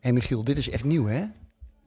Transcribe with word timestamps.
hey 0.00 0.12
Michiel, 0.12 0.44
dit 0.44 0.56
is 0.56 0.70
echt 0.70 0.84
nieuw 0.84 1.06
hè? 1.06 1.24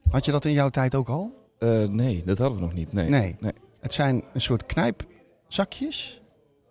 Had 0.10 0.26
je 0.26 0.32
dat 0.32 0.46
in 0.46 0.52
jouw 0.52 0.70
tijd 0.70 0.96
ook 0.96 1.10
al? 1.10 1.50
Uh, 1.60 1.88
nee, 1.88 2.24
dat 2.26 2.38
hadden 2.38 2.58
we 2.58 2.64
nog 2.64 2.74
niet. 2.74 2.94
Nee. 2.94 3.10
nee. 3.10 3.36
nee. 3.40 3.54
Het 3.80 3.94
zijn 3.94 4.24
een 4.34 4.42
soort 4.42 4.66
knijpzakjes 4.66 6.22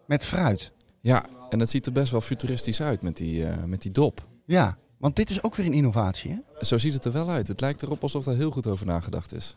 met 0.06 0.26
fruit. 0.26 0.72
Ja, 1.00 1.26
en 1.50 1.61
het 1.61 1.71
ziet 1.71 1.87
er 1.87 1.92
best 1.92 2.11
wel 2.11 2.21
futuristisch 2.21 2.82
uit 2.82 3.03
met 3.03 3.16
die, 3.16 3.42
uh, 3.42 3.64
met 3.64 3.82
die 3.82 3.90
dop. 3.90 4.29
Ja, 4.45 4.79
want 4.98 5.16
dit 5.16 5.30
is 5.30 5.42
ook 5.42 5.54
weer 5.54 5.66
een 5.66 5.72
innovatie 5.72 6.30
hè? 6.30 6.64
Zo 6.64 6.79
ziet 6.79 6.95
het 6.95 7.05
er 7.05 7.12
wel 7.12 7.30
uit. 7.30 7.48
Het 7.48 7.61
lijkt 7.61 7.82
erop 7.82 8.02
alsof 8.02 8.27
er 8.27 8.36
heel 8.36 8.50
goed 8.50 8.66
over 8.66 8.86
nagedacht 8.86 9.34
is. 9.34 9.57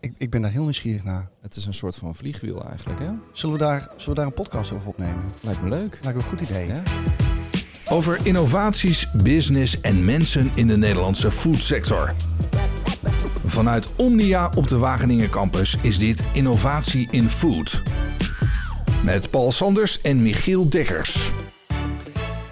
Ik, 0.00 0.12
ik 0.18 0.30
ben 0.30 0.42
daar 0.42 0.50
heel 0.50 0.62
nieuwsgierig 0.62 1.04
naar. 1.04 1.30
Het 1.40 1.56
is 1.56 1.66
een 1.66 1.74
soort 1.74 1.96
van 1.96 2.14
vliegwiel 2.14 2.64
eigenlijk, 2.64 2.98
hè? 2.98 3.10
Zullen 3.32 3.58
we 3.58 3.62
daar, 3.62 3.80
zullen 3.80 4.08
we 4.08 4.14
daar 4.14 4.26
een 4.26 4.32
podcast 4.32 4.72
over 4.72 4.88
opnemen? 4.88 5.32
Lijkt 5.40 5.62
me 5.62 5.68
leuk. 5.68 5.98
Lijkt 6.02 6.18
me 6.18 6.22
een 6.22 6.28
goed 6.28 6.40
idee. 6.40 6.66
Ja? 6.66 6.82
Over 7.90 8.18
innovaties, 8.22 9.06
business 9.12 9.80
en 9.80 10.04
mensen 10.04 10.50
in 10.54 10.66
de 10.66 10.76
Nederlandse 10.76 11.30
foodsector. 11.30 12.14
Vanuit 13.46 13.88
Omnia 13.96 14.50
op 14.54 14.68
de 14.68 14.76
Wageningen 14.76 15.30
campus 15.30 15.76
is 15.82 15.98
dit 15.98 16.24
Innovatie 16.32 17.08
in 17.10 17.30
Food. 17.30 17.82
Met 19.04 19.30
Paul 19.30 19.52
Sanders 19.52 20.00
en 20.00 20.22
Michiel 20.22 20.68
Dekkers. 20.68 21.30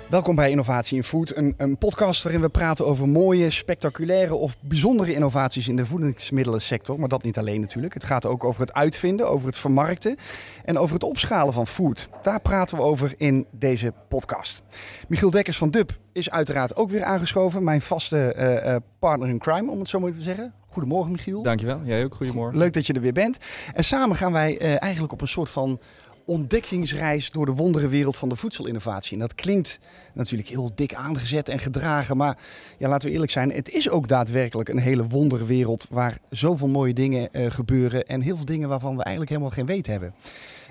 Welkom 0.09 0.35
bij 0.35 0.51
Innovatie 0.51 0.97
in 0.97 1.05
Food, 1.05 1.37
een, 1.37 1.55
een, 1.57 1.79
podcast 1.79 2.23
waarin 2.23 2.41
we 2.41 2.49
praten 2.49 2.87
over 2.87 3.09
mooie, 3.09 3.51
spectaculaire 3.51 4.35
of 4.35 4.57
bijzondere 4.61 5.15
innovaties 5.15 5.69
in 5.69 5.77
de 5.77 5.87
voedingsmiddelensector. 5.87 6.99
Maar 6.99 7.09
dat 7.09 7.23
niet 7.23 7.39
alleen 7.39 7.61
natuurlijk. 7.61 7.95
Het 7.95 8.05
gaat 8.05 8.27
ook 8.27 8.45
over 8.45 8.61
het 8.61 8.73
uitvinden, 8.73 9.29
over 9.29 9.47
het 9.47 9.57
vermarkten 9.57 10.17
en 10.65 10.79
over 10.79 10.95
het 10.95 11.05
opschalen 11.05 11.53
van 11.53 11.67
food. 11.67 12.09
Daar 12.23 12.41
praten 12.41 12.77
we 12.77 12.83
over 12.83 13.15
in 13.17 13.47
deze 13.51 13.93
podcast. 14.09 14.63
Michiel 15.09 15.31
Dekkers 15.31 15.59
van 15.59 15.71
DUB 15.71 15.91
is 16.13 16.31
uiteraard 16.31 16.77
ook 16.77 16.91
weer 16.91 17.05
aangeschoven. 17.05 17.65
Mijn 17.65 17.81
vaste 17.81 18.35
uh, 18.65 18.77
partner 18.99 19.29
in 19.29 19.39
crime, 19.39 19.71
om 19.71 19.79
het 19.79 19.89
zo 19.89 20.01
maar 20.01 20.13
te 20.13 20.21
zeggen. 20.21 20.53
Goedemorgen 20.69 21.13
Michiel. 21.13 21.43
Dankjewel, 21.43 21.81
jij 21.85 22.05
ook. 22.05 22.15
Goedemorgen. 22.15 22.59
Leuk 22.59 22.73
dat 22.73 22.87
je 22.87 22.93
er 22.93 23.01
weer 23.01 23.13
bent. 23.13 23.39
En 23.75 23.85
samen 23.85 24.17
gaan 24.17 24.33
wij 24.33 24.61
uh, 24.63 24.83
eigenlijk 24.83 25.13
op 25.13 25.21
een 25.21 25.29
soort 25.29 25.51
van 25.51 25.81
ontdekkingsreis 26.29 27.31
door 27.31 27.47
de 27.47 27.53
wonderenwereld 27.53 28.17
van 28.17 28.29
de 28.29 28.37
voedselinnovatie. 28.37 29.13
En 29.13 29.19
dat 29.19 29.35
klinkt 29.35 29.79
natuurlijk 30.13 30.49
heel 30.49 30.71
dik 30.75 30.95
aangezet 30.95 31.49
en 31.49 31.59
gedragen. 31.59 32.17
Maar 32.17 32.39
ja, 32.79 32.89
laten 32.89 33.09
we 33.09 33.15
eerlijk 33.15 33.33
zijn, 33.33 33.53
het 33.53 33.69
is 33.69 33.91
ook 33.91 34.09
daadwerkelijk 34.09 34.69
een 34.69 34.79
hele 34.79 35.07
wonderenwereld 35.07 35.87
waar 35.91 36.19
zoveel 36.31 36.69
mooie 36.69 36.95
dingen 36.95 37.29
uh, 37.33 37.51
gebeuren. 37.51 38.07
En 38.07 38.21
heel 38.21 38.37
veel 38.37 38.45
dingen 38.45 38.69
waarvan 38.69 38.97
we 38.97 39.03
eigenlijk 39.03 39.31
helemaal 39.31 39.53
geen 39.53 39.67
weet 39.67 39.87
hebben. 39.87 40.15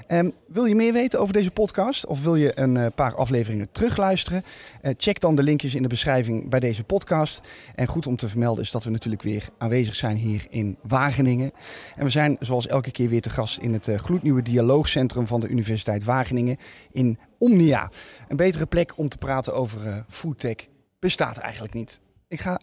Um, 0.08 0.32
wil 0.48 0.66
je 0.66 0.76
meer 0.76 0.94
weten 0.94 1.20
over 1.20 1.34
deze 1.34 1.52
podcast 1.52 2.06
of 2.06 2.24
wil 2.24 2.36
je 2.36 2.60
een 2.60 2.76
uh, 2.76 2.86
paar 2.96 3.16
afleveringen 3.16 3.72
terugluisteren? 3.72 4.44
Uh, 4.82 4.92
check 4.98 5.20
dan 5.20 5.36
de 5.36 5.44
linkjes 5.44 5.76
in 5.76 5.82
de 5.82 5.88
beschrijving 5.88 6.50
bij 6.50 6.60
deze 6.60 6.84
podcast. 6.84 7.42
En 7.76 7.88
goed 7.88 8.08
om 8.08 8.16
te 8.16 8.30
vermelden 8.30 8.64
is 8.64 8.72
dat 8.72 8.84
we 8.84 8.90
natuurlijk 8.90 9.24
weer 9.24 9.50
aanwezig 9.58 9.96
zijn 9.96 10.18
hier 10.18 10.48
in 10.50 10.78
Wageningen. 10.82 11.52
En 11.96 12.04
we 12.04 12.10
zijn 12.10 12.38
zoals 12.40 12.68
elke 12.68 12.92
keer 12.92 13.10
weer 13.10 13.22
te 13.22 13.30
gast 13.30 13.58
in 13.58 13.74
het 13.74 13.88
uh, 13.88 13.98
gloednieuwe 13.98 14.42
dialoogcentrum 14.42 15.28
van 15.28 15.40
de 15.40 15.48
Universiteit 15.48 16.04
Wageningen 16.04 16.58
in 16.92 17.20
Omnia. 17.38 17.92
Een 18.28 18.38
betere 18.38 18.66
plek 18.66 18.98
om 18.98 19.10
te 19.10 19.18
praten 19.18 19.54
over 19.54 20.06
foodtech 20.10 20.68
bestaat 21.00 21.38
eigenlijk 21.38 21.74
niet. 21.74 22.00
Ik 22.28 22.42
ga 22.42 22.60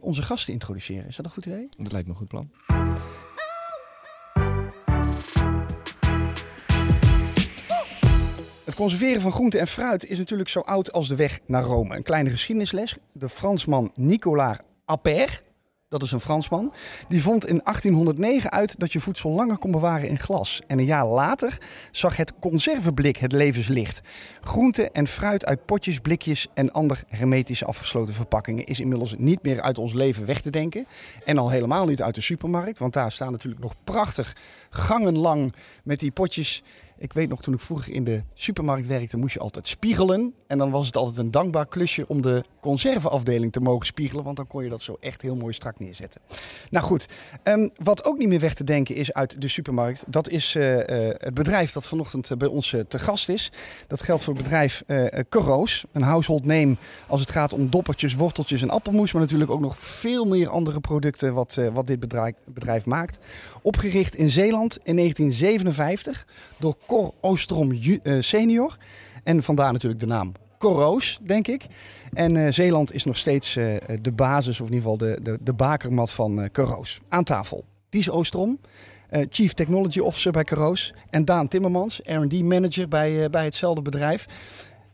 onze 0.00 0.22
gasten 0.22 0.52
introduceren. 0.52 1.06
Is 1.06 1.16
dat 1.16 1.24
een 1.24 1.32
goed 1.32 1.46
idee? 1.46 1.68
Dat 1.78 1.92
lijkt 1.92 2.06
me 2.06 2.12
een 2.12 2.18
goed 2.18 2.28
plan. 2.28 2.50
Conserveren 8.76 9.20
van 9.20 9.32
groente 9.32 9.58
en 9.58 9.66
fruit 9.66 10.04
is 10.04 10.18
natuurlijk 10.18 10.48
zo 10.48 10.60
oud 10.60 10.92
als 10.92 11.08
de 11.08 11.16
weg 11.16 11.40
naar 11.46 11.62
Rome. 11.62 11.96
Een 11.96 12.02
kleine 12.02 12.30
geschiedenisles. 12.30 12.96
De 13.12 13.28
Fransman 13.28 13.90
Nicolas 13.94 14.56
Appert, 14.84 15.42
dat 15.88 16.02
is 16.02 16.12
een 16.12 16.20
Fransman, 16.20 16.72
die 17.08 17.22
vond 17.22 17.46
in 17.46 17.60
1809 17.64 18.50
uit 18.50 18.80
dat 18.80 18.92
je 18.92 19.00
voedsel 19.00 19.30
langer 19.30 19.58
kon 19.58 19.70
bewaren 19.70 20.08
in 20.08 20.18
glas. 20.18 20.62
En 20.66 20.78
een 20.78 20.84
jaar 20.84 21.06
later 21.06 21.58
zag 21.90 22.16
het 22.16 22.32
conserveblik 22.40 23.16
het 23.16 23.32
levenslicht. 23.32 24.00
Groente 24.40 24.90
en 24.90 25.06
fruit 25.06 25.46
uit 25.46 25.66
potjes, 25.66 25.98
blikjes 25.98 26.46
en 26.54 26.72
andere 26.72 27.00
hermetisch 27.08 27.64
afgesloten 27.64 28.14
verpakkingen 28.14 28.66
is 28.66 28.80
inmiddels 28.80 29.14
niet 29.18 29.42
meer 29.42 29.60
uit 29.60 29.78
ons 29.78 29.92
leven 29.92 30.26
weg 30.26 30.40
te 30.40 30.50
denken. 30.50 30.86
En 31.24 31.38
al 31.38 31.50
helemaal 31.50 31.86
niet 31.86 32.02
uit 32.02 32.14
de 32.14 32.20
supermarkt, 32.20 32.78
want 32.78 32.92
daar 32.92 33.12
staan 33.12 33.32
natuurlijk 33.32 33.62
nog 33.62 33.74
prachtig 33.84 34.36
gangenlang 34.70 35.54
met 35.82 36.00
die 36.00 36.10
potjes 36.10 36.62
ik 36.98 37.12
weet 37.12 37.28
nog, 37.28 37.42
toen 37.42 37.54
ik 37.54 37.60
vroeger 37.60 37.92
in 37.92 38.04
de 38.04 38.22
supermarkt 38.34 38.86
werkte, 38.86 39.16
moest 39.16 39.34
je 39.34 39.40
altijd 39.40 39.68
spiegelen. 39.68 40.34
En 40.46 40.58
dan 40.58 40.70
was 40.70 40.86
het 40.86 40.96
altijd 40.96 41.18
een 41.18 41.30
dankbaar 41.30 41.66
klusje 41.66 42.08
om 42.08 42.22
de 42.22 42.44
conserveafdeling 42.60 43.52
te 43.52 43.60
mogen 43.60 43.86
spiegelen. 43.86 44.24
Want 44.24 44.36
dan 44.36 44.46
kon 44.46 44.64
je 44.64 44.70
dat 44.70 44.82
zo 44.82 44.96
echt 45.00 45.22
heel 45.22 45.36
mooi 45.36 45.52
strak 45.52 45.78
neerzetten. 45.78 46.20
Nou 46.70 46.84
goed, 46.84 47.06
um, 47.44 47.70
wat 47.76 48.04
ook 48.04 48.18
niet 48.18 48.28
meer 48.28 48.40
weg 48.40 48.54
te 48.54 48.64
denken 48.64 48.94
is 48.94 49.12
uit 49.12 49.40
de 49.40 49.48
supermarkt. 49.48 50.04
Dat 50.06 50.28
is 50.28 50.54
uh, 50.54 50.76
uh, 50.76 50.82
het 51.18 51.34
bedrijf 51.34 51.72
dat 51.72 51.86
vanochtend 51.86 52.38
bij 52.38 52.48
ons 52.48 52.74
te 52.88 52.98
gast 52.98 53.28
is. 53.28 53.52
Dat 53.86 54.02
geldt 54.02 54.22
voor 54.22 54.34
het 54.34 54.42
bedrijf 54.42 54.84
Coroos. 55.28 55.84
Een 55.92 56.02
household 56.02 56.44
name 56.44 56.76
als 57.08 57.20
het 57.20 57.30
gaat 57.30 57.52
om 57.52 57.70
doppertjes, 57.70 58.14
worteltjes 58.14 58.62
en 58.62 58.70
appelmoes. 58.70 59.12
Maar 59.12 59.22
natuurlijk 59.22 59.50
ook 59.50 59.60
nog 59.60 59.78
veel 59.78 60.24
meer 60.24 60.48
andere 60.48 60.80
producten 60.80 61.34
wat, 61.34 61.58
wat 61.72 61.86
dit 61.86 62.00
bedrijf, 62.00 62.34
bedrijf 62.44 62.86
maakt. 62.86 63.18
Opgericht 63.62 64.14
in 64.14 64.30
Zeeland 64.30 64.78
in 64.82 64.96
1957 64.96 66.26
door 66.58 66.76
Cor 66.86 67.12
Oostrom 67.20 67.72
uh, 67.72 67.96
senior. 68.20 68.76
En 69.22 69.42
vandaar 69.42 69.72
natuurlijk 69.72 70.00
de 70.00 70.06
naam 70.06 70.32
Coroos, 70.58 71.18
denk 71.22 71.48
ik. 71.48 71.66
En 72.12 72.34
uh, 72.34 72.52
Zeeland 72.52 72.94
is 72.94 73.04
nog 73.04 73.16
steeds 73.16 73.56
uh, 73.56 73.76
de 74.00 74.12
basis, 74.12 74.60
of 74.60 74.68
in 74.68 74.74
ieder 74.74 74.90
geval 74.90 75.08
de, 75.08 75.18
de, 75.22 75.38
de 75.40 75.52
bakermat 75.52 76.12
van 76.12 76.40
uh, 76.40 76.44
Coroos. 76.52 77.00
Aan 77.08 77.24
tafel. 77.24 77.64
Ties 77.88 78.10
Oostrom, 78.10 78.58
Chief 79.30 79.52
Technology 79.52 79.98
Officer 79.98 80.32
bij 80.32 80.44
Coroos. 80.44 80.94
En 81.10 81.24
Daan 81.24 81.48
Timmermans, 81.48 82.00
R&D 82.04 82.42
Manager 82.42 82.88
bij, 82.88 83.30
bij 83.30 83.44
hetzelfde 83.44 83.82
bedrijf. 83.82 84.26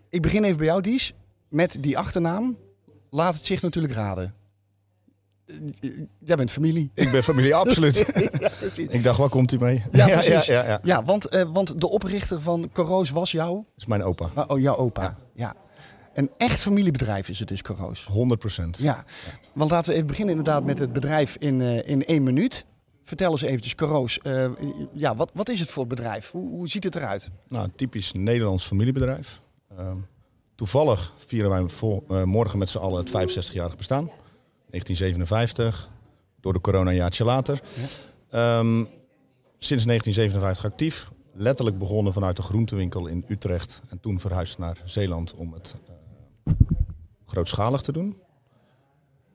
Ik 0.08 0.22
begin 0.22 0.44
even 0.44 0.56
bij 0.56 0.66
jou, 0.66 0.80
Dies. 0.80 1.12
Met 1.48 1.76
die 1.80 1.98
achternaam. 1.98 2.56
Laat 3.10 3.34
het 3.34 3.46
zich 3.46 3.62
natuurlijk 3.62 3.94
raden. 3.94 4.34
Jij 6.18 6.36
bent 6.36 6.50
familie. 6.50 6.90
Ik 6.94 7.10
ben 7.10 7.22
familie, 7.22 7.54
absoluut. 7.54 7.96
ja, 8.40 8.50
ik 8.88 9.02
dacht, 9.02 9.18
waar 9.18 9.28
komt 9.28 9.52
u 9.52 9.58
mee? 9.58 9.84
Ja, 9.92 10.06
ja, 10.22 10.22
ja, 10.22 10.42
ja, 10.46 10.80
ja. 10.82 11.04
want, 11.04 11.34
uh, 11.34 11.42
want 11.52 11.80
de 11.80 11.88
oprichter 11.88 12.40
van 12.40 12.70
Coroos 12.72 13.10
was 13.10 13.30
jou? 13.30 13.54
Dat 13.54 13.64
is 13.76 13.86
mijn 13.86 14.02
opa. 14.02 14.30
Oh, 14.46 14.60
jouw 14.60 14.76
opa. 14.76 15.16
Ja. 15.34 15.54
Een 16.14 16.30
echt 16.36 16.60
familiebedrijf 16.60 17.28
is 17.28 17.38
het 17.38 17.48
dus, 17.48 17.62
Coroos. 17.62 18.04
100 18.04 18.40
procent. 18.40 18.78
Ja. 18.78 19.04
Want 19.54 19.70
laten 19.70 19.90
we 19.90 19.94
even 19.94 20.06
beginnen 20.06 20.36
inderdaad 20.36 20.64
met 20.64 20.78
het 20.78 20.92
bedrijf 20.92 21.36
in, 21.38 21.60
uh, 21.60 21.88
in 21.88 22.04
één 22.04 22.22
minuut. 22.22 22.64
Vertel 23.02 23.30
eens 23.30 23.42
eventjes, 23.42 23.74
Coroos. 23.74 24.18
Uh, 24.22 24.50
ja, 24.92 25.16
wat, 25.16 25.30
wat 25.34 25.48
is 25.48 25.60
het 25.60 25.70
voor 25.70 25.86
bedrijf? 25.86 26.30
Hoe, 26.30 26.48
hoe 26.48 26.68
ziet 26.68 26.84
het 26.84 26.96
eruit? 26.96 27.30
Nou, 27.48 27.64
een 27.64 27.72
typisch 27.72 28.12
Nederlands 28.12 28.66
familiebedrijf. 28.66 29.40
toevallig 30.54 31.12
vieren 31.26 31.50
wij 31.50 32.24
morgen 32.24 32.58
met 32.58 32.68
z'n 32.68 32.78
allen 32.78 33.04
het 33.04 33.30
65-jarig 33.30 33.76
bestaan. 33.76 34.10
1957, 34.72 35.88
door 36.40 36.52
de 36.52 36.60
corona 36.60 36.90
een 36.90 36.96
jaartje 36.96 37.24
later. 37.24 37.60
Um, 38.34 38.88
sinds 39.58 39.84
1957 39.84 40.64
actief. 40.64 41.10
Letterlijk 41.34 41.78
begonnen 41.78 42.12
vanuit 42.12 42.36
de 42.36 42.42
groentewinkel 42.42 43.06
in 43.06 43.24
Utrecht. 43.28 43.82
En 43.88 44.00
toen 44.00 44.20
verhuisd 44.20 44.58
naar 44.58 44.76
Zeeland 44.84 45.34
om 45.34 45.52
het 45.52 45.74
uh, 46.44 46.54
grootschalig 47.26 47.80
te 47.80 47.92
doen. 47.92 48.16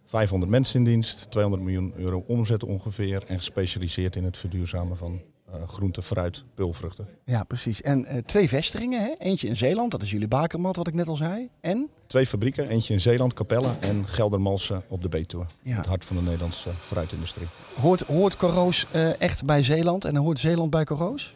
500 0.06 0.52
mensen 0.52 0.80
in 0.80 0.86
dienst, 0.86 1.32
200 1.32 1.64
miljoen 1.64 1.94
euro 1.96 2.24
omzet 2.28 2.64
ongeveer. 2.64 3.24
En 3.28 3.38
gespecialiseerd 3.38 4.16
in 4.16 4.24
het 4.24 4.38
verduurzamen 4.38 4.98
van 4.98 5.22
groente, 5.66 6.02
fruit, 6.02 6.44
pulvruchten. 6.54 7.08
Ja, 7.26 7.44
precies. 7.44 7.82
En 7.82 8.06
uh, 8.16 8.18
twee 8.26 8.50
vestigingen. 8.50 9.02
Hè? 9.02 9.14
Eentje 9.18 9.48
in 9.48 9.58
Zeeland, 9.58 9.92
dat 9.92 10.02
is 10.02 10.12
jullie 10.12 10.28
bakermat, 10.28 10.76
wat 10.76 10.88
ik 10.88 10.94
net 10.94 11.08
al 11.08 11.16
zei. 11.16 11.50
En? 11.60 11.90
Twee 12.08 12.26
fabrieken. 12.26 12.70
Eentje 12.70 12.94
in 12.94 13.00
Zeeland, 13.00 13.34
Capella. 13.34 13.76
En 13.80 14.08
Geldermalsen 14.08 14.84
op 14.90 15.02
de 15.02 15.10
Betuwe. 15.10 15.46
Ja. 15.62 15.76
Het 15.76 15.86
hart 15.86 16.06
van 16.06 16.16
de 16.16 16.22
Nederlandse 16.22 16.70
fruitindustrie. 16.80 17.48
Hoort, 17.82 18.02
hoort 18.02 18.38
Coroos 18.38 18.88
uh, 18.96 19.22
echt 19.22 19.46
bij 19.46 19.64
Zeeland 19.64 20.06
en 20.06 20.16
hoort 20.16 20.40
Zeeland 20.40 20.70
bij 20.70 20.84
Coroos? 20.84 21.36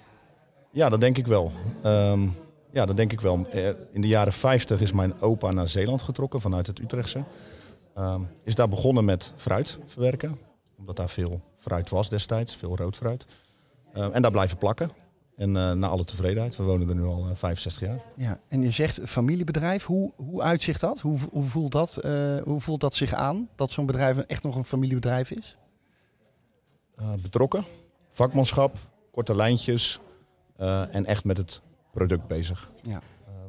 Ja, 0.71 0.89
dat 0.89 1.01
denk 1.01 1.17
ik 1.17 1.27
wel. 1.27 1.51
Um, 1.85 2.35
ja, 2.71 2.85
dat 2.85 2.97
denk 2.97 3.11
ik 3.11 3.21
wel. 3.21 3.47
In 3.91 4.01
de 4.01 4.07
jaren 4.07 4.33
50 4.33 4.81
is 4.81 4.91
mijn 4.91 5.21
opa 5.21 5.51
naar 5.51 5.69
Zeeland 5.69 6.01
getrokken 6.01 6.41
vanuit 6.41 6.67
het 6.67 6.79
Utrechtse. 6.79 7.23
Um, 7.97 8.27
is 8.43 8.55
daar 8.55 8.67
begonnen 8.67 9.05
met 9.05 9.31
fruit 9.35 9.77
verwerken. 9.85 10.39
Omdat 10.77 10.95
daar 10.95 11.09
veel 11.09 11.41
fruit 11.57 11.89
was 11.89 12.09
destijds, 12.09 12.55
veel 12.55 12.75
rood 12.75 12.95
fruit. 12.95 13.25
Uh, 13.97 14.15
en 14.15 14.21
daar 14.21 14.31
blijven 14.31 14.57
plakken. 14.57 14.89
En 15.35 15.49
uh, 15.49 15.71
naar 15.71 15.89
alle 15.89 16.05
tevredenheid. 16.05 16.55
We 16.55 16.63
wonen 16.63 16.89
er 16.89 16.95
nu 16.95 17.03
al 17.03 17.27
uh, 17.27 17.35
65 17.35 17.87
jaar. 17.87 17.99
Ja, 18.15 18.39
en 18.47 18.61
je 18.61 18.71
zegt 18.71 18.99
familiebedrijf. 19.03 19.85
Hoe, 19.85 20.11
hoe 20.15 20.41
uitzicht 20.41 20.81
dat? 20.81 20.99
Hoe, 20.99 21.17
hoe, 21.31 21.43
voelt 21.43 21.71
dat 21.71 21.99
hoe 22.43 22.61
voelt 22.61 22.81
dat 22.81 22.95
zich 22.95 23.13
aan? 23.13 23.49
Dat 23.55 23.71
zo'n 23.71 23.85
bedrijf 23.85 24.17
echt 24.17 24.43
nog 24.43 24.55
een 24.55 24.63
familiebedrijf 24.63 25.31
is? 25.31 25.57
betrokken. 27.21 27.63
Vakmanschap. 28.09 28.77
Korte 29.11 29.35
lijntjes. 29.35 29.99
en 30.91 31.05
echt 31.05 31.23
met 31.23 31.37
het 31.37 31.61
product 31.91 32.27
bezig. 32.27 32.71
Ja. 32.83 33.01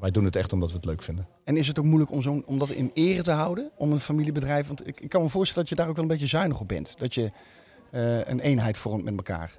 Wij 0.03 0.11
doen 0.11 0.25
het 0.25 0.37
echt 0.37 0.53
omdat 0.53 0.71
we 0.71 0.77
het 0.77 0.85
leuk 0.85 1.03
vinden. 1.03 1.27
En 1.45 1.57
is 1.57 1.69
het 1.69 1.79
ook 1.79 1.85
moeilijk 1.85 2.11
om, 2.11 2.23
zo 2.23 2.43
om 2.47 2.59
dat 2.59 2.69
in 2.69 2.91
ere 2.95 3.23
te 3.23 3.31
houden, 3.31 3.71
om 3.77 3.93
een 3.93 4.01
familiebedrijf? 4.01 4.67
Want 4.67 4.89
ik, 4.89 5.01
ik 5.01 5.09
kan 5.09 5.23
me 5.23 5.29
voorstellen 5.29 5.69
dat 5.69 5.69
je 5.69 5.83
daar 5.83 5.89
ook 5.89 5.97
wel 5.97 6.05
een 6.05 6.11
beetje 6.11 6.27
zuinig 6.27 6.61
op 6.61 6.69
bent. 6.69 6.95
Dat 6.99 7.15
je 7.15 7.33
eh, 7.91 8.29
een 8.29 8.41
eenheid 8.41 8.79
vormt 8.79 9.05
met 9.05 9.17
elkaar. 9.17 9.59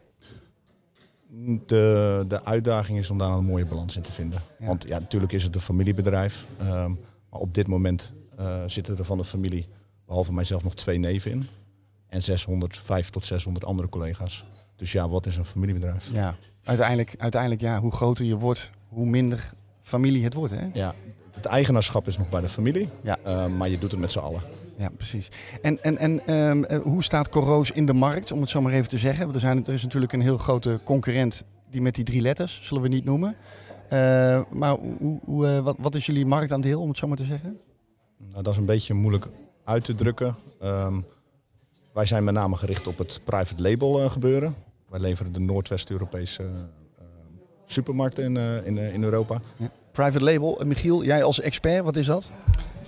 De, 1.65 2.25
de 2.27 2.45
uitdaging 2.45 2.97
is 2.97 3.09
om 3.09 3.17
daar 3.17 3.31
een 3.31 3.45
mooie 3.45 3.65
balans 3.65 3.95
in 3.95 4.01
te 4.01 4.11
vinden. 4.11 4.39
Ja. 4.59 4.65
Want 4.65 4.87
ja, 4.87 4.99
natuurlijk 4.99 5.31
is 5.31 5.43
het 5.43 5.55
een 5.55 5.61
familiebedrijf. 5.61 6.45
ehm, 6.59 6.91
maar 7.29 7.39
op 7.39 7.53
dit 7.53 7.67
moment 7.67 8.13
eh, 8.37 8.63
zitten 8.65 8.97
er 8.97 9.05
van 9.05 9.17
de 9.17 9.23
familie, 9.23 9.67
behalve 10.05 10.33
mijzelf, 10.33 10.63
nog 10.63 10.75
twee 10.75 10.97
neven 10.97 11.31
in. 11.31 11.47
En 12.07 12.23
600, 12.23 12.77
5 12.77 13.09
tot 13.09 13.25
600 13.25 13.65
andere 13.65 13.89
collega's. 13.89 14.45
Dus 14.75 14.91
ja, 14.91 15.09
wat 15.09 15.25
is 15.25 15.37
een 15.37 15.45
familiebedrijf? 15.45 16.09
Ja. 16.11 16.35
Uiteindelijk, 16.63 17.15
uiteindelijk 17.17 17.61
ja, 17.61 17.79
hoe 17.79 17.91
groter 17.91 18.25
je 18.25 18.37
wordt, 18.37 18.71
hoe 18.87 19.05
minder 19.05 19.53
familie 19.81 20.23
het 20.23 20.33
wordt. 20.33 20.53
Hè? 20.53 20.69
Ja, 20.73 20.95
het 21.33 21.45
eigenaarschap 21.45 22.07
is 22.07 22.17
nog 22.17 22.29
bij 22.29 22.41
de 22.41 22.49
familie. 22.49 22.89
Ja. 23.01 23.17
eh, 23.23 23.47
maar 23.47 23.69
je 23.69 23.77
doet 23.77 23.91
het 23.91 23.99
met 23.99 24.11
z'n 24.11 24.19
allen. 24.19 24.41
Ja, 24.77 24.89
precies. 24.97 25.31
En, 25.61 25.83
en, 25.83 25.97
en 25.97 26.25
ehm, 26.25 26.63
eh, 26.63 26.81
hoe 26.81 27.03
staat 27.03 27.29
Coroos 27.29 27.71
in 27.71 27.85
de 27.85 27.93
markt, 27.93 28.31
om 28.31 28.41
het 28.41 28.49
zo 28.49 28.61
maar 28.61 28.73
even 28.73 28.87
te 28.89 28.97
zeggen? 28.97 29.33
Er, 29.33 29.39
zijn, 29.39 29.65
er 29.65 29.73
is 29.73 29.83
natuurlijk 29.83 30.13
een 30.13 30.21
heel 30.21 30.37
grote 30.37 30.79
concurrent 30.83 31.43
die 31.69 31.81
met 31.81 31.95
die 31.95 32.03
drie 32.03 32.21
letters, 32.21 32.59
zullen 32.63 32.83
we 32.83 32.89
niet 32.89 33.05
noemen. 33.05 33.35
Eh, 33.89 34.41
maar 34.49 34.75
hoe, 34.75 35.19
hoe, 35.25 35.61
wat, 35.61 35.75
wat 35.79 35.95
is 35.95 36.05
jullie 36.05 36.25
marktaandeel, 36.25 36.81
om 36.81 36.87
het 36.87 36.97
zo 36.97 37.07
maar 37.07 37.17
te 37.17 37.23
zeggen? 37.23 37.59
Nou, 38.17 38.43
dat 38.43 38.53
is 38.53 38.59
een 38.59 38.65
beetje 38.65 38.93
moeilijk 38.93 39.27
uit 39.63 39.85
te 39.85 39.95
drukken. 39.95 40.35
Ehm, 40.59 40.99
wij 41.93 42.05
zijn 42.05 42.23
met 42.23 42.33
name 42.33 42.55
gericht 42.55 42.87
op 42.87 42.97
het 42.97 43.21
private 43.23 43.61
label 43.61 44.09
gebeuren. 44.09 44.55
Wij 44.89 44.99
leveren 44.99 45.33
de 45.33 45.39
Noordwest-Europese 45.39 46.43
supermarkten 47.65 48.23
in, 48.23 48.65
in, 48.65 48.77
in 48.77 49.03
Europa. 49.03 49.41
Private 49.93 50.23
label, 50.23 50.59
Eh, 50.59 50.65
Michiel, 50.65 51.03
jij 51.03 51.23
als 51.23 51.39
expert, 51.41 51.83
wat 51.83 51.95
is 51.95 52.05
dat? 52.05 52.31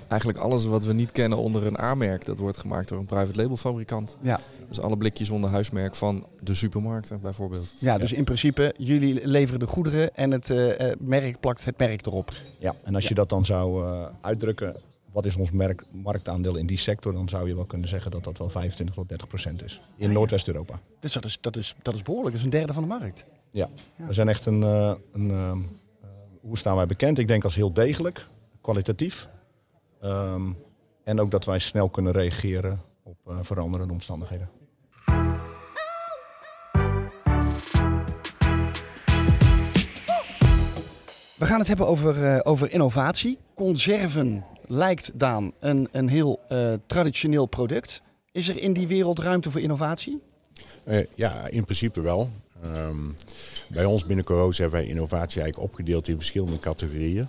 Eigenlijk 0.07 0.39
alles 0.39 0.65
wat 0.65 0.83
we 0.83 0.93
niet 0.93 1.11
kennen 1.11 1.37
onder 1.37 1.65
een 1.65 1.79
A-merk, 1.79 2.25
dat 2.25 2.37
wordt 2.37 2.57
gemaakt 2.57 2.89
door 2.89 2.99
een 2.99 3.05
private 3.05 3.35
label 3.35 3.57
fabrikant. 3.57 4.17
Ja. 4.21 4.39
Dus 4.67 4.79
alle 4.79 4.97
blikjes 4.97 5.29
onder 5.29 5.49
huismerk 5.49 5.95
van 5.95 6.25
de 6.43 6.55
supermarkten 6.55 7.21
bijvoorbeeld. 7.21 7.73
Ja, 7.77 7.97
dus 7.97 8.13
in 8.13 8.23
principe, 8.23 8.73
jullie 8.77 9.27
leveren 9.27 9.59
de 9.59 9.67
goederen 9.67 10.15
en 10.15 10.31
het 10.31 10.49
eh, 10.49 10.91
eh, 10.91 10.97
merk 10.99 11.39
plakt 11.39 11.65
het 11.65 11.77
merk 11.77 12.05
erop. 12.05 12.31
Ja, 12.59 12.75
en 12.83 12.95
als 12.95 13.07
je 13.07 13.13
dat 13.13 13.29
dan 13.29 13.45
zou 13.45 13.85
eh, 13.85 14.05
uitdrukken, 14.21 14.75
wat 15.11 15.25
is 15.25 15.35
ons 15.35 15.51
merk, 15.51 15.83
marktaandeel 15.91 16.55
in 16.55 16.65
die 16.65 16.77
sector, 16.77 17.13
dan 17.13 17.29
zou 17.29 17.47
je 17.47 17.55
wel 17.55 17.65
kunnen 17.65 17.87
zeggen 17.87 18.11
dat 18.11 18.23
dat 18.23 18.37
wel 18.37 18.49
25 18.49 18.95
tot 18.95 19.09
30 19.09 19.27
procent 19.27 19.63
is. 19.63 19.81
In 19.97 20.11
Noordwest-Europa. 20.11 20.79
Dus 20.99 21.13
dat 21.13 21.25
is, 21.25 21.37
dat, 21.41 21.57
is, 21.57 21.75
dat 21.81 21.95
is 21.95 22.01
behoorlijk, 22.01 22.35
dat 22.35 22.39
is 22.39 22.43
een 22.43 22.59
derde 22.59 22.73
van 22.73 22.83
de 22.83 22.89
markt. 22.89 23.23
Ja. 23.49 23.69
Ja. 23.97 24.05
we 24.07 24.13
zijn 24.13 24.27
echt 24.29 24.45
een, 24.45 24.63
eh, 24.63 24.93
een 25.13 25.69
hoe 26.45 26.57
staan 26.57 26.75
wij 26.75 26.85
bekend? 26.85 27.17
Ik 27.17 27.27
denk 27.27 27.43
als 27.43 27.55
heel 27.55 27.73
degelijk, 27.73 28.27
kwalitatief. 28.61 29.29
Ehm, 30.01 30.51
en 31.03 31.19
ook 31.19 31.31
dat 31.31 31.45
wij 31.45 31.59
snel 31.59 31.89
kunnen 31.89 32.13
reageren 32.13 32.81
op 33.03 33.17
eh, 33.27 33.37
veranderende 33.41 33.93
omstandigheden. 33.93 34.49
We 41.35 41.45
gaan 41.45 41.59
het 41.59 41.67
hebben 41.67 41.87
over, 41.87 42.23
eh, 42.23 42.39
over 42.43 42.71
innovatie. 42.71 43.37
Conserven 43.53 44.45
lijkt, 44.67 45.19
Daan, 45.19 45.51
een, 45.59 45.87
een 45.91 46.07
heel 46.07 46.39
eh, 46.49 46.73
traditioneel 46.85 47.45
product. 47.45 48.01
Is 48.31 48.49
er 48.49 48.61
in 48.61 48.73
die 48.73 48.87
wereld 48.87 49.19
ruimte 49.19 49.51
voor 49.51 49.61
innovatie? 49.61 50.21
Eh, 50.83 51.05
ja, 51.15 51.47
in 51.47 51.63
principe 51.63 52.01
wel. 52.01 52.29
Ehm, 52.63 53.11
bij 53.69 53.85
ons 53.85 54.05
binnen 54.05 54.25
Coroos 54.25 54.57
hebben 54.57 54.79
wij 54.79 54.89
innovatie 54.89 55.41
eigenlijk 55.41 55.71
opgedeeld 55.71 56.07
in 56.07 56.15
verschillende 56.15 56.59
categorieën. 56.59 57.27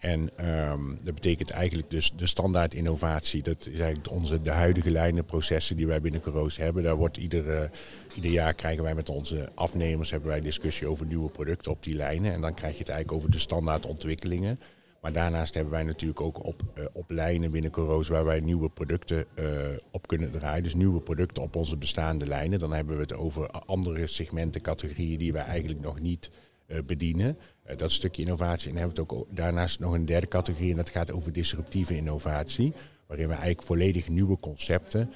En 0.00 0.30
ehm, 0.36 0.80
dat 1.02 1.14
betekent 1.14 1.50
eigenlijk 1.50 1.90
dus 1.90 2.12
de 2.16 2.26
standaard 2.26 2.74
innovatie. 2.74 3.42
Dat 3.42 3.66
is 3.66 3.78
eigenlijk 3.78 4.10
onze, 4.10 4.42
de 4.42 4.50
huidige 4.50 4.90
lijnen, 4.90 5.24
processen 5.24 5.76
die 5.76 5.86
wij 5.86 6.00
binnen 6.00 6.20
Coroos 6.20 6.56
hebben. 6.56 6.82
Daar 6.82 6.96
wordt 6.96 7.16
ieder, 7.16 7.50
eh, 7.50 7.68
ieder 8.14 8.30
jaar 8.30 8.54
krijgen 8.54 8.82
wij 8.82 8.94
met 8.94 9.08
onze 9.08 9.48
afnemers 9.54 10.10
hebben 10.10 10.28
wij 10.28 10.40
discussie 10.40 10.86
over 10.86 11.06
nieuwe 11.06 11.30
producten 11.30 11.72
op 11.72 11.82
die 11.82 11.94
lijnen. 11.94 12.32
En 12.32 12.40
dan 12.40 12.54
krijg 12.54 12.72
je 12.72 12.78
het 12.78 12.88
eigenlijk 12.88 13.18
over 13.18 13.30
de 13.30 13.38
standaard 13.38 13.86
ontwikkelingen. 13.86 14.58
Maar 15.00 15.12
daarnaast 15.12 15.54
hebben 15.54 15.72
wij 15.72 15.82
natuurlijk 15.82 16.20
ook 16.20 16.44
op, 16.44 16.62
eh, 16.74 16.84
op 16.92 17.10
lijnen 17.10 17.50
binnen 17.50 17.70
Coroos 17.70 18.08
waar 18.08 18.24
wij 18.24 18.40
nieuwe 18.40 18.68
producten 18.68 19.24
eh, 19.34 19.46
op 19.90 20.06
kunnen 20.06 20.30
draaien. 20.30 20.62
Dus 20.62 20.74
nieuwe 20.74 21.00
producten 21.00 21.42
op 21.42 21.56
onze 21.56 21.76
bestaande 21.76 22.26
lijnen. 22.26 22.58
Dan 22.58 22.72
hebben 22.72 22.94
we 22.94 23.02
het 23.02 23.14
over 23.14 23.50
andere 23.50 24.06
segmenten, 24.06 24.60
categorieën 24.60 25.18
die 25.18 25.32
wij 25.32 25.44
eigenlijk 25.44 25.80
nog 25.80 26.00
niet 26.00 26.30
eh, 26.66 26.78
bedienen. 26.86 27.38
Dat 27.76 27.92
stukje 27.92 28.22
innovatie. 28.22 28.68
En 28.68 28.74
dan 28.74 28.82
hebben 28.82 28.96
we 28.96 29.12
het 29.12 29.20
ook 29.20 29.36
daarnaast 29.36 29.80
nog 29.80 29.92
een 29.92 30.06
derde 30.06 30.28
categorie 30.28 30.70
en 30.70 30.76
dat 30.76 30.88
gaat 30.88 31.12
over 31.12 31.32
disruptieve 31.32 31.96
innovatie. 31.96 32.72
Waarin 33.06 33.26
we 33.26 33.32
eigenlijk 33.32 33.62
volledig 33.62 34.08
nieuwe 34.08 34.36
concepten, 34.36 35.12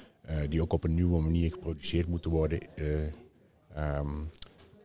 die 0.49 0.61
ook 0.61 0.73
op 0.73 0.83
een 0.83 0.93
nieuwe 0.93 1.21
manier 1.21 1.51
geproduceerd 1.51 2.07
moeten 2.07 2.31
worden, 2.31 2.59
eh, 2.75 2.85
ehm, 3.73 4.07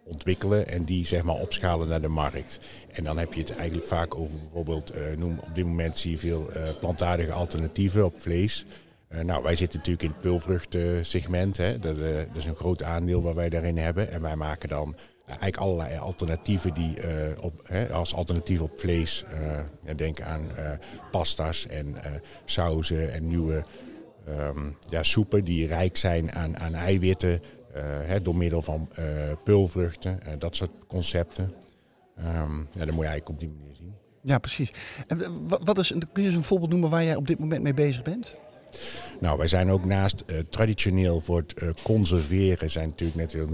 ontwikkelen 0.04 0.68
en 0.68 0.84
die 0.84 1.06
zeg 1.06 1.22
maar 1.22 1.34
opschalen 1.40 1.88
naar 1.88 2.00
de 2.00 2.08
markt. 2.08 2.60
En 2.92 3.04
dan 3.04 3.18
heb 3.18 3.32
je 3.32 3.40
het 3.40 3.56
eigenlijk 3.56 3.88
vaak 3.88 4.14
over 4.14 4.38
bijvoorbeeld, 4.38 4.90
eh, 4.90 5.16
noem, 5.16 5.38
op 5.38 5.54
dit 5.54 5.64
moment 5.64 5.98
zie 5.98 6.10
je 6.10 6.18
veel 6.18 6.52
eh, 6.52 6.78
plantaardige 6.80 7.32
alternatieven 7.32 8.04
op 8.04 8.20
vlees. 8.20 8.64
Eh, 9.08 9.20
nou, 9.20 9.42
wij 9.42 9.56
zitten 9.56 9.78
natuurlijk 9.78 10.04
in 10.04 10.10
het 10.10 10.20
peulvruchtensegment. 10.20 11.56
Hè. 11.56 11.78
Dat, 11.78 11.96
dat 11.96 12.36
is 12.36 12.44
een 12.44 12.56
groot 12.56 12.82
aandeel 12.82 13.22
waar 13.22 13.34
wij 13.34 13.48
daarin 13.48 13.78
hebben. 13.78 14.10
En 14.10 14.22
wij 14.22 14.36
maken 14.36 14.68
dan 14.68 14.96
eigenlijk 15.26 15.56
allerlei 15.56 15.98
alternatieven 15.98 16.74
die 16.74 16.96
op, 17.40 17.68
als 17.92 18.14
alternatief 18.14 18.60
op 18.60 18.80
vlees. 18.80 19.24
denk 19.96 20.20
aan 20.20 20.48
pasta's 21.10 21.66
en 21.66 21.96
sauzen 22.44 23.12
en 23.12 23.28
nieuwe 23.28 23.62
ehm, 24.26 24.70
ja, 24.88 25.02
soepen 25.02 25.44
die 25.44 25.66
rijk 25.66 25.96
zijn 25.96 26.32
aan, 26.32 26.58
aan 26.58 26.74
eiwitten. 26.74 27.40
Eh, 27.72 28.16
door 28.22 28.36
middel 28.36 28.62
van 28.62 28.88
eh 28.94 29.04
peulvruchten, 29.44 30.22
eh, 30.22 30.32
dat 30.38 30.56
soort 30.56 30.70
concepten. 30.86 31.52
Ehm, 32.16 32.58
ja, 32.58 32.84
dat 32.84 32.94
moet 32.94 33.04
je 33.04 33.10
eigenlijk 33.10 33.28
op 33.28 33.38
die 33.38 33.48
manier 33.48 33.74
zien. 33.74 33.94
Ja, 34.22 34.38
precies. 34.38 34.72
En 35.06 35.48
wat 35.64 35.78
is, 35.78 35.88
kun 36.12 36.22
je 36.22 36.28
eens 36.28 36.36
een 36.36 36.42
voorbeeld 36.42 36.70
noemen 36.70 36.90
waar 36.90 37.04
jij 37.04 37.16
op 37.16 37.26
dit 37.26 37.38
moment 37.38 37.62
mee 37.62 37.74
bezig 37.74 38.02
bent? 38.02 38.36
Nou, 39.20 39.38
wij 39.38 39.48
zijn 39.48 39.70
ook 39.70 39.84
naast 39.84 40.22
eh, 40.26 40.38
traditioneel 40.48 41.20
voor 41.20 41.36
het 41.36 41.52
eh, 41.52 41.68
conserveren, 41.82 42.70
zijn 42.70 42.88
natuurlijk 42.88 43.32
net 43.32 43.46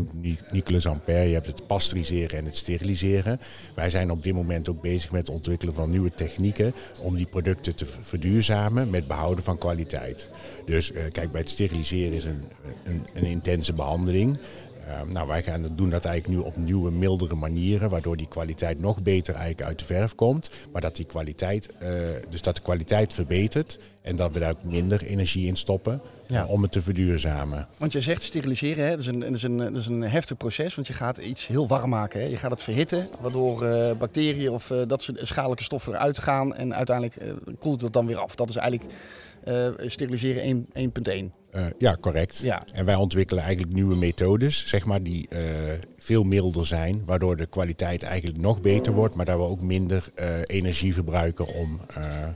Nicolas 0.51 0.87
Ampère, 0.87 1.29
je 1.29 1.35
hebt 1.35 1.47
het 1.47 1.67
pasteuriseren 1.67 2.39
en 2.39 2.45
het 2.45 2.57
steriliseren. 2.57 3.41
Wij 3.75 3.91
zijn 3.91 4.11
op 4.11 4.23
dit 4.23 4.35
moment 4.35 4.69
ook 4.69 4.81
bezig 4.81 5.11
met 5.11 5.27
het 5.27 5.37
ontwikkelen 5.37 5.75
van 5.75 5.91
nieuwe 5.91 6.11
technieken 6.11 6.75
om 7.01 7.17
die 7.17 7.27
producten 7.27 7.75
te 7.75 7.87
verduurzamen 8.03 8.91
met 8.91 9.07
behouden 9.07 9.45
van 9.45 9.59
kwaliteit. 9.59 10.29
Dus 10.65 10.93
eh, 10.93 11.03
kijk, 11.13 11.33
bij 11.33 11.41
het 11.41 11.51
steriliseren 11.51 12.13
is 12.13 12.25
een, 12.25 12.45
een, 12.85 13.03
een 13.15 13.25
intense 13.25 13.73
behandeling. 13.73 14.39
Eh, 14.87 15.01
nou, 15.07 15.27
wij 15.29 15.43
gaan, 15.43 15.67
doen 15.77 15.91
dat 15.91 16.05
eigenlijk 16.05 16.41
nu 16.41 16.47
op 16.47 16.57
nieuwe, 16.57 16.91
mildere 16.91 17.35
manieren, 17.35 17.91
waardoor 17.91 18.17
die 18.17 18.29
kwaliteit 18.29 18.79
nog 18.81 19.03
beter 19.03 19.35
eigenlijk 19.35 19.69
uit 19.69 19.79
de 19.79 19.85
verf 19.85 20.15
komt. 20.15 20.51
Maar 20.73 20.81
dat 20.81 20.97
die 20.97 21.05
kwaliteit, 21.05 21.69
eh, 21.79 21.91
dus 22.29 22.43
dat 22.43 22.55
de 22.57 22.63
kwaliteit 22.63 23.15
verbetert 23.15 23.79
en 24.03 24.17
dat 24.17 24.33
we 24.33 24.39
daar 24.39 24.51
ook 24.51 24.65
minder 24.65 25.03
energie 25.03 25.47
in 25.47 25.57
stoppen 25.57 26.01
Ja. 26.27 26.43
eh, 26.43 26.51
om 26.51 26.63
het 26.63 26.73
te 26.73 26.83
verduurzamen. 26.83 27.67
Want 27.79 27.93
je 27.93 28.01
zegt 28.01 28.23
steriliseren, 28.23 28.85
hè? 28.85 28.91
Dat, 28.91 29.01
is 29.01 29.07
een, 29.07 29.21
dat, 29.21 29.31
is 29.35 29.43
een, 29.43 29.57
dat 29.57 29.77
is 29.77 29.87
een 29.87 30.03
heftig 30.03 30.37
proces, 30.37 30.75
want 30.75 30.87
je 30.87 30.93
gaat 30.93 31.19
iets 31.19 31.47
heel 31.47 31.69
warm 31.69 31.91
maken. 31.91 32.21
Hè? 32.21 32.27
Je 32.27 32.37
gaat 32.37 32.51
het 32.51 32.63
verhitten, 32.63 33.09
waardoor 33.21 33.65
eh, 33.65 33.97
bacteriën 33.99 34.51
of 34.51 34.71
eh, 34.71 34.79
dat 34.87 35.03
soort 35.03 35.21
schadelijke 35.23 35.65
stoffen 35.65 35.93
eruit 35.93 36.19
gaan. 36.19 36.55
En 36.55 36.75
uiteindelijk 36.75 37.35
koelt 37.59 37.81
het 37.81 37.93
dan 37.93 38.07
weer 38.07 38.19
af. 38.19 38.35
Dat 38.35 38.49
is 38.49 38.57
eigenlijk 38.57 38.93
steriliseren 39.87 40.43
1 40.43 40.67
1.1. 41.29 41.33
Eh, 41.51 41.67
ja, 41.79 41.97
correct. 42.01 42.39
Ja. 42.39 42.63
En 42.73 42.85
wij 42.85 42.95
ontwikkelen 42.95 43.43
eigenlijk 43.43 43.75
nieuwe 43.75 43.97
methodes, 43.97 44.67
zeg 44.69 44.85
maar, 44.85 45.03
die 45.03 45.29
eh, 45.29 45.41
veel 45.99 46.23
milder 46.23 46.67
zijn, 46.67 47.03
waardoor 47.05 47.37
de 47.37 47.47
kwaliteit 47.47 48.03
eigenlijk 48.03 48.41
nog 48.41 48.61
beter 48.61 48.93
wordt, 48.93 49.15
maar 49.15 49.25
dat 49.25 49.37
we 49.37 49.43
ook 49.43 49.63
minder 49.63 50.11
eh, 50.15 50.39
energie 50.45 50.95
verbruiken 50.95 51.47
om, 51.47 51.81
eh, 51.95 52.23
eh, 52.23 52.29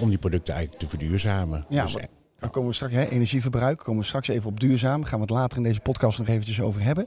om 0.00 0.08
die 0.08 0.18
producten 0.18 0.54
eigenlijk 0.54 0.82
te 0.84 0.88
verduurzamen. 0.88 1.64
Ja, 1.68 1.82
Dus, 1.82 1.96
Dan 2.38 2.50
komen 2.50 2.68
we 2.68 2.74
straks, 2.74 2.92
hè, 2.92 3.04
energieverbruik, 3.08 3.78
komen 3.78 4.00
we 4.00 4.06
straks 4.06 4.28
even 4.28 4.48
op 4.50 4.60
duurzaam. 4.60 5.04
Gaan 5.04 5.18
we 5.18 5.24
het 5.24 5.34
later 5.34 5.58
in 5.58 5.64
deze 5.64 5.80
podcast 5.80 6.18
nog 6.18 6.28
eventjes 6.28 6.60
over 6.60 6.82
hebben. 6.82 7.06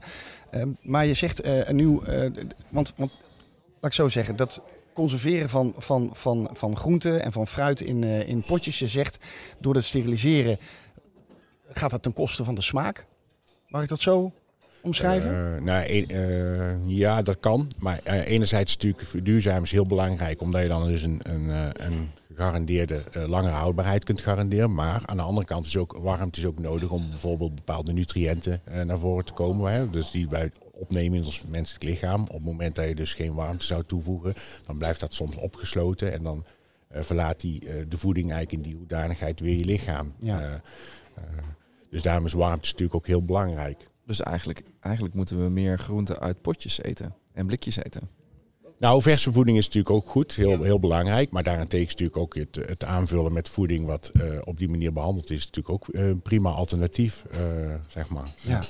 Ehm, 0.49 0.69
maar 0.81 1.05
je 1.05 1.13
zegt 1.13 1.41
eh, 1.41 1.67
een 1.67 1.75
nieuw, 1.75 2.03
eh, 2.03 2.31
want, 2.69 2.93
want 2.95 3.11
laat 3.73 3.91
ik 3.91 3.93
zo 3.93 4.09
zeggen, 4.09 4.35
dat 4.35 4.61
conserveren 4.93 5.49
van, 5.49 5.73
van, 5.77 6.09
van, 6.13 6.49
van 6.51 6.77
groenten 6.77 7.23
en 7.23 7.31
van 7.31 7.47
fruit 7.47 7.81
in, 7.81 8.03
eh, 8.03 8.27
in 8.27 8.43
potjes, 8.43 8.79
je 8.79 8.87
zegt 8.87 9.17
door 9.59 9.75
het 9.75 9.85
steriliseren 9.85 10.57
gaat 11.73 11.91
dat 11.91 12.03
ten 12.03 12.13
koste 12.13 12.43
van 12.43 12.55
de 12.55 12.61
smaak. 12.61 13.05
Mag 13.67 13.83
ik 13.83 13.89
dat 13.89 13.99
zo 13.99 14.31
omschrijven? 14.81 15.55
Eh, 15.55 15.63
nou, 15.63 15.85
eh, 15.85 16.87
ja, 16.97 17.21
dat 17.21 17.39
kan. 17.39 17.71
Maar 17.79 17.99
eh, 18.03 18.27
enerzijds 18.27 18.73
natuurlijk 18.73 19.03
verduurzamen 19.03 19.63
is 19.63 19.71
heel 19.71 19.85
belangrijk, 19.85 20.41
omdat 20.41 20.61
je 20.61 20.67
dan 20.67 20.87
dus 20.87 21.03
een, 21.03 21.19
een, 21.23 21.49
een 21.85 22.11
gegarandeerde 22.27 23.03
langere 23.27 23.53
houdbaarheid 23.53 24.03
kunt 24.03 24.21
garanderen. 24.21 24.73
Maar 24.73 25.01
aan 25.05 25.17
de 25.17 25.23
andere 25.23 25.45
kant 25.45 25.65
is 25.65 25.77
ook 25.77 25.97
warmte 26.01 26.39
is 26.39 26.45
ook 26.45 26.59
nodig 26.59 26.89
om 26.89 27.09
bijvoorbeeld 27.09 27.55
bepaalde 27.55 27.93
nutriënten 27.93 28.61
naar 28.85 28.99
voren 28.99 29.25
te 29.25 29.33
komen. 29.33 29.71
Hè? 29.71 29.89
Dus 29.89 30.11
die 30.11 30.29
wij 30.29 30.51
opnemen 30.75 31.17
in 31.17 31.25
ons 31.25 31.43
menselijk 31.43 31.83
lichaam. 31.83 32.21
Op 32.21 32.33
het 32.33 32.43
moment 32.43 32.75
dat 32.75 32.87
je 32.87 32.95
dus 32.95 33.13
geen 33.13 33.33
warmte 33.33 33.65
zou 33.65 33.83
toevoegen, 33.83 34.33
dan 34.65 34.77
blijft 34.77 34.99
dat 34.99 35.13
soms 35.13 35.35
opgesloten 35.35 36.13
en 36.13 36.23
dan 36.23 36.45
uh, 36.95 37.01
verlaat 37.01 37.39
die, 37.39 37.87
de 37.87 37.97
voeding 37.97 38.31
eigenlijk 38.31 38.63
in 38.63 38.69
die 38.69 38.79
hoedanigheid 38.79 39.39
weer 39.39 39.57
je 39.57 39.65
lichaam. 39.65 40.13
Ja. 40.19 40.61
dus 41.89 42.01
daarom 42.01 42.25
is 42.25 42.33
warmte 42.33 42.65
natuurlijk 42.65 42.95
ook 42.95 43.07
heel 43.07 43.25
belangrijk. 43.25 43.87
Dus 44.05 44.21
eigenlijk, 44.21 44.63
eigenlijk 44.79 45.15
moeten 45.15 45.43
we 45.43 45.49
meer 45.49 45.79
groenten 45.79 46.19
uit 46.19 46.41
potjes 46.41 46.81
eten 46.81 47.15
en 47.33 47.45
blikjes 47.45 47.75
eten. 47.75 48.09
Nou, 48.83 49.01
verse 49.01 49.31
voeding 49.31 49.57
is 49.57 49.65
natuurlijk 49.65 49.95
ook 49.95 50.09
goed, 50.09 50.33
heel, 50.33 50.63
heel 50.63 50.79
belangrijk. 50.79 51.31
Maar 51.31 51.43
daarentegen 51.43 51.85
is 51.85 51.91
natuurlijk 51.91 52.17
ook 52.17 52.35
het, 52.35 52.55
het 52.55 52.83
aanvullen 52.83 53.33
met 53.33 53.49
voeding 53.49 53.85
wat 53.85 54.11
uh, 54.13 54.23
op 54.43 54.57
die 54.57 54.69
manier 54.69 54.93
behandeld 54.93 55.29
is, 55.29 55.45
natuurlijk 55.45 55.69
ook 55.69 55.87
een 55.91 56.09
uh, 56.09 56.21
prima 56.23 56.49
alternatief, 56.49 57.23
uh, 57.31 57.39
zeg 57.87 58.09
maar. 58.09 58.27
Ja. 58.41 58.61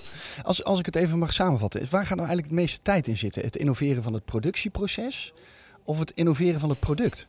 Als, 0.44 0.64
als 0.64 0.80
ik 0.80 0.86
het 0.86 0.96
even 0.96 1.20
mag 1.20 1.34
samenvatten, 1.34 1.82
waar 1.90 2.06
gaat 2.06 2.18
nou 2.18 2.28
eigenlijk 2.28 2.48
het 2.48 2.60
meeste 2.60 2.82
tijd 2.82 3.08
in 3.08 3.18
zitten? 3.18 3.44
Het 3.44 3.56
innoveren 3.56 4.04
van 4.04 4.14
het 4.14 4.26
productieproces 4.26 5.34
of 5.84 6.00
het 6.00 6.12
innoveren 6.16 6.60
van 6.60 6.70
het 6.70 6.80
product? 6.80 7.28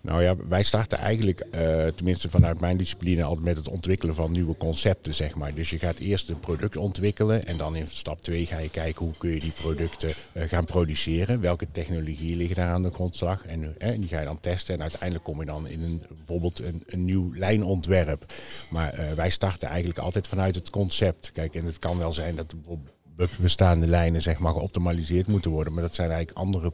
Nou 0.00 0.22
ja, 0.22 0.36
wij 0.48 0.62
starten 0.62 0.98
eigenlijk, 0.98 1.46
uh, 1.54 1.86
tenminste 1.86 2.30
vanuit 2.30 2.60
mijn 2.60 2.76
discipline, 2.76 3.22
altijd 3.22 3.44
met 3.44 3.56
het 3.56 3.68
ontwikkelen 3.68 4.14
van 4.14 4.32
nieuwe 4.32 4.56
concepten, 4.56 5.14
zeg 5.14 5.34
maar. 5.34 5.54
Dus 5.54 5.70
je 5.70 5.78
gaat 5.78 5.98
eerst 5.98 6.28
een 6.28 6.40
product 6.40 6.76
ontwikkelen 6.76 7.44
en 7.44 7.56
dan 7.56 7.76
in 7.76 7.86
stap 7.88 8.22
2 8.22 8.46
ga 8.46 8.58
je 8.58 8.70
kijken 8.70 9.04
hoe 9.04 9.14
kun 9.18 9.30
je 9.30 9.38
die 9.38 9.52
producten 9.52 10.10
uh, 10.32 10.42
gaan 10.42 10.64
produceren. 10.64 11.40
Welke 11.40 11.70
technologieën 11.72 12.36
liggen 12.36 12.56
daar 12.56 12.72
aan 12.72 12.82
de 12.82 12.90
grondslag 12.90 13.46
en, 13.46 13.62
uh, 13.62 13.68
en 13.78 14.00
die 14.00 14.08
ga 14.08 14.18
je 14.18 14.26
dan 14.26 14.40
testen 14.40 14.74
en 14.74 14.80
uiteindelijk 14.80 15.24
kom 15.24 15.40
je 15.40 15.46
dan 15.46 15.68
in 15.68 15.82
een, 15.82 16.02
bijvoorbeeld 16.16 16.58
een, 16.58 16.82
een 16.86 17.04
nieuw 17.04 17.34
lijnontwerp. 17.34 18.32
Maar 18.70 19.12
wij 19.16 19.30
starten 19.30 19.68
eigenlijk 19.68 19.98
altijd 19.98 20.28
vanuit 20.28 20.54
het 20.54 20.70
concept. 20.70 21.32
Kijk, 21.32 21.54
en 21.54 21.64
het 21.64 21.78
kan 21.78 21.98
wel 21.98 22.12
zijn 22.12 22.36
dat 22.36 22.54
bestaande 23.40 23.86
lijnen 23.86 24.22
zeg 24.22 24.38
maar 24.38 24.52
geoptimaliseerd 24.52 25.26
moeten 25.26 25.50
worden, 25.50 25.72
maar 25.72 25.82
dat 25.82 25.94
zijn 25.94 26.10
eigenlijk 26.10 26.38
andere 26.38 26.72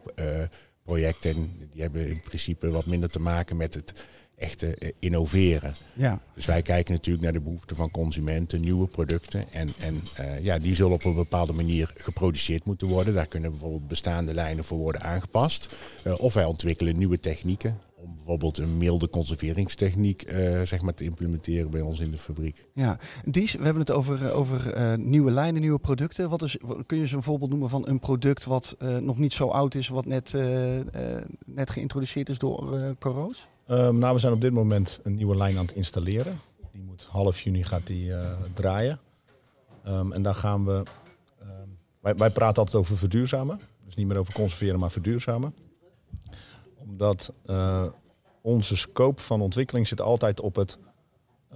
projecten. 0.84 1.68
Die 1.72 1.82
hebben 1.82 2.08
in 2.08 2.20
principe 2.20 2.70
wat 2.70 2.86
minder 2.86 3.10
te 3.10 3.20
maken 3.20 3.56
met 3.56 3.74
het 3.74 4.04
echte 4.36 4.76
eh, 4.76 4.88
innoveren. 4.98 5.74
Ja. 5.92 6.20
Dus 6.34 6.46
wij 6.46 6.62
kijken 6.62 6.92
natuurlijk 6.92 7.24
naar 7.24 7.32
de 7.32 7.40
behoeften 7.40 7.76
van 7.76 7.90
consumenten, 7.90 8.60
nieuwe 8.60 8.86
producten. 8.86 9.52
En, 9.52 9.68
en 9.78 10.02
uh, 10.20 10.40
ja, 10.40 10.58
die 10.58 10.74
zullen 10.74 10.92
op 10.92 11.04
een 11.04 11.14
bepaalde 11.14 11.52
manier 11.52 11.92
geproduceerd 11.96 12.64
moeten 12.64 12.88
worden. 12.88 13.14
Daar 13.14 13.26
kunnen 13.26 13.50
bijvoorbeeld 13.50 13.88
bestaande 13.88 14.34
lijnen 14.34 14.64
voor 14.64 14.78
worden 14.78 15.02
aangepast. 15.02 15.76
Uh, 16.06 16.20
of 16.20 16.34
wij 16.34 16.44
ontwikkelen 16.44 16.98
nieuwe 16.98 17.20
technieken 17.20 17.80
om 18.04 18.14
bijvoorbeeld 18.14 18.58
een 18.58 18.78
milde 18.78 19.10
conserveringstechniek 19.10 20.32
uh, 20.32 20.62
zeg 20.62 20.80
maar 20.80 20.94
te 20.94 21.04
implementeren 21.04 21.70
bij 21.70 21.80
ons 21.80 22.00
in 22.00 22.10
de 22.10 22.18
fabriek. 22.18 22.66
Ja, 22.74 22.98
Dies, 23.24 23.52
we 23.52 23.64
hebben 23.64 23.82
het 23.82 23.90
over, 23.90 24.32
over 24.32 24.76
uh, 24.76 24.94
nieuwe 24.94 25.30
lijnen, 25.30 25.60
nieuwe 25.60 25.78
producten. 25.78 26.30
Wat 26.30 26.42
is, 26.42 26.56
kun 26.86 26.96
je 26.96 27.02
eens 27.02 27.12
een 27.12 27.22
voorbeeld 27.22 27.50
noemen 27.50 27.68
van 27.68 27.88
een 27.88 27.98
product 27.98 28.44
wat 28.44 28.76
uh, 28.78 28.96
nog 28.96 29.18
niet 29.18 29.32
zo 29.32 29.48
oud 29.48 29.74
is, 29.74 29.88
wat 29.88 30.06
net, 30.06 30.34
net 31.46 31.70
geïntroduceerd 31.70 32.28
is 32.28 32.38
door 32.38 32.94
Coroos? 32.98 33.48
Um, 33.70 33.98
nou, 33.98 34.14
we 34.14 34.20
zijn 34.20 34.32
op 34.32 34.40
dit 34.40 34.52
moment 34.52 35.00
een 35.02 35.14
nieuwe 35.14 35.36
lijn 35.36 35.58
aan 35.58 35.66
het 35.66 35.74
installeren. 35.74 36.38
Die 36.72 36.82
moet 36.82 37.08
half 37.10 37.40
juni 37.40 37.64
gaat 37.64 37.86
die 37.86 38.12
draaien. 38.54 38.98
Um, 39.86 40.12
en 40.12 40.22
daar 40.22 40.34
gaan 40.34 40.64
we. 40.64 40.82
Um, 41.42 41.78
wij, 42.00 42.14
wij 42.14 42.30
praten 42.30 42.58
altijd 42.58 42.76
over 42.76 42.98
verduurzamen. 42.98 43.60
Dus 43.84 43.94
niet 43.94 44.06
meer 44.06 44.16
over 44.16 44.34
conserveren, 44.34 44.78
maar 44.78 44.90
verduurzamen 44.90 45.54
omdat 46.84 47.32
uh, 47.46 47.84
onze 48.40 48.76
scope 48.76 49.22
van 49.22 49.40
ontwikkeling 49.40 49.86
zit 49.86 50.00
altijd 50.00 50.40
op 50.40 50.54
het 50.54 50.78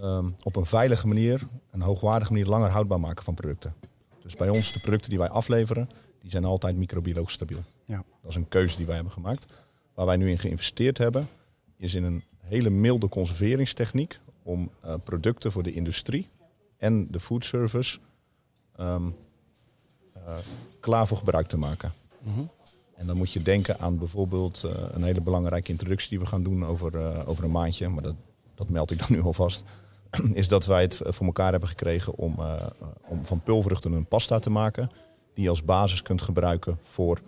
um, 0.03 0.35
op 0.43 0.57
een 0.57 0.67
veilige 0.67 1.07
manier, 1.07 1.49
een 1.71 1.81
hoogwaardige 1.81 2.33
manier 2.33 2.47
langer 2.47 2.71
houdbaar 2.71 3.01
maken 3.01 3.25
van 3.25 3.35
producten. 3.35 3.75
Dus 4.23 4.35
bij 4.35 4.49
ons, 4.49 4.73
de 4.73 4.81
producten 4.81 5.11
die 5.11 5.19
wij 5.19 5.29
afleveren, 5.29 5.91
die 6.21 6.31
zijn 6.31 6.45
altijd 6.45 6.77
microbiologisch 6.77 7.33
stabiel. 7.33 7.63
Ja. 7.85 8.05
Dat 8.23 8.31
is 8.31 8.37
een 8.37 8.49
keuze 8.49 8.77
die 8.77 8.87
wij 8.87 8.95
hebben 8.95 9.13
gemaakt. 9.13 9.47
Waar 9.95 10.07
wij 10.07 10.17
nu 10.17 10.31
in 10.31 10.39
geïnvesteerd 10.39 10.99
hebben, 10.99 11.29
is 11.77 11.95
in 11.95 12.05
een 12.05 12.25
hele 12.39 12.71
milde 12.71 13.09
conserveringstechniek 13.09 14.21
om 14.43 14.71
uh, 14.85 14.95
producten 15.05 15.53
voor 15.53 15.63
de 15.63 15.73
industrie 15.73 16.29
en 16.77 17.11
de 17.11 17.21
food 17.21 17.45
service 17.45 17.99
um, 18.81 19.17
uh, 20.17 20.35
klaar 20.81 21.07
voor 21.07 21.17
gebruik 21.17 21.47
te 21.47 21.57
maken. 21.57 21.93
Mm 22.23 22.35
-hmm. 22.35 22.51
En 22.99 23.07
dan 23.07 23.17
moet 23.17 23.33
je 23.33 23.43
denken 23.43 23.81
aan 23.81 23.99
bijvoorbeeld 23.99 24.63
uh, 24.65 24.73
een 24.93 25.03
hele 25.03 25.21
belangrijke 25.21 25.71
introductie 25.71 26.09
die 26.09 26.19
we 26.19 26.27
gaan 26.27 26.43
doen 26.43 26.65
over, 26.65 26.95
uh, 26.95 27.29
over 27.29 27.45
een 27.45 27.51
maandje. 27.51 27.89
Maar 27.89 28.03
dat, 28.03 28.15
dat 28.55 28.69
meld 28.69 28.91
ik 28.91 28.99
dan 28.99 29.09
nu 29.11 29.23
alvast. 29.23 29.65
Is 30.33 30.49
dat 30.49 30.67
wij 30.67 30.83
het 30.83 31.01
voor 31.05 31.27
elkaar 31.27 31.51
hebben 31.51 31.69
gekregen 31.69 32.15
om, 32.15 32.37
om 33.09 33.25
van 33.25 33.41
pulvruchten 33.41 33.93
een 33.93 34.07
pasta 34.07 34.39
te 34.39 34.51
maken. 34.51 34.91
Die 35.35 35.45
je 35.45 35.51
als 35.51 35.65
basis 35.65 36.03
kunt 36.03 36.23
gebruiken 36.23 36.79
voor 36.83 37.21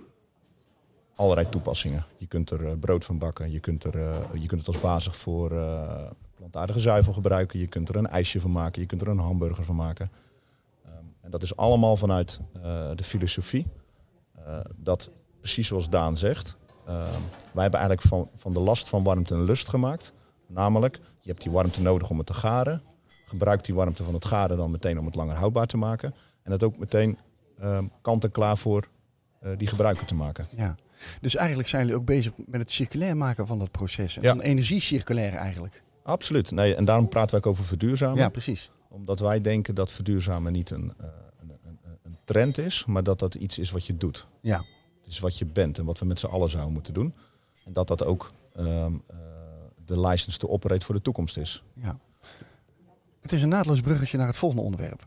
allerlei 1.14 1.48
toepassingen. 1.48 2.04
Je 2.16 2.26
kunt 2.26 2.50
er 2.50 2.78
brood 2.78 3.04
van 3.04 3.18
bakken. 3.18 3.50
Je 3.50 3.60
kunt, 3.60 3.84
er, 3.84 3.98
je 4.32 4.46
kunt 4.46 4.60
het 4.60 4.66
als 4.66 4.80
basis 4.80 5.16
voor 5.16 5.48
plantaardige 6.34 6.80
zuivel 6.80 7.12
gebruiken. 7.12 7.58
Je 7.58 7.66
kunt 7.66 7.88
er 7.88 7.96
een 7.96 8.08
ijsje 8.08 8.40
van 8.40 8.52
maken. 8.52 8.80
Je 8.80 8.86
kunt 8.86 9.00
er 9.00 9.08
een 9.08 9.18
hamburger 9.18 9.64
van 9.64 9.76
maken. 9.76 10.10
Um, 10.86 11.14
en 11.20 11.30
dat 11.30 11.42
is 11.42 11.56
allemaal 11.56 11.96
vanuit 11.96 12.40
de 12.94 13.04
filosofie. 13.04 13.66
dat 14.76 15.10
precies 15.40 15.68
zoals 15.68 15.88
Daan 15.88 16.16
zegt. 16.16 16.56
Uh, 16.88 16.94
wij 17.52 17.62
hebben 17.62 17.80
eigenlijk 17.80 18.08
van, 18.08 18.28
van 18.36 18.52
de 18.52 18.60
last 18.60 18.88
van 18.88 19.02
warmte 19.04 19.34
een 19.34 19.44
lust 19.44 19.68
gemaakt. 19.68 20.12
Namelijk, 20.46 21.00
je 21.20 21.28
hebt 21.30 21.42
die 21.42 21.52
warmte 21.52 21.80
nodig 21.82 22.10
om 22.10 22.18
het 22.18 22.26
te 22.26 22.34
garen. 22.34 22.82
Gebruik 23.24 23.64
die 23.64 23.74
warmte 23.74 24.04
van 24.04 24.14
het 24.14 24.24
garen 24.24 24.56
dan 24.56 24.70
meteen 24.70 24.98
om 24.98 25.06
het 25.06 25.14
langer 25.14 25.36
houdbaar 25.36 25.66
te 25.66 25.76
maken. 25.76 26.14
En 26.42 26.50
dat 26.50 26.62
ook 26.62 26.78
meteen 26.78 27.18
uh, 27.60 27.78
kant 28.02 28.24
en 28.24 28.30
klaar 28.30 28.58
voor 28.58 28.88
uh, 29.42 29.50
die 29.56 29.68
gebruiker 29.68 30.06
te 30.06 30.14
maken. 30.14 30.48
Ja. 30.56 30.74
Dus 31.20 31.34
eigenlijk 31.36 31.68
zijn 31.68 31.82
jullie 31.82 31.98
ook 31.98 32.06
bezig 32.06 32.32
met 32.46 32.60
het 32.60 32.70
circulair 32.70 33.16
maken 33.16 33.46
van 33.46 33.58
dat 33.58 33.70
proces. 33.70 34.16
En 34.16 34.22
Ja. 34.22 34.28
dan 34.34 34.40
energie 34.40 34.80
circulair 34.80 35.34
eigenlijk. 35.34 35.82
Absoluut. 36.02 36.50
Nee, 36.50 36.74
en 36.74 36.84
daarom 36.84 37.08
praten 37.08 37.30
wij 37.30 37.40
ook 37.40 37.46
over 37.46 37.64
verduurzamen. 37.64 38.18
Ja, 38.18 38.28
precies. 38.28 38.70
Omdat 38.88 39.18
wij 39.18 39.40
denken 39.40 39.74
dat 39.74 39.92
verduurzamen 39.92 40.52
niet 40.52 40.70
een, 40.70 40.92
uh, 41.00 41.06
een, 41.40 41.50
een, 41.64 41.78
een 42.02 42.16
trend 42.24 42.58
is, 42.58 42.84
maar 42.86 43.02
dat 43.02 43.18
dat 43.18 43.34
iets 43.34 43.58
is 43.58 43.70
wat 43.70 43.86
je 43.86 43.96
doet. 43.96 44.26
Ja. 44.40 44.64
Is 45.10 45.18
wat 45.18 45.38
je 45.38 45.46
bent 45.46 45.78
en 45.78 45.84
wat 45.84 45.98
we 45.98 46.04
met 46.04 46.18
z'n 46.18 46.26
allen 46.26 46.50
zouden 46.50 46.72
moeten 46.72 46.94
doen. 46.94 47.14
En 47.64 47.72
dat 47.72 47.88
dat 47.88 48.04
ook 48.04 48.32
um, 48.56 48.66
uh, 48.66 49.16
de 49.84 50.00
license 50.00 50.38
to 50.38 50.48
operate 50.48 50.86
voor 50.86 50.94
de 50.94 51.02
toekomst 51.02 51.36
is. 51.36 51.64
Ja. 51.74 51.98
Het 53.20 53.32
is 53.32 53.42
een 53.42 53.48
naadloos 53.48 53.80
bruggetje 53.80 54.18
naar 54.18 54.26
het 54.26 54.36
volgende 54.36 54.64
onderwerp. 54.64 55.06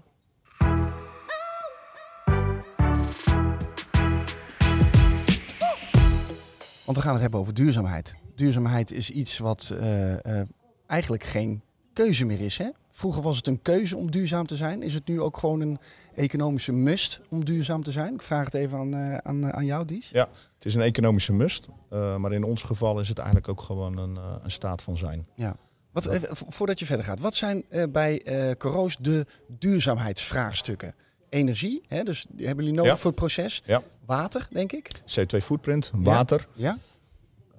Want 6.86 6.98
we 6.98 7.04
gaan 7.04 7.14
het 7.14 7.22
hebben 7.22 7.40
over 7.40 7.54
duurzaamheid. 7.54 8.16
Duurzaamheid 8.36 8.92
is 8.92 9.10
iets 9.10 9.38
wat 9.38 9.72
uh, 9.74 10.10
uh, 10.10 10.42
eigenlijk 10.88 11.24
geen 11.24 11.62
keuze 11.94 12.26
meer 12.26 12.42
is. 12.42 12.58
Hè? 12.58 12.70
Vroeger 12.96 13.22
was 13.22 13.38
het 13.38 13.48
een 13.48 13.62
keuze 13.62 13.98
om 13.98 14.12
duurzaam 14.12 14.48
te 14.48 14.56
zijn. 14.56 14.82
Is 14.84 14.94
het 14.94 15.08
nu 15.08 15.22
ook 15.22 15.38
gewoon 15.38 15.62
een 15.62 15.80
economische 16.14 16.72
must 16.72 17.22
om 17.30 17.46
duurzaam 17.46 17.84
te 17.84 17.92
zijn? 17.92 18.14
Ik 18.14 18.22
vraag 18.22 18.46
het 18.46 18.54
even 18.54 18.78
aan, 18.78 18.96
uh, 18.96 19.18
aan, 19.18 19.54
aan 19.54 19.66
jou, 19.66 19.86
Dies. 19.86 20.10
Ja, 20.10 20.28
het 20.56 20.66
is 20.66 20.76
een 20.76 20.82
economische 20.82 21.34
must. 21.34 21.68
Uh, 21.94 22.16
maar 22.18 22.32
in 22.32 22.44
ons 22.44 22.64
geval 22.64 23.00
is 23.00 23.08
het 23.08 23.18
eigenlijk 23.18 23.48
ook 23.50 23.62
gewoon 23.62 23.98
een, 23.98 24.16
uh, 24.16 24.36
een 24.44 24.52
staat 24.52 24.82
van 24.82 24.98
zijn. 24.98 25.28
Ja. 25.36 25.56
Wat, 25.92 26.06
even, 26.06 26.36
voordat 26.36 26.80
je 26.80 26.86
verder 26.86 27.06
gaat, 27.06 27.20
wat 27.20 27.36
zijn 27.36 27.64
bij 27.90 28.22
Coroos 28.58 28.98
de 29.00 29.26
duurzaamheidsvraagstukken? 29.48 30.96
Energie, 31.30 31.84
hè, 31.88 32.04
dus 32.04 32.26
die 32.30 32.46
hebben 32.46 32.64
jullie 32.66 32.80
nodig 32.80 32.94
Ja. 32.96 33.00
voor 33.00 33.12
het 33.12 33.20
proces. 33.20 33.62
Ja. 33.66 33.82
Water, 34.06 34.48
denk 34.52 34.72
ik. 34.72 34.90
CO2 35.06 35.38
footprint, 35.42 35.92
water, 35.96 36.48
Ja. 36.54 36.78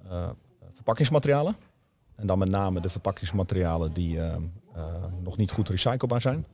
uh, 0.05 0.29
verpakkingsmaterialen. 0.73 1.55
En 2.15 2.27
dan 2.27 2.37
met 2.37 2.49
name 2.49 2.79
de 2.79 2.89
verpakkingsmaterialen 2.89 3.93
die 3.93 4.15
uh, 4.15 4.35
uh, 4.75 4.85
nog 5.23 5.37
niet 5.37 5.51
goed 5.51 5.69
recyclebaar 5.69 6.21
zijn. 6.21 6.45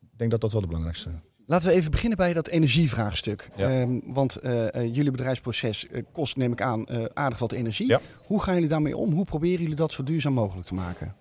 Ik 0.00 0.18
denk 0.18 0.30
dat 0.30 0.40
dat 0.40 0.52
wel 0.52 0.60
de 0.60 0.66
belangrijkste 0.66 1.08
zijn. 1.08 1.22
Laten 1.46 1.68
we 1.68 1.74
even 1.74 1.90
beginnen 1.90 2.18
bij 2.18 2.32
dat 2.32 2.46
energievraagstuk. 2.46 3.50
Ja. 3.56 3.80
Um, 3.80 4.02
want 4.12 4.44
uh, 4.44 4.72
jullie 4.72 5.10
bedrijfsproces 5.10 5.86
kost, 6.12 6.36
neem 6.36 6.52
ik 6.52 6.62
aan, 6.62 6.88
aardig 7.16 7.38
wat 7.38 7.52
energie. 7.52 7.88
Ja. 7.88 8.00
Hoe 8.26 8.42
gaan 8.42 8.54
jullie 8.54 8.68
daarmee 8.68 8.96
om? 8.96 9.12
Hoe 9.12 9.24
proberen 9.24 9.60
jullie 9.60 9.76
dat 9.76 9.92
zo 9.92 10.02
duurzaam 10.02 10.32
mogelijk 10.32 10.66
te 10.66 10.74
maken? 10.74 11.14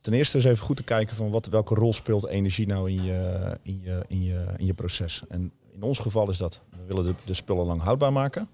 Ten 0.00 0.12
eerste 0.12 0.38
is 0.38 0.44
even 0.44 0.64
goed 0.64 0.76
te 0.76 0.84
kijken 0.84 1.16
van 1.16 1.30
wat, 1.30 1.46
welke 1.46 1.74
rol 1.74 1.92
speelt 1.92 2.26
energie 2.26 2.66
nou 2.66 2.90
in 2.90 3.02
je, 3.02 3.58
in, 3.62 3.80
je, 3.80 4.04
in, 4.08 4.22
je, 4.22 4.46
in 4.56 4.66
je 4.66 4.74
proces. 4.74 5.22
En 5.28 5.52
in 5.72 5.82
ons 5.82 5.98
geval 5.98 6.30
is 6.30 6.38
dat, 6.38 6.60
we 6.70 6.84
willen 6.86 7.04
de, 7.04 7.14
de 7.24 7.34
spullen 7.34 7.66
lang 7.66 7.82
houdbaar 7.82 8.12
maken. 8.12 8.48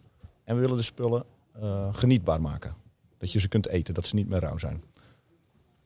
En 0.44 0.54
we 0.54 0.60
willen 0.60 0.76
de 0.76 0.82
spullen 0.82 1.24
uh, 1.56 1.94
genietbaar 1.94 2.40
maken. 2.40 2.74
Dat 3.18 3.32
je 3.32 3.40
ze 3.40 3.48
kunt 3.48 3.68
eten, 3.68 3.94
dat 3.94 4.06
ze 4.06 4.14
niet 4.14 4.28
meer 4.28 4.40
rauw 4.40 4.58
zijn. 4.58 4.82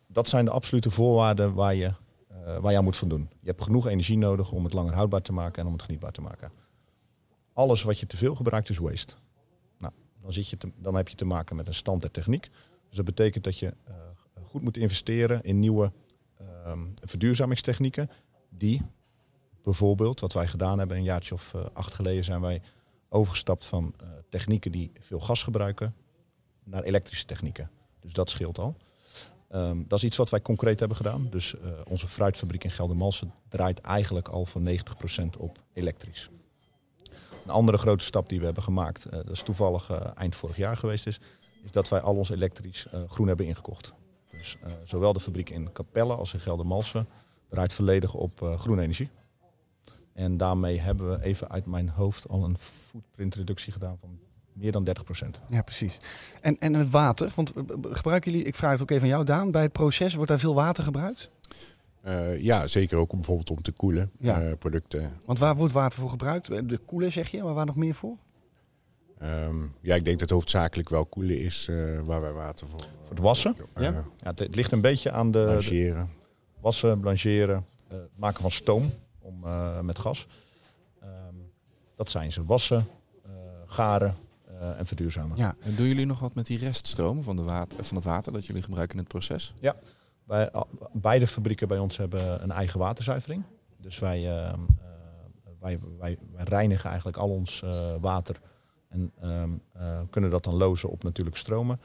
Dat 0.07 0.29
zijn 0.29 0.45
de 0.45 0.51
absolute 0.51 0.91
voorwaarden 0.91 1.55
waar 1.55 1.75
je, 1.75 1.93
uh, 2.31 2.59
waar 2.59 2.73
je 2.73 2.79
aan 2.79 2.85
moet 2.85 2.97
voldoen. 2.97 3.29
Je 3.41 3.49
hebt 3.49 3.63
genoeg 3.63 3.87
energie 3.87 4.19
nodig 4.19 4.53
om 4.53 4.65
het 4.65 4.73
langer 4.73 4.95
houdbaar 4.95 5.23
te 5.23 5.33
maken 5.33 5.63
en 5.63 5.67
om 5.67 5.73
het 5.73 5.83
genietbaar 5.83 6.13
te 6.13 6.21
maken. 6.21 6.53
Alles 7.53 7.83
wat 7.83 8.01
je 8.01 8.07
te 8.07 8.17
veel 8.17 8.35
gebruikt 8.35 8.69
is 8.69 8.79
waste. 8.79 9.15
Nou, 9.79 9.93
dan, 10.23 10.33
zit 10.33 10.49
je 10.49 10.57
dan 10.77 10.95
heb 10.95 11.09
je 11.09 11.15
te 11.15 11.25
maken 11.25 11.57
met 11.57 11.67
een 11.67 11.75
standaard 11.75 12.13
techniek. 12.13 12.51
Dus 12.89 12.97
dat 12.97 13.05
betekent 13.05 13.45
dat 13.45 13.59
je 13.59 13.75
uh, 13.89 13.95
goed 14.43 14.63
moet 14.63 14.77
investeren 14.77 15.43
in 15.43 15.59
nieuwe 15.59 15.93
um, 16.67 16.95
verduurzamingstechnieken 17.05 18.11
die 18.49 18.83
bijvoorbeeld, 19.63 20.21
wat 20.21 20.33
wij 20.33 20.49
gedaan 20.49 20.79
hebben, 20.79 20.97
een 20.97 21.03
jaartje 21.03 21.35
of 21.35 21.55
acht 21.73 21.95
geleden 21.95 22.25
zijn 22.25 22.41
wij 22.41 22.63
overgestapt 23.15 23.65
van 23.65 23.95
uh, 24.03 24.09
technieken 24.29 24.73
die 24.73 24.93
veel 25.01 25.21
gas 25.21 25.43
gebruiken 25.43 25.95
naar 26.65 26.83
elektrische 26.83 27.25
technieken. 27.25 27.71
Dus 28.01 28.13
dat 28.13 28.31
scheelt 28.31 28.59
al. 28.59 28.77
Um, 29.55 29.85
dat 29.89 29.99
is 29.99 30.05
iets 30.05 30.17
wat 30.17 30.31
wij 30.31 30.43
concreet 30.43 30.79
hebben 30.79 30.97
gedaan. 30.97 31.27
Dus 31.31 31.55
uh, 31.55 31.61
onze 31.89 32.09
fruitfabriek 32.09 32.65
in 32.65 32.71
Geldermalsen 32.71 33.35
draait 33.49 33.81
eigenlijk 33.81 34.29
al 34.29 34.45
voor 34.45 34.61
90% 34.61 34.65
op 35.39 35.59
elektrisch. 35.73 36.31
Een 37.45 37.51
andere 37.51 37.79
grote 37.79 38.05
stap 38.05 38.29
die 38.29 38.39
we 38.39 38.45
hebben 38.45 38.63
gemaakt, 38.63 39.07
uh, 39.07 39.13
dat 39.13 39.31
is 39.31 39.43
toevallig 39.43 39.91
eind 40.15 40.37
vorig 40.37 40.57
jaar 40.57 40.77
geweest 40.77 41.07
is, 41.07 41.21
is 41.65 41.71
dat 41.71 41.89
wij 41.89 42.01
al 42.01 42.17
ons 42.17 42.31
elektrisch 42.31 42.87
groen 43.09 43.27
hebben 43.27 43.47
ingekocht. 43.47 43.93
Dus 44.31 44.57
zowel 44.85 45.13
de 45.13 45.21
fabriek 45.21 45.51
in 45.51 45.73
Capelle 45.73 46.15
als 46.15 46.35
in 46.35 46.41
Geldermalsen 46.41 47.09
draait 47.49 47.73
volledig 47.73 48.15
op 48.15 48.55
groene 48.57 48.83
energie. 48.83 49.11
En 50.15 50.37
daarmee 50.37 50.81
hebben 50.81 51.11
we 51.11 51.25
even 51.25 51.51
uit 51.51 51.67
mijn 51.67 51.89
hoofd 51.89 52.29
al 52.29 52.45
een 52.45 52.59
footprintreductie 52.59 53.73
gedaan 53.73 53.97
van 54.01 54.19
meer 54.53 54.73
dan 54.73 54.85
30 54.85 55.05
procent. 55.05 55.41
Ja, 55.49 55.63
precies. 55.63 55.97
En, 56.41 56.57
en 56.59 56.75
het 56.75 56.91
water, 56.91 57.33
want 57.35 57.53
gebruiken 57.91 58.31
jullie, 58.31 58.47
ik 58.47 58.55
vraag 58.55 58.73
het 58.73 58.83
ook 58.83 58.91
even 58.91 59.03
aan 59.03 59.09
jou 59.09 59.25
Daan, 59.25 59.51
bij 59.51 59.63
het 59.63 59.73
proces 59.73 60.15
wordt 60.15 60.31
daar 60.31 60.39
veel 60.39 60.55
water 60.55 60.85
gebruikt? 60.85 61.31
Uh, 62.07 62.41
ja, 62.41 62.69
zeker 62.69 62.99
ook 62.99 63.11
bijvoorbeeld 63.11 63.51
om 63.51 63.63
te 63.63 63.73
koelen 63.73 64.11
ja. 64.19 64.43
uh, 64.43 64.53
producten. 64.59 65.13
Want 65.25 65.39
waar 65.39 65.57
wordt 65.57 65.73
water 65.73 65.99
voor 65.99 66.11
gebruikt? 66.11 66.69
De 66.69 66.79
koelen 66.79 67.13
zeg 67.13 67.31
je, 67.31 67.43
maar 67.43 67.55
waar 67.55 67.67
nog 67.67 67.77
meer 67.77 67.95
voor? 67.95 68.17
Um, 69.23 69.73
ja, 69.81 69.95
ik 69.95 70.05
denk 70.05 70.19
dat 70.19 70.31
hoofdzakelijk 70.31 70.89
wel 70.89 71.05
koelen 71.05 71.41
is 71.41 71.67
uh, 71.71 72.01
waar 72.01 72.21
wij 72.21 72.33
water 72.33 72.67
voor... 72.69 72.81
Voor 72.81 73.11
het 73.11 73.19
wassen? 73.19 73.57
Ja. 73.77 73.83
ja 73.83 74.05
het, 74.23 74.39
het, 74.39 74.55
ligt 74.55 74.73
een 74.73 74.81
beetje 74.81 75.11
aan 75.11 75.31
de... 75.31 75.45
Blancheren. 75.45 76.07
De 76.07 76.61
wassen, 76.61 77.01
blancheren, 77.01 77.67
maken 78.17 78.41
van 78.41 78.51
stoom 78.51 78.93
om, 79.25 79.45
met 79.85 79.99
gas. 79.99 80.27
Um, 81.03 81.53
dat 81.95 82.11
zijn 82.11 82.33
ze. 82.33 82.45
Wassen, 82.45 82.87
garen, 83.67 84.17
uh, 84.61 84.79
en 84.79 84.87
verduurzamen. 84.87 85.37
Ja. 85.37 85.57
En 85.61 85.75
doen 85.75 85.87
jullie 85.87 86.07
nog 86.07 86.21
wat 86.21 86.35
met 86.35 86.47
die 86.47 86.59
reststroom 86.59 87.23
van, 87.23 87.37
de 87.37 87.43
water, 87.43 87.85
van 87.85 87.97
het 87.97 88.07
water 88.07 88.33
dat 88.33 88.47
jullie 88.47 88.63
gebruiken 88.63 88.97
in 88.97 89.03
het 89.03 89.13
proces? 89.13 89.55
Ja, 89.61 89.77
wij, 90.25 90.51
beide 90.93 91.27
fabrieken 91.27 91.69
bij 91.69 91.79
ons 91.79 91.97
hebben 91.97 92.43
een 92.43 92.51
eigen 92.51 92.79
waterzuivering. 92.79 93.43
Dus 93.77 93.99
wij, 93.99 94.19
uh, 94.19 94.27
uh, 94.27 94.53
wij, 95.61 95.79
wij, 95.99 96.19
wij, 96.33 96.45
reinigen 96.45 96.89
eigenlijk 96.89 97.17
al 97.17 97.29
ons 97.29 97.63
water 98.01 98.41
en 98.89 99.13
kunnen 100.11 100.31
dat 100.31 100.45
dan 100.45 100.55
lozen 100.55 100.89
op 100.89 101.03
natuurlijke 101.03 101.39
stromen. 101.39 101.81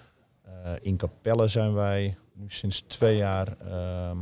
in 0.81 0.97
Capelle 0.97 1.47
zijn 1.47 1.73
wij 1.73 2.17
nu 2.33 2.49
sinds 2.49 2.81
twee 2.81 3.17
jaar 3.17 3.57
ehm, 3.57 4.17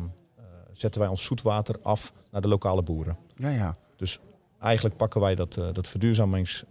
zetten 0.79 1.01
wij 1.01 1.09
ons 1.09 1.23
zoetwater 1.23 1.75
af 1.81 2.13
naar 2.31 2.41
de 2.41 2.47
lokale 2.47 2.81
boeren. 2.83 3.17
Ja, 3.35 3.49
ja. 3.49 3.75
Dus 3.95 4.19
eigenlijk 4.59 4.97
pakken 4.97 5.21
wij 5.21 5.35
dat, 5.35 5.53
dat 5.53 5.87
verduurzamings 5.87 6.63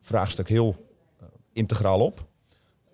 vraagstuk 0.00 0.48
heel 0.48 0.76
uh, 1.22 1.28
integraal 1.52 2.00
op. 2.00 2.26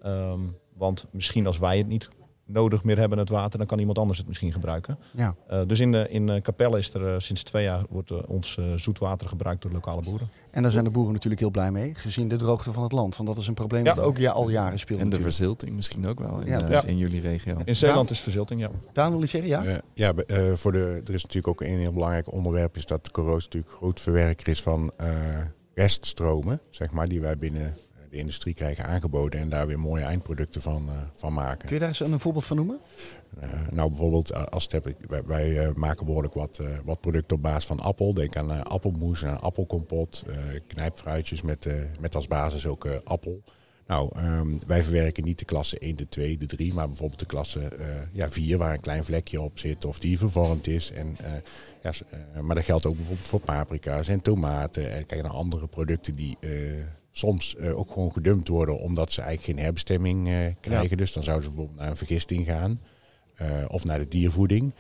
Um, 0.07 0.57
want 0.75 1.07
misschien 1.11 1.47
als 1.47 1.59
wij 1.59 1.79
het 1.79 1.87
niet 1.87 2.11
nodig 2.53 2.85
meer 2.85 2.99
hebben, 2.99 3.19
het 3.19 3.29
water, 3.29 3.59
dan 3.59 3.67
kan 3.67 3.79
iemand 3.79 3.99
anders 3.99 4.19
het 4.19 4.29
misschien 4.29 4.53
gebruiken. 4.53 4.99
Ja. 5.11 5.35
Uh, 5.51 5.61
dus 5.67 5.81
in, 5.81 5.93
de, 5.93 6.09
in 6.09 6.43
Capelle 6.43 6.79
is 6.79 6.95
er 6.95 7.03
uh, 7.03 7.15
sinds 7.19 7.43
twee 7.43 7.65
jaar 7.65 7.85
wordt 7.89 8.27
ons 8.27 8.59
zoetwater 8.77 9.29
gebruikt 9.29 9.63
door 9.63 9.73
lokale 9.73 10.03
boeren. 10.03 10.29
En 10.51 10.63
daar 10.63 10.73
zijn 10.73 10.85
de 10.85 10.91
boeren 10.91 11.13
natuurlijk 11.13 11.41
heel 11.41 11.51
blij 11.51 11.71
mee, 11.71 11.95
gezien 11.95 12.29
de 12.29 12.37
droogte 12.37 12.73
van 12.73 12.83
het 12.83 12.93
land. 12.93 13.17
Want 13.17 13.29
dat 13.29 13.39
is 13.39 13.47
een 13.47 13.55
probleem 13.55 13.85
ja. 13.85 13.95
dat 13.95 14.05
ook 14.05 14.19
ja, 14.19 14.31
al 14.31 14.49
jaren 14.49 14.79
speelt. 14.79 15.01
En 15.01 15.09
de 15.11 15.21
verzilting 15.21 15.73
misschien 15.73 16.07
ook 16.07 16.19
wel 16.21 16.41
in, 16.41 16.47
Ja. 16.47 16.63
uh, 16.63 16.71
Ja. 16.71 16.85
in 16.85 16.97
jullie 16.97 17.21
regio. 17.21 17.57
In 17.65 17.77
Zeeland 17.77 18.11
is 18.11 18.21
verzilting, 18.21 18.61
ja. 18.61 18.71
Daan 18.93 19.11
wil 19.11 19.21
je 19.21 19.27
zeggen, 19.27 19.51
ja? 19.51 19.65
Uh, 19.65 19.75
ja, 19.95 20.13
uh, 20.27 20.53
voor 20.55 20.73
de, 20.73 21.03
er 21.07 21.15
is 21.15 21.23
natuurlijk 21.23 21.49
ook 21.49 21.61
een 21.61 21.79
heel 21.79 21.93
belangrijk 21.93 22.33
onderwerp, 22.33 22.77
is 22.77 22.87
dat 22.87 23.11
corrosie 23.11 23.45
natuurlijk 23.45 23.73
groot 23.73 24.01
verwerker 24.01 24.49
is 24.49 24.63
van 24.63 24.93
uh, 25.01 25.09
reststromen, 25.75 26.61
zeg 26.71 26.91
maar, 26.91 27.09
die 27.09 27.21
wij 27.21 27.39
binnen 27.39 27.77
de 28.11 28.17
industrie 28.17 28.55
krijgen 28.55 28.85
aangeboden 28.85 29.41
en 29.41 29.49
daar 29.49 29.67
weer 29.67 29.79
mooie 29.79 30.05
eindproducten 30.05 30.63
van, 30.63 30.87
uh, 30.89 30.93
van 31.13 31.33
maken. 31.33 31.59
Kun 31.59 31.75
je 31.75 31.79
daar 31.79 31.89
eens 31.89 32.01
een 32.01 32.21
voorbeeld 32.21 32.47
van 32.47 32.57
noemen? 32.57 32.81
Uh, 33.43 33.51
nou, 33.71 33.89
bijvoorbeeld 33.89 34.31
uh, 34.31 34.45
als 34.45 34.63
het 34.63 34.73
heb, 34.73 34.95
wij, 35.09 35.23
wij 35.25 35.73
maken 35.75 36.07
behoorlijk 36.07 36.35
wat, 36.35 36.61
wat 36.85 37.01
producten 37.01 37.37
op 37.37 37.43
basis 37.43 37.67
van 37.67 37.81
appel. 37.81 38.15
Denk 38.15 38.37
aan 38.37 38.65
appelmoes, 38.65 39.25
aan 39.25 39.41
appelkompot, 39.41 40.25
knijpfruitjes 40.67 41.43
met, 41.43 41.69
met 42.01 42.15
als 42.15 42.27
basis 42.27 42.67
ook 42.67 42.87
appel. 43.05 43.43
Nou, 43.91 44.11
um, 44.25 44.59
wij 44.67 44.83
verwerken 44.83 45.25
niet 45.25 45.39
de 45.39 45.45
klasse 45.45 45.79
1, 45.79 45.97
de 45.97 46.09
2, 46.09 46.39
de 46.39 46.47
3, 46.47 46.75
maar 46.75 46.87
bijvoorbeeld 46.87 47.21
de 47.21 47.27
klasse 47.27 47.61
uh, 47.61 47.87
ja, 48.13 48.31
4 48.31 48.59
waar 48.59 48.73
een 48.73 48.81
klein 48.81 49.05
vlekje 49.05 49.41
op 49.41 49.59
zit 49.59 49.85
of 49.85 49.99
die 49.99 50.19
vervormd 50.19 50.67
is. 50.67 50.91
En, 50.91 51.17
uh, 51.21 51.27
ja, 51.83 51.93
uh, 52.35 52.41
maar 52.41 52.55
dat 52.55 52.65
geldt 52.65 52.87
ook 52.87 52.97
bijvoorbeeld 52.97 53.29
voor 53.29 53.41
paprika's 53.41 54.09
en 54.09 54.21
tomaten. 54.21 54.93
En 54.93 55.07
kijk 55.07 55.23
naar 55.23 55.31
andere 55.31 55.67
producten 55.67 56.15
die 56.15 56.37
soms 57.21 57.59
ook 57.59 57.91
gewoon 57.93 58.13
gedumpt 58.13 58.49
worden 58.49 58.79
omdat 58.79 59.13
ze 59.13 59.23
eigenlijk 59.23 59.53
geen 59.57 59.65
herbestemming 59.65 60.25
krijgen. 60.61 60.91
Ja. 60.91 60.97
Dus 60.97 61.13
dan 61.13 61.23
zouden 61.23 61.45
ze 61.45 61.51
bijvoorbeeld 61.51 61.81
naar 61.81 61.91
een 61.91 61.97
vergisting 61.97 62.47
gaan 62.47 62.81
of 63.69 63.85
naar 63.85 63.99
de 63.99 64.09
diervoeding. 64.09 64.73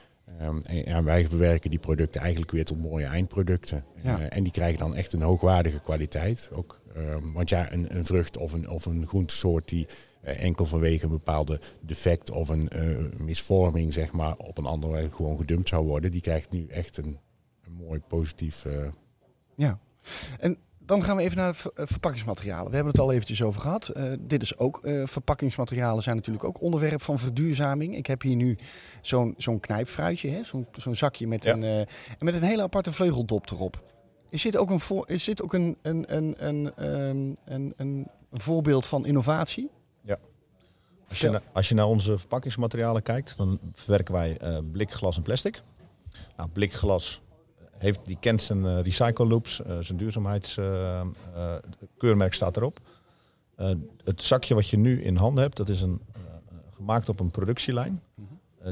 Um, 0.42 0.62
en, 0.62 0.87
en, 0.87 1.05
wij 1.05 1.29
verwerken 1.29 1.70
die 1.70 1.79
producten 1.79 2.20
eigenlijk 2.20 2.50
weer 2.50 2.64
tot 2.64 2.83
mooie 2.83 3.07
eindproducten. 3.07 3.85
Ja. 4.03 4.18
en 4.29 4.42
die 4.42 4.53
krijgen 4.53 4.79
dan 4.79 4.94
echt 4.94 5.12
een 5.12 5.22
hoogwaardige 5.22 5.81
kwaliteit. 5.81 6.50
Ook 6.53 6.81
Um, 6.96 7.33
want 7.33 7.48
ja, 7.48 7.72
een, 7.72 7.96
een, 7.96 8.05
vrucht 8.05 8.37
of 8.37 8.53
een, 8.53 8.68
of 8.68 8.87
een 8.87 9.07
groentesoort 9.07 9.68
die 9.68 9.87
enkel 10.22 10.66
vanwege 10.66 11.05
een 11.05 11.11
bepaalde 11.11 11.61
defect 11.81 12.31
of 12.31 12.48
een 12.48 12.70
misvorming, 13.18 13.92
zeg 13.92 14.12
maar, 14.12 14.37
op 14.37 14.59
een 14.59 14.66
andere 14.66 14.92
wijze 14.92 15.11
gewoon 15.11 15.38
gedumpt 15.38 15.68
zou 15.68 15.87
worden, 15.87 16.11
die 16.11 16.20
krijgt 16.20 16.50
nu 16.50 16.66
echt 16.66 16.96
een, 16.96 17.18
een 17.64 17.72
mooi 17.72 18.00
positief. 18.09 18.66
Ja. 19.55 19.79
En 20.38 20.59
dan 20.90 21.03
gaan 21.03 21.16
we 21.16 21.22
even 21.22 21.37
naar 21.37 21.55
ver 21.55 21.70
verpakkingsmaterialen. 21.74 22.68
We 22.68 22.74
hebben 22.74 22.92
het 22.92 23.03
al 23.03 23.12
eventjes 23.12 23.42
over 23.42 23.61
gehad. 23.61 23.90
Uh, 23.96 24.12
dit 24.20 24.42
is 24.42 24.59
ook, 24.59 24.81
uh, 24.83 25.07
verpakkingsmaterialen 25.07 26.03
zijn 26.03 26.16
natuurlijk 26.16 26.44
ook 26.44 26.61
onderwerp 26.61 27.03
van 27.03 27.18
verduurzaming. 27.18 27.96
Ik 27.96 28.07
heb 28.07 28.22
hier 28.22 28.37
nu 28.37 28.59
zo'n 29.00 29.35
zo'n 29.37 29.61
knijpfruitje, 29.61 30.40
zo'n 30.44 30.66
zo'n 30.76 30.94
zakje 30.94 31.26
met, 31.26 31.44
Ja. 31.44 31.53
een, 31.53 31.62
uh, 31.62 31.87
met 32.18 32.35
een 32.35 32.42
hele 32.42 32.62
aparte 32.62 32.92
vleugeldop 32.92 33.50
erop. 33.50 33.83
Is 34.29 34.42
dit 34.42 34.57
ook 34.57 34.70
een, 34.70 35.05
is 35.07 35.24
dit 35.24 35.42
ook 35.42 35.53
een, 35.53 35.76
een, 35.83 36.16
een, 36.16 36.35
een, 36.46 36.85
um, 36.94 37.37
een, 37.44 37.74
een 37.76 38.07
voorbeeld 38.33 38.87
van 38.87 39.07
innovatie? 39.07 39.70
Als 41.09 41.20
je, 41.20 41.31
na, 41.31 41.42
als 41.53 41.68
je 41.68 41.74
naar 41.74 41.87
onze 41.87 42.18
verpakkingsmaterialen 42.18 43.03
kijkt, 43.03 43.37
dan 43.37 43.59
verwerken 43.74 44.14
wij 44.14 44.38
blik, 44.72 44.92
glas 44.92 45.16
en 45.16 45.22
plastic. 45.22 45.62
Nou, 46.37 46.48
blikglas 46.50 47.20
heeft, 47.81 48.01
die 48.05 48.16
kent 48.21 48.43
zijn 48.43 48.59
uh, 48.59 48.81
recycle 48.81 49.27
loops, 49.27 49.61
uh, 49.61 49.79
zijn 49.79 49.99
duurzaamheidskeurmerk 49.99 52.35
staat 52.35 52.57
erop. 52.57 52.79
het 54.05 54.23
zakje 54.23 54.55
wat 54.55 54.69
je 54.69 54.77
nu 54.77 55.03
in 55.03 55.16
handen 55.16 55.43
hebt, 55.43 55.57
dat 55.57 55.69
is 55.69 55.81
een, 55.81 56.01
gemaakt 56.71 57.09
op 57.09 57.21
een 57.21 57.31
productielijn. 57.31 58.03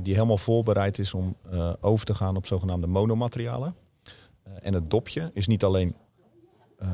die 0.03 0.15
helemaal 0.15 0.39
voorbereid 0.39 0.99
is 0.99 1.15
om 1.15 1.37
over 1.81 2.07
te 2.07 2.15
gaan 2.15 2.37
op 2.37 2.47
zogenaamde 2.47 2.87
monomaterialen. 2.87 3.75
en 4.61 4.75
het 4.75 4.91
dopje 4.91 5.31
is 5.35 5.47
niet 5.47 5.65
alleen 5.65 5.95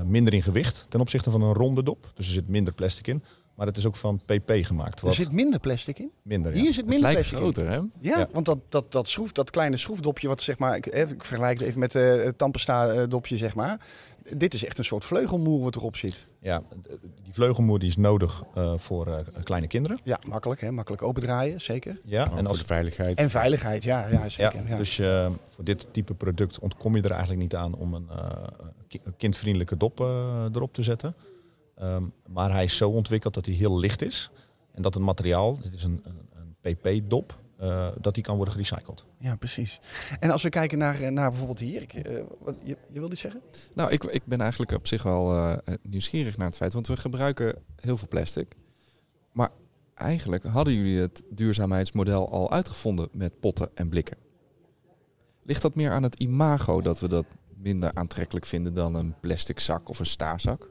minder 0.04 0.34
in 0.34 0.42
gewicht 0.42 0.86
ten 0.88 1.00
opzichte 1.00 1.30
van 1.30 1.42
een 1.42 1.54
ronde 1.54 1.82
dop. 1.82 2.12
Dus 2.14 2.26
er 2.26 2.32
zit 2.32 2.48
minder 2.48 2.72
plastic 2.72 3.06
in. 3.06 3.22
Maar 3.54 3.66
het 3.66 3.76
is 3.76 3.86
ook 3.86 3.96
van 3.96 4.20
PP 4.26 4.50
gemaakt. 4.54 5.00
Er 5.00 5.14
zit 5.14 5.32
minder 5.32 5.60
plastic 5.60 5.98
in? 5.98 6.10
Minder, 6.22 6.54
ja. 6.54 6.60
Hier 6.60 6.72
zit 6.72 6.86
minder 6.86 7.06
het 7.08 7.14
lijkt 7.14 7.28
plastic 7.28 7.38
groter, 7.38 7.68
hè? 7.70 7.74
Ja, 8.00 8.18
Ja. 8.18 8.28
want 8.32 8.46
dat, 8.46 8.58
dat, 8.68 8.92
dat, 8.92 9.08
schroef, 9.08 9.32
dat 9.32 9.50
kleine 9.50 9.76
schroefdopje, 9.76 10.28
wat 10.28 10.42
zeg 10.42 10.58
maar, 10.58 10.76
ik, 10.76 10.86
ik 10.86 11.24
vergelijk 11.24 11.58
het 11.58 11.68
even 11.68 11.80
met 11.80 11.94
eh, 11.94 12.24
het 12.24 12.38
Tampesta 12.38 13.06
dopje, 13.06 13.36
zeg 13.36 13.54
maar. 13.54 13.86
Dit 14.36 14.54
is 14.54 14.64
echt 14.64 14.78
een 14.78 14.84
soort 14.84 15.04
vleugelmoer 15.04 15.62
wat 15.62 15.76
erop 15.76 15.96
zit. 15.96 16.26
Ja, 16.40 16.62
die 17.22 17.32
vleugelmoer 17.32 17.78
die 17.78 17.88
is 17.88 17.96
nodig 17.96 18.42
uh, 18.56 18.72
voor 18.76 19.08
uh, 19.08 19.16
kleine 19.42 19.66
kinderen. 19.66 19.98
Ja, 20.04 20.18
makkelijk, 20.28 20.60
hè? 20.60 20.70
makkelijk 20.70 21.02
opendraaien, 21.02 21.60
zeker. 21.60 22.00
Ja, 22.04 22.30
en 22.36 22.46
als 22.46 22.58
de 22.58 22.64
veiligheid. 22.64 23.18
En 23.18 23.30
veiligheid, 23.30 23.84
ja, 23.84 24.08
ja 24.08 24.28
zeker. 24.28 24.62
Ja, 24.62 24.68
ja. 24.68 24.76
Dus 24.76 24.98
uh, 24.98 25.26
voor 25.48 25.64
dit 25.64 25.86
type 25.90 26.14
product 26.14 26.58
ontkom 26.58 26.96
je 26.96 27.02
er 27.02 27.10
eigenlijk 27.10 27.40
niet 27.40 27.54
aan 27.54 27.74
om 27.74 27.94
een 27.94 28.08
kindvriendelijke 29.16 29.76
dop 29.76 30.00
erop 30.54 30.74
te 30.74 30.82
zetten. 30.82 31.14
Um, 31.82 32.12
maar 32.26 32.52
hij 32.52 32.64
is 32.64 32.76
zo 32.76 32.90
ontwikkeld 32.90 33.34
dat 33.34 33.46
hij 33.46 33.54
heel 33.54 33.78
licht 33.78 34.02
is. 34.02 34.30
En 34.72 34.82
dat 34.82 34.94
het 34.94 35.02
materiaal, 35.02 35.60
dit 35.60 35.74
is 35.74 35.84
een, 35.84 36.02
een, 36.04 36.28
een 36.32 36.76
PP-dop, 36.76 37.38
uh, 37.60 37.88
dat 38.00 38.14
die 38.14 38.22
kan 38.22 38.36
worden 38.36 38.54
gerecycled. 38.54 39.04
Ja, 39.18 39.36
precies. 39.36 39.80
En 40.20 40.30
als 40.30 40.42
we 40.42 40.48
kijken 40.48 40.78
naar, 40.78 41.12
naar 41.12 41.28
bijvoorbeeld 41.30 41.58
hier, 41.58 41.82
ik, 41.82 41.94
uh, 41.94 42.20
wat, 42.40 42.54
je, 42.62 42.76
je 42.92 42.98
wilde 42.98 43.12
iets 43.12 43.20
zeggen? 43.20 43.40
Nou, 43.74 43.90
ik, 43.90 44.04
ik 44.04 44.22
ben 44.24 44.40
eigenlijk 44.40 44.72
op 44.72 44.86
zich 44.86 45.02
wel 45.02 45.36
uh, 45.36 45.56
nieuwsgierig 45.82 46.36
naar 46.36 46.46
het 46.46 46.56
feit, 46.56 46.72
want 46.72 46.86
we 46.86 46.96
gebruiken 46.96 47.54
heel 47.76 47.96
veel 47.96 48.08
plastic. 48.08 48.56
Maar 49.32 49.50
eigenlijk 49.94 50.44
hadden 50.44 50.74
jullie 50.74 51.00
het 51.00 51.22
duurzaamheidsmodel 51.30 52.30
al 52.30 52.50
uitgevonden 52.50 53.08
met 53.12 53.40
potten 53.40 53.70
en 53.74 53.88
blikken. 53.88 54.16
Ligt 55.42 55.62
dat 55.62 55.74
meer 55.74 55.90
aan 55.90 56.02
het 56.02 56.14
imago 56.14 56.80
dat 56.80 57.00
we 57.00 57.08
dat 57.08 57.26
minder 57.56 57.94
aantrekkelijk 57.94 58.46
vinden 58.46 58.74
dan 58.74 58.94
een 58.94 59.14
plastic 59.20 59.60
zak 59.60 59.88
of 59.88 59.98
een 59.98 60.06
staarzak? 60.06 60.70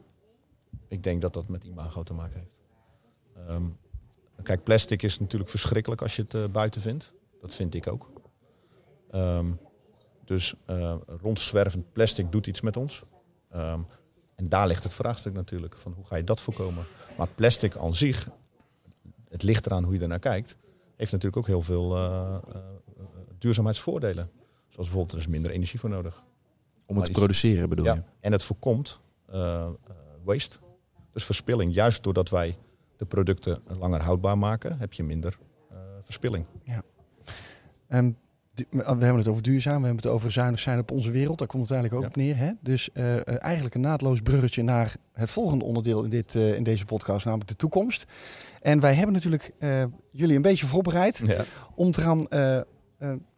Ik 0.94 1.02
denk 1.02 1.20
dat 1.20 1.32
dat 1.32 1.48
met 1.48 1.64
imago 1.64 2.02
te 2.02 2.14
maken 2.14 2.40
heeft. 2.40 2.56
Um, 3.50 3.78
kijk, 4.42 4.62
plastic 4.62 5.02
is 5.02 5.18
natuurlijk 5.18 5.50
verschrikkelijk 5.50 6.02
als 6.02 6.16
je 6.16 6.22
het 6.22 6.34
uh, 6.34 6.44
buiten 6.46 6.80
vindt. 6.80 7.12
Dat 7.40 7.54
vind 7.54 7.74
ik 7.74 7.86
ook. 7.86 8.12
Um, 9.14 9.58
Dus 10.24 10.54
uh, 10.66 10.94
rondzwervend 11.06 11.92
plastic 11.92 12.32
doet 12.32 12.46
iets 12.46 12.60
met 12.60 12.76
ons. 12.76 13.02
Um, 13.54 13.86
en 14.34 14.48
daar 14.48 14.66
ligt 14.66 14.82
het 14.82 14.94
vraagstuk 14.94 15.32
natuurlijk, 15.32 15.76
van 15.76 15.92
hoe 15.92 16.04
ga 16.04 16.16
je 16.16 16.24
dat 16.24 16.40
voorkomen? 16.40 16.84
Maar 17.16 17.28
plastic 17.34 17.76
aan 17.76 17.94
zich, 17.94 18.28
het 19.28 19.42
ligt 19.42 19.66
eraan 19.66 19.84
hoe 19.84 19.94
je 19.94 20.00
ernaar 20.00 20.18
kijkt, 20.18 20.56
heeft 20.96 21.12
natuurlijk 21.12 21.36
ook 21.36 21.46
heel 21.46 21.62
veel 21.62 21.96
uh, 21.96 22.36
uh, 22.48 22.56
duurzaamheidsvoordelen. 23.38 24.30
Zoals 24.68 24.88
bijvoorbeeld, 24.88 25.12
er 25.12 25.18
is 25.18 25.26
minder 25.26 25.50
energie 25.50 25.80
voor 25.80 25.90
nodig. 25.90 26.24
Om 26.86 26.96
het 26.96 27.04
te 27.04 27.12
produceren 27.12 27.68
bedoel 27.68 27.84
ja, 27.84 27.94
je? 27.94 28.02
En 28.20 28.32
het 28.32 28.42
voorkomt 28.42 29.00
waste, 30.24 30.58
dus 31.14 31.24
verspilling. 31.24 31.74
Juist 31.74 32.02
doordat 32.02 32.30
wij 32.30 32.56
de 32.96 33.04
producten 33.04 33.62
langer 33.78 34.02
houdbaar 34.02 34.38
maken, 34.38 34.78
heb 34.78 34.92
je 34.92 35.02
minder 35.02 35.38
verspilling. 36.02 36.46
Ja. 36.62 36.82
Um, 37.88 38.16
we 38.70 38.84
hebben 38.84 39.16
het 39.16 39.28
over 39.28 39.42
duurzaam, 39.42 39.80
we 39.80 39.86
hebben 39.86 40.04
het 40.04 40.12
over 40.12 40.30
zuinig 40.30 40.60
zijn 40.60 40.78
op 40.78 40.90
onze 40.90 41.10
wereld. 41.10 41.38
Daar 41.38 41.48
komt 41.48 41.62
het 41.62 41.70
eigenlijk 41.70 42.02
ook 42.04 42.10
op 42.10 42.16
neer. 42.16 42.36
Hè? 42.36 42.50
Dus 42.60 42.88
uh, 42.94 43.42
eigenlijk 43.42 43.74
een 43.74 43.80
naadloos 43.80 44.20
bruggetje 44.20 44.62
naar 44.62 44.96
het 45.12 45.30
volgende 45.30 45.64
onderdeel 45.64 46.04
in, 46.04 46.10
dit, 46.10 46.34
uh, 46.34 46.54
in 46.56 46.62
deze 46.62 46.84
podcast, 46.84 47.24
namelijk 47.24 47.50
de 47.50 47.56
toekomst. 47.56 48.04
En 48.62 48.80
wij 48.80 48.94
hebben 48.94 49.14
natuurlijk 49.14 49.52
uh, 49.58 49.84
jullie 50.10 50.36
een 50.36 50.42
beetje 50.42 50.66
voorbereid 50.66 51.22
ja. 51.26 51.44
om 51.74 51.90
te 51.90 52.00
gaan 52.00 52.28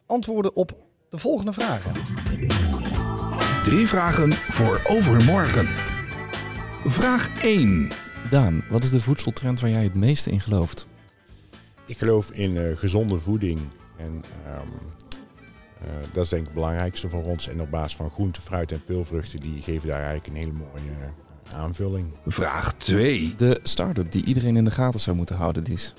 antwoorden 0.06 0.56
op 0.56 0.76
de 1.10 1.18
volgende 1.18 1.52
vragen. 1.52 1.92
Drie 3.62 3.86
vragen 3.86 4.32
voor 4.32 4.80
overmorgen. 4.88 5.86
Vraag 6.88 7.42
1. 7.42 7.90
Daan, 8.31 8.64
wat 8.68 8.83
is 8.83 8.90
de 8.90 9.01
voedseltrend 9.01 9.61
waar 9.61 9.70
jij 9.70 9.83
het 9.83 9.94
meeste 9.94 10.31
in 10.31 10.40
gelooft? 10.40 10.87
Ik 11.87 11.99
geloof 11.99 12.31
in 12.31 12.77
gezonde 12.77 13.20
voeding 13.20 13.61
en 13.96 14.07
um, 14.07 14.22
uh, 15.83 15.88
dat 16.12 16.25
is 16.25 16.29
denk 16.29 16.42
ik 16.42 16.49
het 16.49 16.55
belangrijkste 16.55 17.09
voor 17.09 17.22
ons. 17.22 17.49
En 17.49 17.61
op 17.61 17.70
basis 17.70 17.96
van 17.96 18.11
groente, 18.11 18.40
fruit 18.40 18.72
en 18.72 18.85
peulvruchten, 18.85 19.40
die 19.40 19.62
geven 19.62 19.88
daar 19.88 20.03
eigenlijk 20.03 20.27
een 20.27 20.35
hele 20.35 20.53
mooie 20.53 20.90
uh, 20.90 21.55
aanvulling. 21.55 22.12
Vraag 22.27 22.75
2. 22.75 23.35
De 23.37 23.61
start-up 23.62 24.12
die 24.12 24.25
iedereen 24.25 24.57
in 24.57 24.64
de 24.64 24.70
gaten 24.70 25.01
zou 25.01 25.16
moeten 25.16 25.37
houden, 25.37 25.64
Dies. 25.64 25.94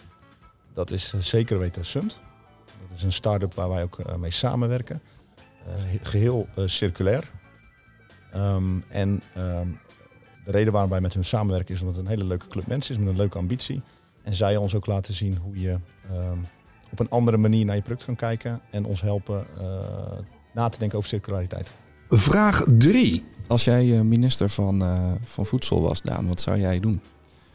Dat 0.73 0.91
is 0.91 1.13
uh, 1.13 1.21
zeker 1.21 1.60
weten 1.60 1.86
Sunt. 1.86 2.19
Dat 2.65 2.97
is 2.97 3.04
een 3.04 3.12
start-up 3.12 3.54
waar 3.54 3.69
wij 3.69 3.84
ook 3.84 4.17
mee 4.17 4.32
samenwerken. 4.32 5.02
geheel 6.02 6.47
circulair. 6.65 7.32
Um, 8.36 8.84
en 8.89 9.21
um, 9.38 9.80
de 10.47 10.53
reden 10.53 10.71
waarom 10.73 10.91
wij 10.91 11.01
met 11.01 11.13
hun 11.13 11.23
samenwerken 11.23 11.73
is 11.73 11.81
omdat 11.81 11.95
het 11.95 12.05
een 12.05 12.12
hele 12.12 12.23
leuke 12.23 12.47
club 12.47 12.67
mensen 12.67 12.93
is 12.93 12.99
met 12.99 13.10
een 13.10 13.17
leuke 13.17 13.38
ambitie. 13.38 13.81
En 14.23 14.33
zij 14.33 14.57
ons 14.57 14.75
ook 14.75 14.86
laten 14.86 15.13
zien 15.13 15.38
hoe 15.38 15.60
je 15.60 15.77
op 16.91 16.99
een 16.99 17.10
andere 17.10 17.38
manier 17.38 17.65
naar 17.65 17.75
je 17.75 17.81
product 17.81 18.03
gaan 18.03 18.15
kijken 18.15 18.62
en 18.69 18.86
ons 18.86 19.01
helpen 19.01 19.45
uh, 19.60 19.65
na 20.53 20.69
te 20.69 20.79
denken 20.79 20.97
over 20.97 21.10
circulariteit. 21.10 21.73
Vraag 22.10 22.65
3. 22.77 23.25
Als 23.47 23.63
jij 23.63 24.03
minister 24.03 24.49
van, 24.49 24.81
uh, 24.81 25.12
van 25.23 25.45
Voedsel 25.45 25.81
was, 25.81 26.01
Daan, 26.01 26.27
wat 26.27 26.41
zou 26.41 26.60
jij 26.60 26.79
doen? 26.79 27.01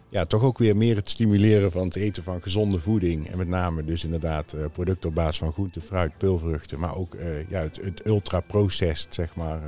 Ja, 0.09 0.25
toch 0.25 0.43
ook 0.43 0.59
weer 0.59 0.77
meer 0.77 0.97
het 0.97 1.11
stimuleren 1.11 1.71
van 1.71 1.85
het 1.85 1.97
eten 1.97 2.23
van 2.23 2.43
gezonde 2.43 2.81
voeding. 2.81 3.29
En 3.29 3.39
met 3.39 3.49
name 3.49 3.85
dus 3.85 4.05
inderdaad 4.05 4.55
uh, 4.55 4.65
producten 4.73 5.09
op 5.09 5.15
basis 5.15 5.39
van 5.39 5.53
groente, 5.53 5.81
fruit, 5.81 6.19
peulvruchten. 6.19 6.79
Maar 6.79 6.97
ook 6.97 7.17
ja, 7.49 7.61
het, 7.61 7.81
het 7.83 8.07
ultra-processed, 8.07 9.15
zeg 9.15 9.35
maar, 9.35 9.61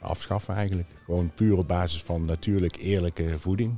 afschaffen 0.00 0.54
eigenlijk. 0.54 0.88
Gewoon 1.04 1.30
puur 1.34 1.56
op 1.56 1.68
basis 1.68 2.02
van 2.02 2.24
natuurlijk 2.24 2.76
eerlijke 2.76 3.38
voeding. 3.38 3.76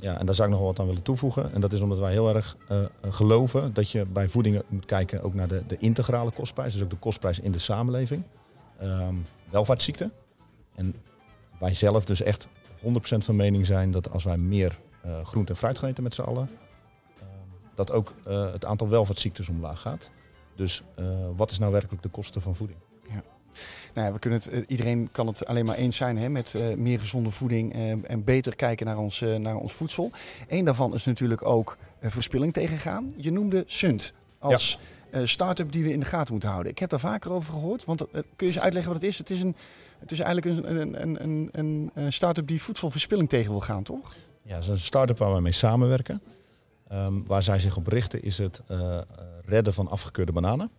Ja, 0.00 0.18
en 0.18 0.26
daar 0.26 0.34
zou 0.34 0.48
ik 0.48 0.54
nog 0.54 0.64
wat 0.64 0.78
aan 0.78 0.86
willen 0.86 1.02
toevoegen. 1.02 1.52
En 1.52 1.60
dat 1.60 1.72
is 1.72 1.80
omdat 1.80 1.98
wij 1.98 2.12
heel 2.12 2.34
erg 2.34 2.56
uh, 2.70 2.78
geloven 3.02 3.74
dat 3.74 3.90
je 3.90 4.06
bij 4.06 4.28
voeding 4.28 4.62
moet 4.68 4.84
kijken 4.84 5.22
ook 5.22 5.34
naar 5.34 5.48
de, 5.48 5.62
de 5.66 5.76
integrale 5.76 6.30
kostprijs. 6.30 6.72
Dus 6.72 6.82
ook 6.82 6.90
de 6.90 6.96
kostprijs 6.96 7.40
in 7.40 7.52
de 7.52 7.58
samenleving. 7.58 8.22
Um, 8.82 9.26
welvaartsziekten. 9.50 10.12
En 10.74 10.94
wij 11.58 11.74
zelf 11.74 12.04
dus 12.04 12.22
echt 12.22 12.48
100% 12.78 12.88
van 13.00 13.36
mening 13.36 13.66
zijn 13.66 13.90
dat 13.90 14.10
als 14.10 14.24
wij 14.24 14.36
meer 14.36 14.78
uh, 15.06 15.24
groente 15.24 15.52
en 15.52 15.58
fruit 15.58 15.78
gaan 15.78 15.88
eten 15.88 16.02
met 16.02 16.14
z'n 16.14 16.22
allen, 16.22 16.50
uh, 17.18 17.24
dat 17.74 17.92
ook 17.92 18.14
het 18.24 18.64
aantal 18.64 18.88
welvaartsziektes 18.88 19.48
omlaag 19.48 19.80
gaat. 19.80 20.10
Dus 20.54 20.82
wat 21.36 21.50
is 21.50 21.58
nou 21.58 21.72
werkelijk 21.72 22.02
de 22.02 22.08
kosten 22.08 22.42
van 22.42 22.56
voeding? 22.56 22.78
Nou 23.94 24.06
ja, 24.06 24.12
we 24.12 24.18
kunnen 24.18 24.40
het, 24.42 24.64
iedereen 24.68 25.08
kan 25.12 25.26
het 25.26 25.46
alleen 25.46 25.64
maar 25.64 25.76
eens 25.76 25.96
zijn 25.96 26.18
hè, 26.18 26.28
met 26.28 26.54
uh, 26.56 26.74
meer 26.74 27.00
gezonde 27.00 27.30
voeding 27.30 27.74
uh, 27.74 27.90
en 27.90 28.24
beter 28.24 28.56
kijken 28.56 28.86
naar 28.86 28.98
ons, 28.98 29.20
uh, 29.20 29.36
naar 29.36 29.56
ons 29.56 29.72
voedsel. 29.72 30.10
Eén 30.48 30.64
daarvan 30.64 30.94
is 30.94 31.04
natuurlijk 31.04 31.46
ook 31.46 31.76
verspilling 32.00 32.52
tegengaan. 32.52 33.14
Je 33.16 33.32
noemde 33.32 33.64
Sunt 33.66 34.12
als 34.38 34.78
ja. 35.12 35.26
start-up 35.26 35.72
die 35.72 35.82
we 35.82 35.92
in 35.92 36.00
de 36.00 36.06
gaten 36.06 36.32
moeten 36.32 36.50
houden. 36.50 36.72
Ik 36.72 36.78
heb 36.78 36.90
daar 36.90 37.00
vaker 37.00 37.32
over 37.32 37.52
gehoord, 37.52 37.84
want 37.84 38.06
kun 38.10 38.22
je 38.36 38.46
eens 38.46 38.58
uitleggen 38.60 38.92
wat 38.92 39.00
het 39.00 39.10
is? 39.10 39.18
Het 39.18 39.30
is, 39.30 39.42
een, 39.42 39.56
het 39.98 40.12
is 40.12 40.20
eigenlijk 40.20 40.66
een, 40.66 40.80
een, 40.80 41.22
een, 41.22 41.48
een, 41.52 41.90
een 41.94 42.12
start-up 42.12 42.46
die 42.46 42.62
voedselverspilling 42.62 43.28
tegen 43.28 43.50
wil 43.50 43.60
gaan, 43.60 43.82
toch? 43.82 44.14
Ja, 44.42 44.54
dat 44.54 44.62
is 44.62 44.68
een 44.68 44.78
start-up 44.78 45.18
waar 45.18 45.34
we 45.34 45.40
mee 45.40 45.52
samenwerken. 45.52 46.22
Um, 46.92 47.26
waar 47.26 47.42
zij 47.42 47.58
zich 47.58 47.76
op 47.76 47.86
richten 47.86 48.22
is 48.22 48.38
het 48.38 48.62
redden 49.44 49.74
van 49.74 49.88
afgekeurde 49.88 50.32
bananen. 50.32 50.70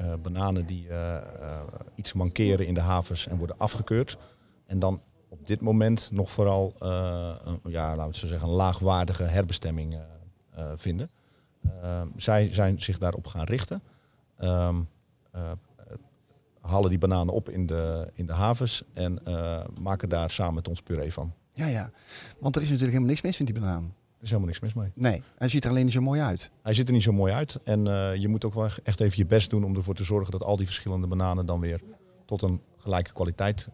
Uh, 0.00 0.12
bananen 0.22 0.66
die 0.66 0.86
uh, 0.86 1.16
uh, 1.40 1.60
iets 1.94 2.12
mankeren 2.12 2.66
in 2.66 2.74
de 2.74 2.80
havens 2.80 3.26
en 3.26 3.36
worden 3.36 3.58
afgekeurd. 3.58 4.18
En 4.66 4.78
dan 4.78 5.02
op 5.28 5.46
dit 5.46 5.60
moment 5.60 6.10
nog 6.12 6.30
vooral 6.30 6.74
een, 6.78 7.60
ja, 7.64 7.96
laten 7.96 8.20
we 8.20 8.28
zeggen, 8.28 8.48
een 8.48 8.54
laagwaardige 8.54 9.22
herbestemming 9.22 9.98
vinden. 10.74 11.10
zij 12.16 12.52
zijn 12.52 12.80
zich 12.80 12.98
daarop 12.98 13.26
gaan 13.26 13.44
richten. 13.44 13.82
Um, 14.38 14.88
halen 16.60 16.90
die 16.90 16.98
bananen 16.98 17.34
op 17.34 17.48
in 17.48 17.66
de, 17.66 18.10
in 18.14 18.26
de 18.26 18.32
havens 18.32 18.82
en 18.92 19.18
maken 19.80 20.08
daar 20.08 20.30
samen 20.30 20.54
met 20.54 20.68
ons 20.68 20.82
puree 20.82 21.12
van. 21.12 21.34
Ja, 21.50 21.66
ja. 21.66 21.90
Want 22.38 22.56
er 22.56 22.62
is 22.62 22.68
natuurlijk 22.68 22.96
helemaal 22.98 23.14
niks 23.14 23.22
mis 23.22 23.38
met 23.38 23.46
die 23.46 23.60
banaan. 23.60 23.94
Er 24.20 24.26
is 24.26 24.32
helemaal 24.32 24.54
niks 24.54 24.60
mis 24.60 24.74
mee. 24.74 24.90
Nee, 24.94 25.22
hij 25.36 25.48
ziet 25.48 25.64
er 25.64 25.70
alleen 25.70 25.84
niet 25.84 25.92
zo 25.92 26.00
mooi 26.00 26.20
uit. 26.20 26.50
Hij 26.62 26.74
ziet 26.74 26.86
er 26.86 26.92
niet 26.92 27.02
zo 27.02 27.12
mooi 27.12 27.32
uit. 27.32 27.60
En 27.64 27.86
uh, 27.86 28.14
je 28.16 28.28
moet 28.28 28.44
ook 28.44 28.54
wel 28.54 28.68
echt 28.82 29.00
even 29.00 29.18
je 29.18 29.26
best 29.26 29.50
doen 29.50 29.64
om 29.64 29.76
ervoor 29.76 29.94
te 29.94 30.04
zorgen 30.04 30.32
dat 30.32 30.44
al 30.44 30.56
die 30.56 30.66
verschillende 30.66 31.06
bananen 31.06 31.46
dan 31.46 31.60
weer 31.60 31.80
tot 32.24 32.42
een 32.42 32.60
gelijke 32.76 33.12
kwaliteit 33.12 33.68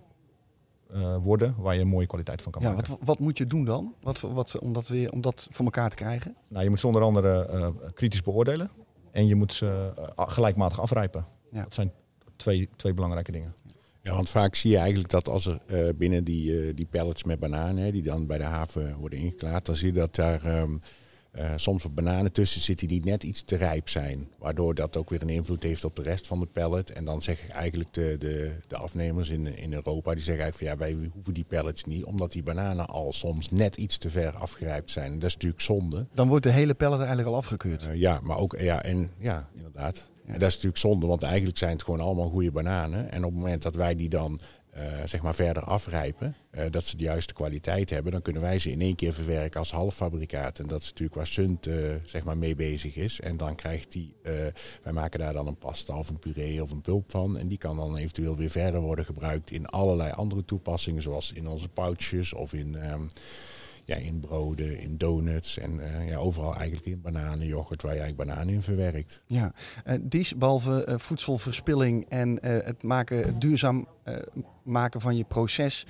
uh, 0.94 1.16
worden. 1.16 1.54
Waar 1.58 1.74
je 1.74 1.80
een 1.80 1.88
mooie 1.88 2.06
kwaliteit 2.06 2.42
van 2.42 2.52
kan 2.52 2.62
ja, 2.62 2.72
maken. 2.72 2.90
Wat, 2.90 2.98
wat 3.04 3.18
moet 3.18 3.38
je 3.38 3.46
doen 3.46 3.64
dan? 3.64 3.94
Wat, 4.00 4.20
wat, 4.20 4.58
om, 4.58 4.72
dat 4.72 4.88
weer, 4.88 5.12
om 5.12 5.20
dat 5.20 5.46
voor 5.50 5.64
elkaar 5.64 5.90
te 5.90 5.96
krijgen? 5.96 6.36
Nou, 6.48 6.64
je 6.64 6.70
moet 6.70 6.80
zonder 6.80 7.02
andere 7.02 7.48
uh, 7.52 7.68
kritisch 7.94 8.22
beoordelen. 8.22 8.70
En 9.10 9.26
je 9.26 9.34
moet 9.34 9.52
ze 9.52 9.92
gelijkmatig 10.16 10.80
afrijpen. 10.80 11.26
Ja. 11.52 11.62
Dat 11.62 11.74
zijn 11.74 11.92
twee, 12.36 12.68
twee 12.76 12.94
belangrijke 12.94 13.32
dingen. 13.32 13.54
Ja, 14.06 14.14
want 14.14 14.30
vaak 14.30 14.54
zie 14.54 14.70
je 14.70 14.76
eigenlijk 14.78 15.10
dat 15.10 15.28
als 15.28 15.46
er 15.46 15.58
uh, 15.66 15.88
binnen 15.96 16.24
die, 16.24 16.66
uh, 16.66 16.72
die 16.74 16.86
pallets 16.90 17.24
met 17.24 17.38
bananen, 17.38 17.84
hè, 17.84 17.90
die 17.90 18.02
dan 18.02 18.26
bij 18.26 18.38
de 18.38 18.44
haven 18.44 18.96
worden 18.96 19.18
ingeklaard, 19.18 19.66
dan 19.66 19.76
zie 19.76 19.86
je 19.86 19.92
dat 19.92 20.14
daar 20.14 20.60
um, 20.60 20.80
uh, 21.38 21.52
soms 21.56 21.82
wat 21.82 21.94
bananen 21.94 22.32
tussen 22.32 22.60
zitten 22.60 22.88
die 22.88 23.04
net 23.04 23.22
iets 23.22 23.42
te 23.42 23.56
rijp 23.56 23.88
zijn. 23.88 24.28
Waardoor 24.38 24.74
dat 24.74 24.96
ook 24.96 25.10
weer 25.10 25.22
een 25.22 25.28
invloed 25.28 25.62
heeft 25.62 25.84
op 25.84 25.96
de 25.96 26.02
rest 26.02 26.26
van 26.26 26.40
de 26.40 26.46
pallet. 26.46 26.92
En 26.92 27.04
dan 27.04 27.22
zeggen 27.22 27.50
eigenlijk 27.50 27.92
de, 27.92 28.16
de, 28.18 28.52
de 28.66 28.76
afnemers 28.76 29.28
in, 29.28 29.56
in 29.56 29.72
Europa, 29.72 30.14
die 30.14 30.22
zeggen 30.22 30.42
eigenlijk 30.42 30.78
van 30.78 30.88
ja, 30.88 30.98
wij 30.98 31.10
hoeven 31.12 31.34
die 31.34 31.46
pallets 31.48 31.84
niet, 31.84 32.04
omdat 32.04 32.32
die 32.32 32.42
bananen 32.42 32.86
al 32.86 33.12
soms 33.12 33.50
net 33.50 33.76
iets 33.76 33.98
te 33.98 34.10
ver 34.10 34.32
afgerijpt 34.32 34.90
zijn. 34.90 35.12
En 35.12 35.18
dat 35.18 35.28
is 35.28 35.34
natuurlijk 35.34 35.62
zonde. 35.62 36.06
Dan 36.14 36.28
wordt 36.28 36.44
de 36.44 36.50
hele 36.50 36.74
pallet 36.74 36.98
eigenlijk 36.98 37.28
al 37.28 37.36
afgekeurd. 37.36 37.88
ja, 37.92 38.20
maar 38.22 38.38
ook, 38.38 38.56
ja, 38.58 38.82
en 38.82 39.10
ja, 39.18 39.48
inderdaad. 39.54 40.10
Dat 40.26 40.42
is 40.42 40.54
natuurlijk 40.54 40.76
zonde, 40.76 41.06
want 41.06 41.22
eigenlijk 41.22 41.58
zijn 41.58 41.72
het 41.72 41.82
gewoon 41.82 42.00
allemaal 42.00 42.28
goede 42.28 42.50
bananen. 42.50 43.10
En 43.10 43.24
op 43.24 43.30
het 43.30 43.40
moment 43.40 43.62
dat 43.62 43.74
wij 43.74 43.94
die 43.94 44.08
dan 44.08 44.40
uh, 44.76 44.82
zeg 45.04 45.22
maar 45.22 45.34
verder 45.34 45.62
afrijpen, 45.62 46.36
uh, 46.54 46.64
dat 46.70 46.84
ze 46.84 46.96
de 46.96 47.02
juiste 47.02 47.34
kwaliteit 47.34 47.90
hebben, 47.90 48.12
dan 48.12 48.22
kunnen 48.22 48.42
wij 48.42 48.58
ze 48.58 48.70
in 48.70 48.80
één 48.80 48.94
keer 48.94 49.12
verwerken 49.12 49.58
als 49.58 49.70
halffabrikaat. 49.70 50.58
En 50.58 50.66
dat 50.66 50.82
is 50.82 50.88
natuurlijk 50.88 51.16
waar 51.16 51.26
Sunt 51.26 51.66
uh, 51.66 51.94
zeg 52.04 52.24
maar 52.24 52.38
mee 52.38 52.54
bezig 52.54 52.96
is. 52.96 53.20
En 53.20 53.36
dan 53.36 53.54
krijgt 53.54 53.92
die, 53.92 54.14
wij 54.82 54.92
maken 54.92 55.20
daar 55.20 55.32
dan 55.32 55.46
een 55.46 55.58
pasta 55.58 55.98
of 55.98 56.08
een 56.08 56.18
puree 56.18 56.62
of 56.62 56.70
een 56.70 56.80
pulp 56.80 57.10
van. 57.10 57.38
En 57.38 57.48
die 57.48 57.58
kan 57.58 57.76
dan 57.76 57.96
eventueel 57.96 58.36
weer 58.36 58.50
verder 58.50 58.80
worden 58.80 59.04
gebruikt 59.04 59.50
in 59.50 59.66
allerlei 59.66 60.12
andere 60.12 60.44
toepassingen, 60.44 61.02
zoals 61.02 61.32
in 61.32 61.48
onze 61.48 61.68
pouches 61.68 62.32
of 62.32 62.52
in. 62.52 62.90
Um, 62.90 63.08
ja, 63.86 63.96
in 63.96 64.20
broden, 64.20 64.78
in 64.78 64.96
donuts 64.96 65.58
en 65.58 65.74
uh, 65.74 66.08
ja, 66.08 66.16
overal 66.16 66.54
eigenlijk 66.54 66.86
in 66.86 67.00
bananen, 67.00 67.46
yoghurt 67.46 67.82
waar 67.82 67.94
je 67.94 68.00
eigenlijk 68.00 68.28
bananen 68.28 68.54
in 68.54 68.62
verwerkt. 68.62 69.22
Ja, 69.26 69.52
uh, 69.86 69.94
dies, 70.00 70.36
behalve 70.36 70.86
uh, 70.88 70.98
voedselverspilling 70.98 72.06
en 72.08 72.38
het 72.42 72.82
maken, 72.82 73.16
het 73.24 73.40
duurzaam 73.40 73.88
maken 74.62 75.00
van 75.00 75.16
je 75.16 75.24
proces, 75.24 75.86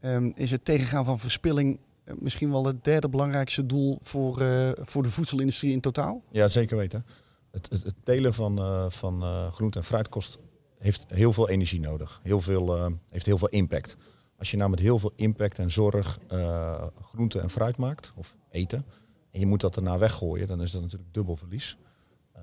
um, 0.00 0.32
is 0.36 0.50
het 0.50 0.64
tegengaan 0.64 1.04
van 1.04 1.18
verspilling 1.18 1.78
misschien 2.18 2.50
wel 2.50 2.64
het 2.64 2.84
derde 2.84 3.08
belangrijkste 3.08 3.66
doel 3.66 3.98
voor, 4.00 4.34
voor 4.82 5.02
de 5.02 5.10
voedselindustrie 5.10 5.72
in 5.72 5.80
totaal? 5.80 6.22
Ja, 6.30 6.48
zeker 6.48 6.76
weten. 6.76 7.06
Het, 7.50 7.68
het, 7.70 7.82
het 7.82 7.94
telen 8.02 8.34
van, 8.34 8.90
van 8.92 9.22
groente 9.52 9.78
en 9.78 9.84
fruit 9.84 10.08
kost, 10.08 10.38
heeft 10.78 11.04
heel 11.08 11.32
veel 11.32 11.48
energie 11.48 11.80
nodig, 11.80 12.20
heel 12.22 12.40
veel, 12.40 12.92
heeft 13.10 13.26
heel 13.26 13.38
veel 13.38 13.48
impact. 13.48 13.96
Als 14.38 14.50
je 14.50 14.56
nou 14.56 14.70
met 14.70 14.78
heel 14.78 14.98
veel 14.98 15.12
impact 15.16 15.58
en 15.58 15.70
zorg 15.70 16.18
uh, 16.32 16.86
groente 17.02 17.40
en 17.40 17.50
fruit 17.50 17.76
maakt, 17.76 18.12
of 18.16 18.36
eten, 18.50 18.84
en 19.30 19.40
je 19.40 19.46
moet 19.46 19.60
dat 19.60 19.74
daarna 19.74 19.98
weggooien, 19.98 20.46
dan 20.46 20.62
is 20.62 20.70
dat 20.70 20.82
natuurlijk 20.82 21.14
dubbel 21.14 21.36
verlies. 21.36 21.78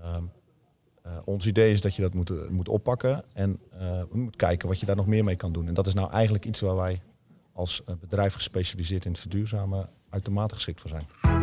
Um, 0.06 0.32
Eh, 1.04 1.12
ons 1.26 1.48
idee 1.48 1.72
is 1.72 1.82
dat 1.82 1.96
je 1.96 2.02
dat 2.02 2.14
moet, 2.14 2.30
eh, 2.30 2.48
moet 2.50 2.70
oppakken 2.70 3.24
en 3.34 3.60
moet 4.12 4.36
kijken 4.36 4.68
wat 4.68 4.80
je 4.80 4.86
daar 4.86 4.96
nog 4.96 5.08
meer 5.08 5.24
mee 5.24 5.36
kan 5.36 5.54
doen. 5.54 5.68
En 5.68 5.74
dat 5.74 5.88
is 5.88 5.94
nou 5.94 6.12
eigenlijk 6.12 6.46
iets 6.46 6.60
waar 6.60 6.76
wij 6.76 7.02
als 7.54 7.84
bedrijf 8.00 8.34
gespecialiseerd 8.34 9.06
in 9.06 9.12
het 9.12 9.20
verduurzamen 9.20 9.90
uitermate 10.10 10.56
geschikt 10.56 10.82
voor 10.82 10.90
zijn. 10.90 11.43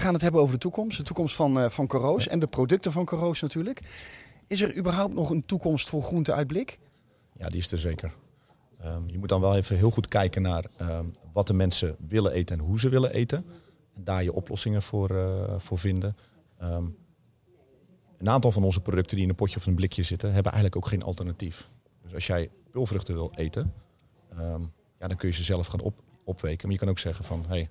We 0.00 0.06
gaan 0.06 0.14
het 0.14 0.24
hebben 0.24 0.40
over 0.40 0.54
de 0.54 0.60
toekomst. 0.60 0.96
De 0.96 1.02
toekomst 1.02 1.36
van, 1.36 1.58
uh, 1.58 1.70
van 1.70 1.86
Coroos 1.86 2.28
en 2.28 2.38
de 2.38 2.46
producten 2.46 2.92
van 2.92 3.04
Coroos 3.04 3.40
natuurlijk. 3.40 3.80
Is 4.46 4.60
er 4.60 4.76
überhaupt 4.76 5.14
nog 5.14 5.30
een 5.30 5.44
toekomst 5.46 5.88
voor 5.88 6.02
groente 6.02 6.32
uit 6.32 6.46
blik? 6.46 6.78
Ja, 7.36 7.48
die 7.48 7.58
is 7.58 7.72
er 7.72 7.78
zeker. 7.78 8.14
Um, 8.84 9.04
je 9.06 9.18
moet 9.18 9.28
dan 9.28 9.40
wel 9.40 9.56
even 9.56 9.76
heel 9.76 9.90
goed 9.90 10.08
kijken 10.08 10.42
naar 10.42 10.64
um, 10.80 11.14
wat 11.32 11.46
de 11.46 11.52
mensen 11.52 11.96
willen 12.08 12.32
eten 12.32 12.58
en 12.58 12.64
hoe 12.64 12.80
ze 12.80 12.88
willen 12.88 13.12
eten. 13.12 13.44
En 13.94 14.04
daar 14.04 14.22
je 14.22 14.32
oplossingen 14.32 14.82
voor, 14.82 15.10
uh, 15.10 15.54
voor 15.56 15.78
vinden. 15.78 16.16
Um, 16.62 16.96
een 18.18 18.28
aantal 18.28 18.52
van 18.52 18.64
onze 18.64 18.80
producten 18.80 19.14
die 19.14 19.24
in 19.24 19.30
een 19.30 19.36
potje 19.36 19.56
of 19.56 19.66
een 19.66 19.74
blikje 19.74 20.02
zitten, 20.02 20.32
hebben 20.32 20.52
eigenlijk 20.52 20.84
ook 20.84 20.90
geen 20.90 21.02
alternatief. 21.02 21.68
Dus 22.02 22.14
als 22.14 22.26
jij 22.26 22.50
pulvruchten 22.70 23.14
wil 23.14 23.32
eten, 23.34 23.72
ja, 24.98 25.08
dan 25.08 25.16
kun 25.16 25.28
je 25.28 25.34
ze 25.34 25.44
zelf 25.44 25.66
gaan 25.66 25.80
op, 25.80 26.02
opweken. 26.24 26.62
Maar 26.62 26.72
je 26.72 26.78
kan 26.78 26.88
ook 26.88 26.98
zeggen 26.98 27.24
van, 27.24 27.44
hey, 27.48 27.68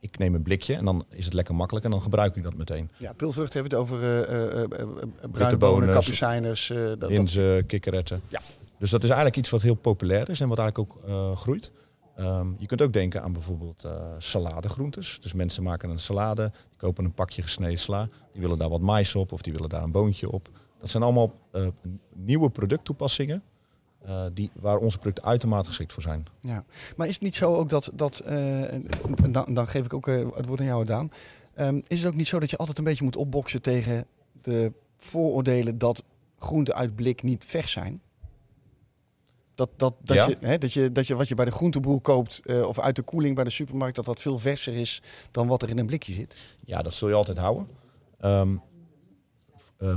ik 0.00 0.18
neem 0.18 0.34
een 0.34 0.42
blikje 0.42 0.74
en 0.74 0.84
dan 0.84 1.04
is 1.10 1.24
het 1.24 1.34
lekker 1.34 1.54
makkelijk 1.54 1.84
en 1.84 1.90
dan 1.90 2.02
gebruik 2.02 2.36
ik 2.36 2.42
dat 2.42 2.54
meteen. 2.54 2.90
Ja, 2.96 3.12
pulvrucht 3.12 3.52
hebben 3.52 3.70
we 3.72 3.78
het 3.78 3.86
over 3.86 4.02
uh, 4.02 4.60
uh, 4.60 5.30
bruine 5.30 5.56
bonen, 5.56 5.90
kapucijners. 5.92 6.68
Uh, 6.68 6.92
linzen, 6.98 7.66
kikkererwten. 7.66 8.22
Ja. 8.28 8.40
Dus 8.78 8.90
dat 8.90 9.02
is 9.02 9.08
eigenlijk 9.08 9.38
iets 9.38 9.50
wat 9.50 9.62
heel 9.62 9.74
populair 9.74 10.28
is 10.28 10.40
en 10.40 10.48
wat 10.48 10.58
eigenlijk 10.58 10.92
ook 10.92 11.38
groeit. 11.38 11.72
Um, 12.20 12.56
je 12.58 12.66
kunt 12.66 12.82
ook 12.82 12.92
denken 12.92 13.22
aan 13.22 13.32
bijvoorbeeld 13.32 13.84
uh, 13.84 13.92
saladegroentes. 14.18 15.20
Dus 15.20 15.32
mensen 15.32 15.62
maken 15.62 15.90
een 15.90 15.98
salade, 15.98 16.52
die 16.68 16.78
kopen 16.78 17.04
een 17.04 17.12
pakje 17.12 17.42
gesneden 17.42 17.78
sla. 17.78 18.08
Die 18.32 18.40
willen 18.40 18.58
daar 18.58 18.68
wat 18.68 18.80
mais 18.80 19.14
op 19.14 19.32
of 19.32 19.42
die 19.42 19.52
willen 19.52 19.68
daar 19.68 19.82
een 19.82 19.90
boontje 19.90 20.30
op. 20.30 20.48
Dat 20.78 20.90
zijn 20.90 21.02
allemaal 21.02 21.32
uh, 21.52 21.66
nieuwe 22.14 22.50
producttoepassingen 22.50 23.42
uh, 24.08 24.24
die, 24.32 24.50
waar 24.54 24.76
onze 24.76 24.98
producten 24.98 25.24
uitermate 25.24 25.68
geschikt 25.68 25.92
voor 25.92 26.02
zijn. 26.02 26.26
Ja, 26.40 26.64
maar 26.96 27.06
is 27.06 27.14
het 27.14 27.22
niet 27.22 27.34
zo 27.34 27.54
ook 27.54 27.68
dat, 27.68 27.90
dat 27.94 28.22
dan, 29.30 29.54
dan, 29.54 29.68
geef 29.68 29.84
ik 29.84 29.94
ook 29.94 30.06
het 30.06 30.46
woord 30.46 30.60
aan 30.60 30.66
jou 30.66 30.84
Daan. 30.84 31.10
Um, 31.60 31.82
is 31.86 31.98
het 32.02 32.10
ook 32.10 32.16
niet 32.16 32.28
zo 32.28 32.38
dat 32.38 32.50
je 32.50 32.56
altijd 32.56 32.78
een 32.78 32.84
beetje 32.84 33.04
moet 33.04 33.16
opboksen 33.16 33.62
tegen 33.62 34.06
de 34.42 34.72
vooroordelen 34.96 35.78
dat 35.78 36.02
groenten 36.38 36.74
uit 36.74 36.94
blik 36.94 37.22
niet 37.22 37.44
vers 37.44 37.72
zijn? 37.72 38.00
Dat, 39.54 39.70
dat, 39.76 39.94
dat, 40.02 40.26
je, 40.26 40.36
hè, 40.40 40.58
dat, 40.58 40.72
je, 40.72 40.92
dat 40.92 41.06
je 41.06 41.16
wat 41.16 41.28
je 41.28 41.34
bij 41.34 41.44
de 41.44 41.50
groenteboer 41.50 42.00
koopt 42.00 42.40
uh, 42.44 42.66
of 42.66 42.78
uit 42.78 42.96
de 42.96 43.02
koeling 43.02 43.34
bij 43.34 43.44
de 43.44 43.50
supermarkt, 43.50 43.96
dat 43.96 44.04
dat 44.04 44.22
veel 44.22 44.38
verser 44.38 44.74
is 44.74 45.02
dan 45.30 45.46
wat 45.46 45.62
er 45.62 45.68
in 45.68 45.78
een 45.78 45.86
blikje 45.86 46.12
zit? 46.12 46.36
Ja, 46.64 46.82
dat 46.82 46.94
zul 46.94 47.08
je 47.08 47.14
altijd 47.14 47.38
houden. 47.38 47.68
Um, 48.24 48.62
uh, 49.78 49.88
uh, 49.88 49.96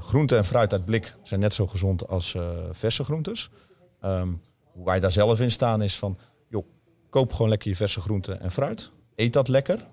groente 0.00 0.36
en 0.36 0.44
fruit 0.44 0.72
uit 0.72 0.84
blik 0.84 1.16
zijn 1.22 1.40
net 1.40 1.54
zo 1.54 1.66
gezond 1.66 2.08
als 2.08 2.36
verse 2.72 3.04
groentes. 3.04 3.50
Um, 4.04 4.40
hoe 4.72 4.84
wij 4.84 5.00
daar 5.00 5.12
zelf 5.12 5.40
in 5.40 5.50
staan 5.50 5.82
is 5.82 5.98
van, 5.98 6.18
joh, 6.48 6.66
koop 7.10 7.32
gewoon 7.32 7.48
lekker 7.48 7.70
je 7.70 7.76
verse 7.76 8.00
groente 8.00 8.32
en 8.32 8.50
fruit. 8.50 8.90
Eet 9.14 9.32
dat 9.32 9.48
lekker. 9.48 9.86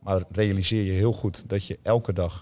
Maar 0.00 0.22
realiseer 0.30 0.84
je 0.84 0.92
heel 0.92 1.12
goed 1.12 1.48
dat 1.48 1.66
je 1.66 1.78
elke 1.82 2.12
dag 2.12 2.40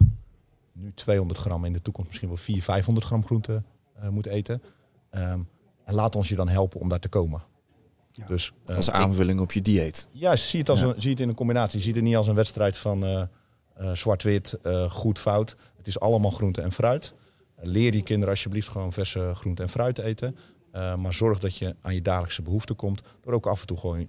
nu 0.73 0.93
200 0.95 1.41
gram, 1.41 1.65
in 1.65 1.73
de 1.73 1.83
toekomst 1.83 2.09
misschien 2.09 2.29
wel 2.29 2.39
400, 2.39 2.75
500 2.75 3.07
gram 3.07 3.25
groente 3.25 3.63
moet 4.11 4.27
eten. 4.27 4.63
Um, 5.11 5.49
en 5.85 5.95
laat 5.95 6.17
ons 6.17 6.29
je 6.29 6.35
dan 6.35 6.49
helpen 6.49 6.81
om 6.81 6.89
daar 6.89 6.99
te 6.99 7.09
komen. 7.09 7.43
Ja. 8.13 8.27
Dus, 8.27 8.53
uh, 8.67 8.77
als 8.77 8.91
aanvulling 8.91 9.41
op 9.41 9.53
je 9.53 9.63
dieet. 9.63 10.09
Juist, 10.13 10.49
zie 10.49 10.61
het, 10.61 10.69
als 10.69 10.81
een, 10.81 10.95
zie 10.97 11.11
het 11.11 11.21
in 11.21 11.29
een 11.29 11.35
combinatie. 11.35 11.81
Zie 11.81 11.93
het 11.95 12.03
niet 12.03 12.17
als 12.17 12.27
een 12.27 12.35
wedstrijd 12.35 12.79
van 12.79 13.05
uh, 13.05 13.23
uh, 13.81 13.93
zwart-wit, 13.93 14.59
goed, 14.89 15.19
fout. 15.19 15.57
Het 15.83 15.91
is 15.91 16.01
allemaal 16.01 16.31
groente 16.31 16.61
en 16.61 16.73
fruit. 16.73 17.15
leer 17.57 17.95
je 17.95 18.03
kinderen 18.03 18.31
alsjeblieft 18.35 18.69
gewoon 18.69 18.93
verse 18.93 19.31
groente 19.35 19.63
en 19.63 19.69
fruit 19.69 19.99
eten. 19.99 20.37
maar 20.73 21.13
zorg 21.13 21.39
dat 21.39 21.57
je 21.57 21.77
aan 21.81 21.95
je 21.95 22.03
dagelijkse 22.03 22.43
behoeften 22.43 22.77
komt. 22.77 23.03
Door 23.21 23.33
ook 23.33 23.47
af 23.47 23.61
en 23.61 23.67
toe 23.67 23.77
gewoon 23.77 24.09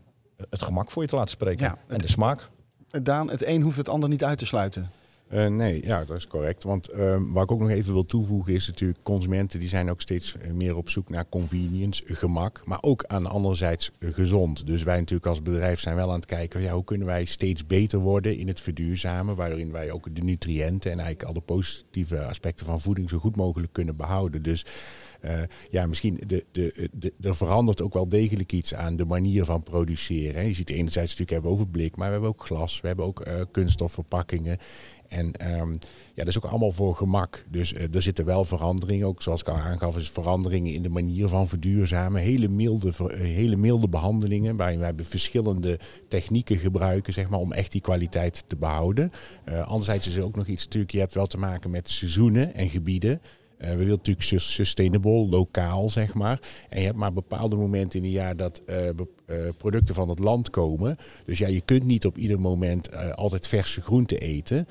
het 0.50 0.62
gemak 0.62 0.92
voor 0.92 1.02
je 1.02 1.08
te 1.08 1.16
laten 1.16 1.30
spreken. 1.30 1.66
Ja, 1.66 1.78
en 1.88 1.98
de 1.98 2.08
smaak. 2.08 2.50
Daan, 2.90 3.30
het 3.30 3.46
een 3.46 3.64
hoeft 3.64 3.78
het 3.78 3.90
ander 3.90 4.10
niet 4.10 4.24
uit 4.24 4.38
te 4.38 4.46
sluiten. 4.46 4.90
Uh, 5.34 5.48
nee, 5.48 5.86
ja, 5.86 6.06
dat 6.06 6.18
is 6.18 6.28
correct. 6.28 6.64
Want 6.64 6.94
uh, 6.94 7.16
wat 7.28 7.44
ik 7.44 7.52
ook 7.52 7.60
nog 7.60 7.70
even 7.70 7.94
wil 7.94 8.06
toevoegen 8.06 8.54
is 8.54 8.68
natuurlijk... 8.68 9.04
consumenten 9.04 9.60
die 9.60 9.70
zijn 9.70 9.90
ook 9.90 10.02
steeds 10.02 10.38
eh, 10.38 10.52
meer 10.52 10.78
op 10.78 10.90
zoek 10.90 11.10
naar 11.10 11.30
convenience, 11.30 12.04
gemak... 12.06 12.62
maar 12.66 12.78
ook 12.82 13.04
aan 13.08 13.28
anderzijds 13.28 13.92
gezond. 14.00 14.68
Dus 14.68 14.84
wij 14.84 14.98
natuurlijk 14.98 15.28
als 15.28 15.42
bedrijf 15.42 15.80
zijn 15.80 15.96
wel 15.96 16.10
aan 16.10 16.16
het 16.16 16.26
kijken... 16.26 16.62
Ja, 16.62 16.74
hoe 16.74 16.84
kunnen 16.84 17.08
wij 17.08 17.26
steeds 17.26 17.66
beter 17.66 18.00
worden 18.00 18.38
in 18.38 18.48
het 18.48 18.60
verduurzamen... 18.60 19.36
waarin 19.36 19.72
wij 19.72 19.92
ook 19.92 20.16
de 20.16 20.22
nutriënten 20.22 20.92
en 20.92 21.00
eigenlijk 21.00 21.28
al 21.28 21.34
de 21.34 21.54
positieve 21.54 22.24
aspecten 22.24 22.66
van 22.66 22.82
voeding... 22.82 23.10
zo 23.10 23.18
goed 23.18 23.36
mogelijk 23.36 23.74
kunnen 23.74 23.96
behouden. 23.96 24.42
Dus 24.42 24.66
ja, 25.70 25.86
misschien 25.86 26.20
de, 26.28 26.46
de, 26.52 26.90
de, 26.92 27.14
er 27.22 27.36
verandert 27.36 27.82
ook 27.82 27.94
wel 27.94 28.10
degelijk 28.10 28.52
iets 28.52 28.74
aan 28.74 28.96
de 28.96 29.06
manier 29.06 29.46
van 29.46 29.64
produceren. 29.64 30.42
Hè. 30.42 30.48
Je 30.48 30.54
ziet 30.54 30.70
enerzijds 30.70 31.10
natuurlijk 31.10 31.32
hebben 31.32 31.52
we 31.52 31.58
over 31.58 31.68
blik, 31.72 31.96
maar 31.96 32.08
we 32.08 32.12
hebben 32.12 32.30
ook 32.30 32.46
glas, 32.46 32.82
we 32.82 32.88
hebben 32.88 33.06
ook 33.06 33.26
kunststofverpakkingen. 33.52 34.58
En 35.14 35.58
um, 35.60 35.72
ja, 36.14 36.24
dat 36.24 36.28
is 36.28 36.38
ook 36.38 36.46
allemaal 36.46 36.72
voor 36.72 36.96
gemak. 36.96 37.46
Dus 37.50 37.74
uh, 37.74 37.96
er 37.96 38.02
zitten 38.02 38.26
wel 38.26 38.44
veranderingen, 38.44 39.08
ook 39.08 39.22
zoals 39.22 39.42
ik 39.42 39.48
al 39.48 39.56
aangaf, 39.56 39.98
is 39.98 40.10
veranderingen 40.10 40.74
in 40.74 40.82
de 40.82 40.90
manier 40.90 41.28
van 41.28 41.48
verduurzamen. 41.48 42.22
Hele 42.22 42.48
milde, 42.48 42.92
hele 43.14 43.56
milde 43.56 43.88
behandelingen, 43.88 44.56
waarin 44.56 44.80
wij 44.80 44.94
verschillende 44.98 45.80
technieken 46.08 46.58
gebruiken, 46.58 47.14
zeg 47.14 47.30
maar, 47.30 47.40
om 47.40 47.54
echt 47.54 47.72
die 47.72 47.82
kwaliteit 47.82 48.44
te 48.48 48.56
behouden. 48.56 49.12
Uh, 49.50 49.68
anderzijds 49.68 50.08
is 50.08 50.16
er 50.16 50.26
ook 50.26 50.36
nog 50.36 50.48
iets, 50.48 50.64
natuurlijk, 50.64 50.94
je 50.94 51.00
hebt 51.00 51.14
wel 51.14 51.28
te 51.28 51.38
maken 51.38 51.72
met 51.72 51.90
seizoenen 51.90 52.54
en 52.54 52.70
gebieden. 52.70 53.22
Uh, 53.58 53.70
we 53.70 53.76
willen 53.76 54.02
natuurlijk 54.04 54.42
sustainable, 54.42 55.28
lokaal 55.30 55.90
zeg 55.90 56.14
maar. 56.14 56.40
En 56.70 56.80
je 56.80 56.86
hebt 56.86 56.98
maar 56.98 57.14
bepaalde 57.14 57.56
momenten 57.56 58.00
in 58.00 58.06
het 58.06 58.14
jaar 58.14 58.36
dat 58.36 58.62
uh, 58.66 58.86
uh, 58.86 59.50
producten 59.58 59.96
van 59.96 60.10
het 60.10 60.20
land 60.20 60.50
komen. 60.50 60.98
Dus 61.26 61.38
ja, 61.38 61.48
je 61.48 61.62
kunt 61.62 61.84
niet 61.84 62.06
op 62.06 62.18
ieder 62.18 62.40
moment 62.40 63.16
altijd 63.16 63.48
verse 63.48 63.82
groenten 63.82 64.20
eten. 64.20 64.68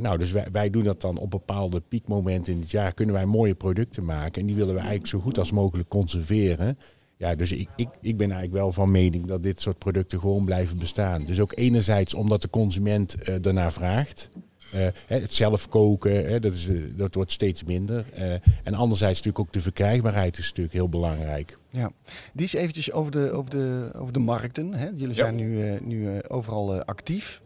nou, 0.00 0.18
dus 0.18 0.32
wij, 0.52 0.70
doen 0.70 0.84
dat 0.84 1.00
dan 1.00 1.18
op 1.18 1.30
bepaalde 1.30 1.82
piekmomenten 1.88 2.52
in 2.52 2.60
het 2.60 2.70
jaar. 2.70 2.94
Kunnen 2.94 3.14
wij 3.14 3.26
mooie 3.26 3.54
producten 3.54 4.04
maken. 4.04 4.40
En 4.40 4.46
die 4.46 4.56
willen 4.56 4.74
we 4.74 4.80
eigenlijk 4.80 5.10
zo 5.10 5.20
goed 5.20 5.38
als 5.38 5.52
mogelijk 5.52 5.88
conserveren. 5.88 6.78
Ja, 7.16 7.34
dus 7.34 7.52
ik, 7.52 7.68
ik, 7.76 7.88
ik 8.00 8.16
ben 8.16 8.30
eigenlijk 8.30 8.62
wel 8.62 8.72
van 8.72 8.90
mening 8.90 9.26
dat 9.26 9.42
dit 9.42 9.60
soort 9.60 9.78
producten 9.78 10.20
gewoon 10.20 10.44
blijven 10.44 10.78
bestaan. 10.78 11.24
Dus 11.24 11.40
ook 11.40 11.52
enerzijds 11.54 12.14
omdat 12.14 12.42
de 12.42 12.50
consument 12.50 13.42
daarnaar 13.42 13.72
vraagt. 13.72 14.30
Uh, 14.74 14.86
het 15.06 15.34
zelf 15.34 15.68
koken, 15.68 16.26
hè, 16.26 16.40
dat, 16.40 16.54
is, 16.54 16.68
eh, 16.68 16.76
dat 16.96 17.14
wordt 17.14 17.32
steeds 17.32 17.64
minder. 17.64 18.04
Uh, 18.18 18.32
en 18.62 18.74
anderzijds 18.74 19.16
natuurlijk 19.16 19.38
ook 19.38 19.52
de 19.52 19.60
verkrijgbaarheid 19.60 20.38
is 20.38 20.48
natuurlijk 20.48 20.74
heel 20.74 20.88
belangrijk. 20.88 21.58
Ja, 21.68 21.90
die 22.32 22.46
is 22.46 22.52
eventjes 22.52 22.92
over 22.92 23.12
de, 23.12 23.30
over 23.30 23.50
de, 23.50 23.90
over 23.96 24.12
de 24.12 24.18
markten. 24.18 24.74
Hè? 24.74 24.88
Jullie 24.96 25.14
zijn 25.14 25.38
ja. 25.38 25.44
nu, 25.44 25.78
nu 25.82 26.22
overal 26.28 26.82
actief. 26.82 27.42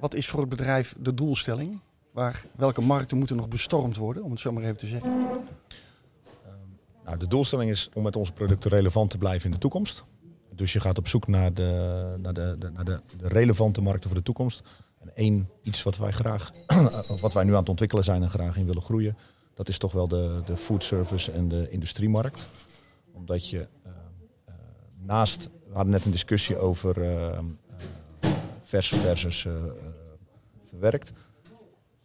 Wat 0.00 0.14
is 0.14 0.28
voor 0.28 0.40
het 0.40 0.48
bedrijf 0.48 0.94
de 0.98 1.14
doelstelling? 1.14 1.80
Waar, 2.12 2.44
welke 2.56 2.80
markten 2.80 3.18
moeten 3.18 3.36
nog 3.36 3.48
bestormd 3.48 3.96
worden, 3.96 4.22
om 4.22 4.30
het 4.30 4.40
zo 4.40 4.52
maar 4.52 4.62
even 4.62 4.76
te 4.76 4.86
zeggen? 4.86 5.10
Um, 5.10 5.40
nou, 7.04 7.18
de 7.18 7.26
doelstelling 7.26 7.70
is 7.70 7.88
om 7.94 8.02
met 8.02 8.16
onze 8.16 8.32
producten 8.32 8.70
relevant 8.70 9.10
te 9.10 9.18
blijven 9.18 9.44
in 9.44 9.50
de 9.50 9.58
toekomst. 9.58 10.04
Dus 10.54 10.72
je 10.72 10.80
gaat 10.80 10.98
op 10.98 11.08
zoek 11.08 11.26
naar 11.26 11.54
de, 11.54 12.14
naar 12.18 12.34
de, 12.34 12.56
de, 12.58 12.70
naar 12.70 12.84
de, 12.84 13.00
de 13.18 13.28
relevante 13.28 13.80
markten 13.80 14.08
voor 14.10 14.18
de 14.18 14.24
toekomst. 14.24 14.62
En 15.02 15.10
één 15.14 15.48
iets 15.62 15.82
wat 15.82 15.96
wij 15.96 16.12
graag, 16.12 16.50
wat 17.20 17.32
wij 17.32 17.44
nu 17.44 17.50
aan 17.50 17.58
het 17.58 17.68
ontwikkelen 17.68 18.04
zijn 18.04 18.22
en 18.22 18.30
graag 18.30 18.56
in 18.56 18.66
willen 18.66 18.82
groeien, 18.82 19.16
dat 19.54 19.68
is 19.68 19.78
toch 19.78 19.92
wel 19.92 20.08
de, 20.08 20.42
de 20.44 20.56
food 20.56 20.84
service 20.84 21.32
en 21.32 21.48
de 21.48 21.70
industriemarkt. 21.70 22.48
Omdat 23.12 23.48
je 23.48 23.58
uh, 23.58 23.92
uh, 24.48 24.54
naast, 24.98 25.48
we 25.68 25.74
hadden 25.74 25.92
net 25.92 26.04
een 26.04 26.10
discussie 26.10 26.56
over 26.56 26.98
uh, 26.98 27.38
vers 28.62 28.88
versus 28.88 29.46
verwerkt. 30.68 31.12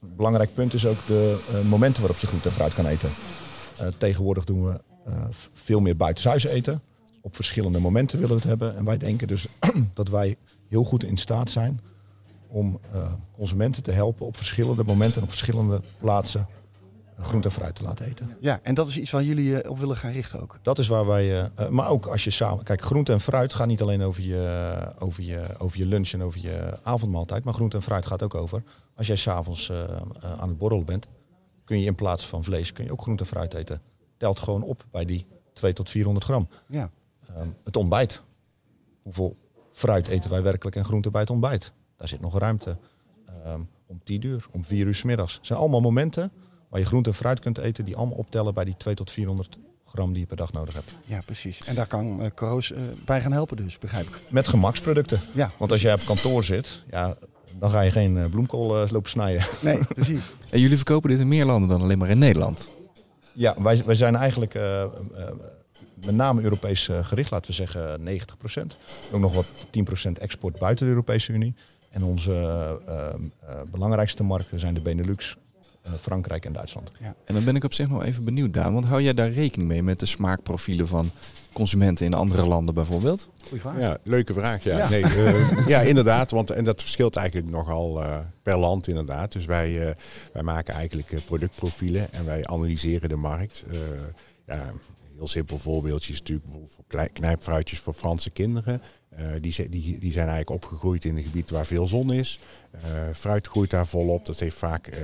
Een 0.01 0.15
belangrijk 0.15 0.53
punt 0.53 0.73
is 0.73 0.85
ook 0.85 1.05
de 1.07 1.39
momenten 1.65 2.01
waarop 2.01 2.19
je 2.19 2.27
groente 2.27 2.47
en 2.47 2.53
fruit 2.53 2.73
kan 2.73 2.85
eten. 2.85 3.09
tegenwoordig 3.97 4.43
doen 4.43 4.65
we 4.65 4.79
veel 5.53 5.79
meer 5.79 5.97
buitenshuis 5.97 6.43
eten. 6.43 6.81
Op 7.21 7.35
verschillende 7.35 7.79
momenten 7.79 8.19
willen 8.19 8.35
we 8.35 8.41
het 8.41 8.49
hebben. 8.49 8.77
En 8.77 8.85
wij 8.85 8.97
denken 8.97 9.27
dus 9.27 9.47
dat 9.93 10.09
wij 10.09 10.37
heel 10.67 10.83
goed 10.83 11.03
in 11.03 11.17
staat 11.17 11.49
zijn 11.49 11.79
om 12.47 12.79
uh, 12.95 13.11
consumenten 13.31 13.83
te 13.83 13.91
helpen 13.91 14.25
op 14.25 14.37
verschillende 14.37 14.83
momenten 14.83 15.17
en 15.17 15.23
op 15.23 15.29
verschillende 15.29 15.79
plaatsen 15.99 16.47
uh, 17.19 17.25
groente 17.25 17.47
en 17.47 17.53
fruit 17.53 17.75
te 17.75 17.83
laten 17.83 18.05
eten. 18.05 18.37
Ja, 18.39 18.59
en 18.63 18.73
dat 18.73 18.87
is 18.87 18.97
iets 18.97 19.11
waar 19.11 19.23
jullie 19.23 19.63
uh, 19.63 19.69
op 19.69 19.79
willen 19.79 19.97
gaan 19.97 20.11
richten 20.11 20.41
ook. 20.41 20.59
Dat 20.61 20.79
is 20.79 20.87
waar 20.87 21.05
wij, 21.05 21.49
maar 21.69 21.89
ook 21.89 22.05
als 22.05 22.23
je 22.23 22.29
samen, 22.29 22.63
kijk, 22.63 22.81
groente 22.81 23.11
en 23.11 23.21
fruit 23.21 23.53
gaat 23.53 23.67
niet 23.67 23.81
alleen 23.81 24.01
over 24.01 24.23
je, 24.23 24.93
over 24.99 25.23
je, 25.23 25.43
over 25.57 25.77
je 25.77 25.85
lunch 25.85 26.11
en 26.11 26.23
over 26.23 26.41
je 26.41 26.77
avondmaaltijd, 26.83 27.43
maar 27.43 27.53
groente 27.53 27.77
en 27.77 27.83
fruit 27.83 28.05
gaat 28.05 28.23
ook 28.23 28.35
over. 28.35 28.63
Als 28.95 29.07
jij 29.07 29.15
s'avonds 29.15 29.71
aan 30.37 30.49
het 30.49 30.57
borrelen 30.57 30.85
bent, 30.85 31.07
kun 31.67 31.79
je 31.79 31.85
in 31.85 31.95
plaats 31.95 32.25
van 32.25 32.43
vlees 32.43 32.73
kun 32.73 32.83
je 32.85 32.91
ook 32.91 33.01
groente 33.01 33.23
en 33.23 33.29
fruit 33.29 33.53
eten. 33.53 33.81
Telt 34.17 34.39
gewoon 34.39 34.63
op 34.63 34.85
bij 34.91 35.05
die 35.05 35.25
2 35.53 35.73
tot 35.73 35.89
400 35.89 36.25
gram. 36.25 36.47
Ja. 36.67 36.89
Ehm, 37.27 37.47
het 37.63 37.75
ontbijt. 37.75 38.21
Hoeveel 39.01 39.35
fruit 39.71 40.07
eten 40.07 40.29
wij 40.29 40.43
werkelijk 40.43 40.75
en 40.75 40.85
groente 40.85 41.11
bij 41.11 41.21
het 41.21 41.29
ontbijt. 41.29 41.73
Daar 41.97 42.07
zit 42.07 42.21
nog 42.21 42.39
ruimte. 42.39 42.77
Ehm, 43.25 43.61
om 43.85 44.01
10 44.03 44.25
uur, 44.25 44.45
om 44.51 44.65
4 44.65 44.85
uur 44.85 44.95
's 44.95 45.03
middags. 45.03 45.33
Het 45.33 45.45
zijn 45.45 45.59
allemaal 45.59 45.81
momenten 45.81 46.31
waar 46.69 46.79
je 46.79 46.85
groente 46.85 47.09
en 47.09 47.15
fruit 47.15 47.39
kunt 47.39 47.57
eten 47.57 47.85
die 47.85 47.95
allemaal 47.95 48.17
optellen 48.17 48.53
bij 48.53 48.63
die 48.63 48.77
2 48.77 48.95
tot 48.95 49.11
400 49.11 49.57
gram 49.85 50.11
die 50.11 50.21
je 50.21 50.27
per 50.27 50.37
dag 50.37 50.51
nodig 50.51 50.73
hebt. 50.73 50.95
Ja, 51.05 51.21
precies. 51.25 51.61
En 51.65 51.75
daar 51.75 51.87
kan 51.87 52.21
uh, 52.21 52.27
Coroos 52.35 52.71
uh, 52.71 52.77
bij 53.05 53.21
gaan 53.21 53.31
helpen 53.31 53.57
dus, 53.57 53.77
begrijp 53.77 54.07
ik. 54.07 54.21
Met 54.29 54.47
gemaksproducten. 54.47 55.19
Ja. 55.33 55.51
Want 55.57 55.71
als 55.71 55.81
jij 55.81 55.93
op 55.93 56.05
kantoor 56.05 56.43
zit, 56.43 56.83
ja, 56.89 57.17
dan 57.59 57.69
ga 57.69 57.81
je 57.81 57.91
geen 57.91 58.15
uh, 58.15 58.25
bloemkool 58.25 58.87
lopen 58.91 59.09
snijden. 59.09 59.45
Nee, 59.61 59.79
precies. 59.93 60.21
en 60.49 60.59
jullie 60.59 60.75
verkopen 60.75 61.09
dit 61.09 61.19
in 61.19 61.27
meer 61.27 61.45
landen 61.45 61.69
dan 61.69 61.81
alleen 61.81 61.97
maar 61.97 62.09
in 62.09 62.17
Nederland? 62.17 62.69
Ja, 63.33 63.61
wij, 63.61 63.83
wij 63.85 63.95
zijn 63.95 64.15
eigenlijk 64.15 64.53
met 66.05 66.15
name 66.15 66.41
Europees 66.41 66.89
gericht, 67.01 67.31
laten 67.31 67.49
we 67.49 67.55
zeggen 67.55 67.99
90%. 67.99 68.77
Ook 69.11 69.19
nog 69.19 69.33
wat 69.33 69.45
10% 70.07 70.11
export 70.11 70.59
buiten 70.59 70.85
de 70.85 70.91
Europese 70.91 71.33
Unie. 71.33 71.55
En 71.97 72.03
onze 72.03 72.79
belangrijkste 73.71 74.23
markten 74.23 74.59
zijn 74.59 74.73
de 74.73 74.81
Benelux, 74.81 75.35
Frankrijk 75.99 76.45
en 76.45 76.53
Duitsland. 76.53 76.91
Ja. 76.99 77.15
En 77.25 77.33
dan 77.33 77.43
ben 77.43 77.55
ik 77.55 77.63
op 77.63 77.73
zich 77.73 77.89
nog 77.89 78.03
even 78.03 78.23
benieuwd, 78.23 78.53
Daan. 78.53 78.73
Want 78.73 78.85
hou 78.85 79.01
jij 79.01 79.13
daar 79.13 79.31
rekening 79.31 79.69
mee 79.69 79.83
met 79.83 79.99
de 79.99 80.05
smaakprofielen 80.05 80.87
van 80.87 81.11
consumenten 81.53 82.05
in 82.05 82.13
andere 82.13 82.45
landen 82.45 82.73
bijvoorbeeld? 82.73 83.29
Goeie 83.47 83.61
vraag. 83.61 83.79
Ja, 83.79 83.97
leuke 84.03 84.33
vraag. 84.33 84.63
Ja, 84.63 84.77
ja. 84.77 84.89
Nee, 84.89 85.01
uh, 85.01 85.67
ja 85.67 85.81
inderdaad. 85.81 86.31
Want, 86.31 86.49
en 86.49 86.63
dat 86.63 86.81
verschilt 86.81 87.15
eigenlijk 87.15 87.49
nogal 87.49 88.01
uh, 88.01 88.17
per 88.41 88.57
land 88.57 88.87
inderdaad. 88.87 89.31
Dus 89.31 89.45
wij, 89.45 89.87
uh, 89.87 89.89
wij 90.33 90.43
maken 90.43 90.73
eigenlijk 90.73 91.25
productprofielen 91.25 92.13
en 92.13 92.25
wij 92.25 92.45
analyseren 92.45 93.09
de 93.09 93.15
markt. 93.15 93.65
ja, 94.45 94.71
heel 95.15 95.27
simpel 95.27 95.57
voorbeeldje 95.57 96.13
is 96.13 96.19
natuurlijk 96.19 96.45
bijvoorbeeld 96.45 96.75
voor 96.75 97.09
knijpfruitjes 97.13 97.79
voor 97.79 97.93
Franse 97.93 98.29
kinderen. 98.29 98.81
Uh, 99.19 99.25
die, 99.41 99.69
die, 99.69 99.99
die 99.99 100.11
zijn 100.11 100.27
eigenlijk 100.27 100.63
opgegroeid 100.63 101.05
in 101.05 101.17
een 101.17 101.23
gebied 101.23 101.49
waar 101.49 101.65
veel 101.65 101.87
zon 101.87 102.13
is. 102.13 102.39
Uh, 102.75 102.81
fruit 103.13 103.47
groeit 103.47 103.69
daar 103.69 103.87
volop. 103.87 104.25
Dat 104.25 104.39
heeft 104.39 104.55
vaak 104.55 104.87
uh, 104.87 104.97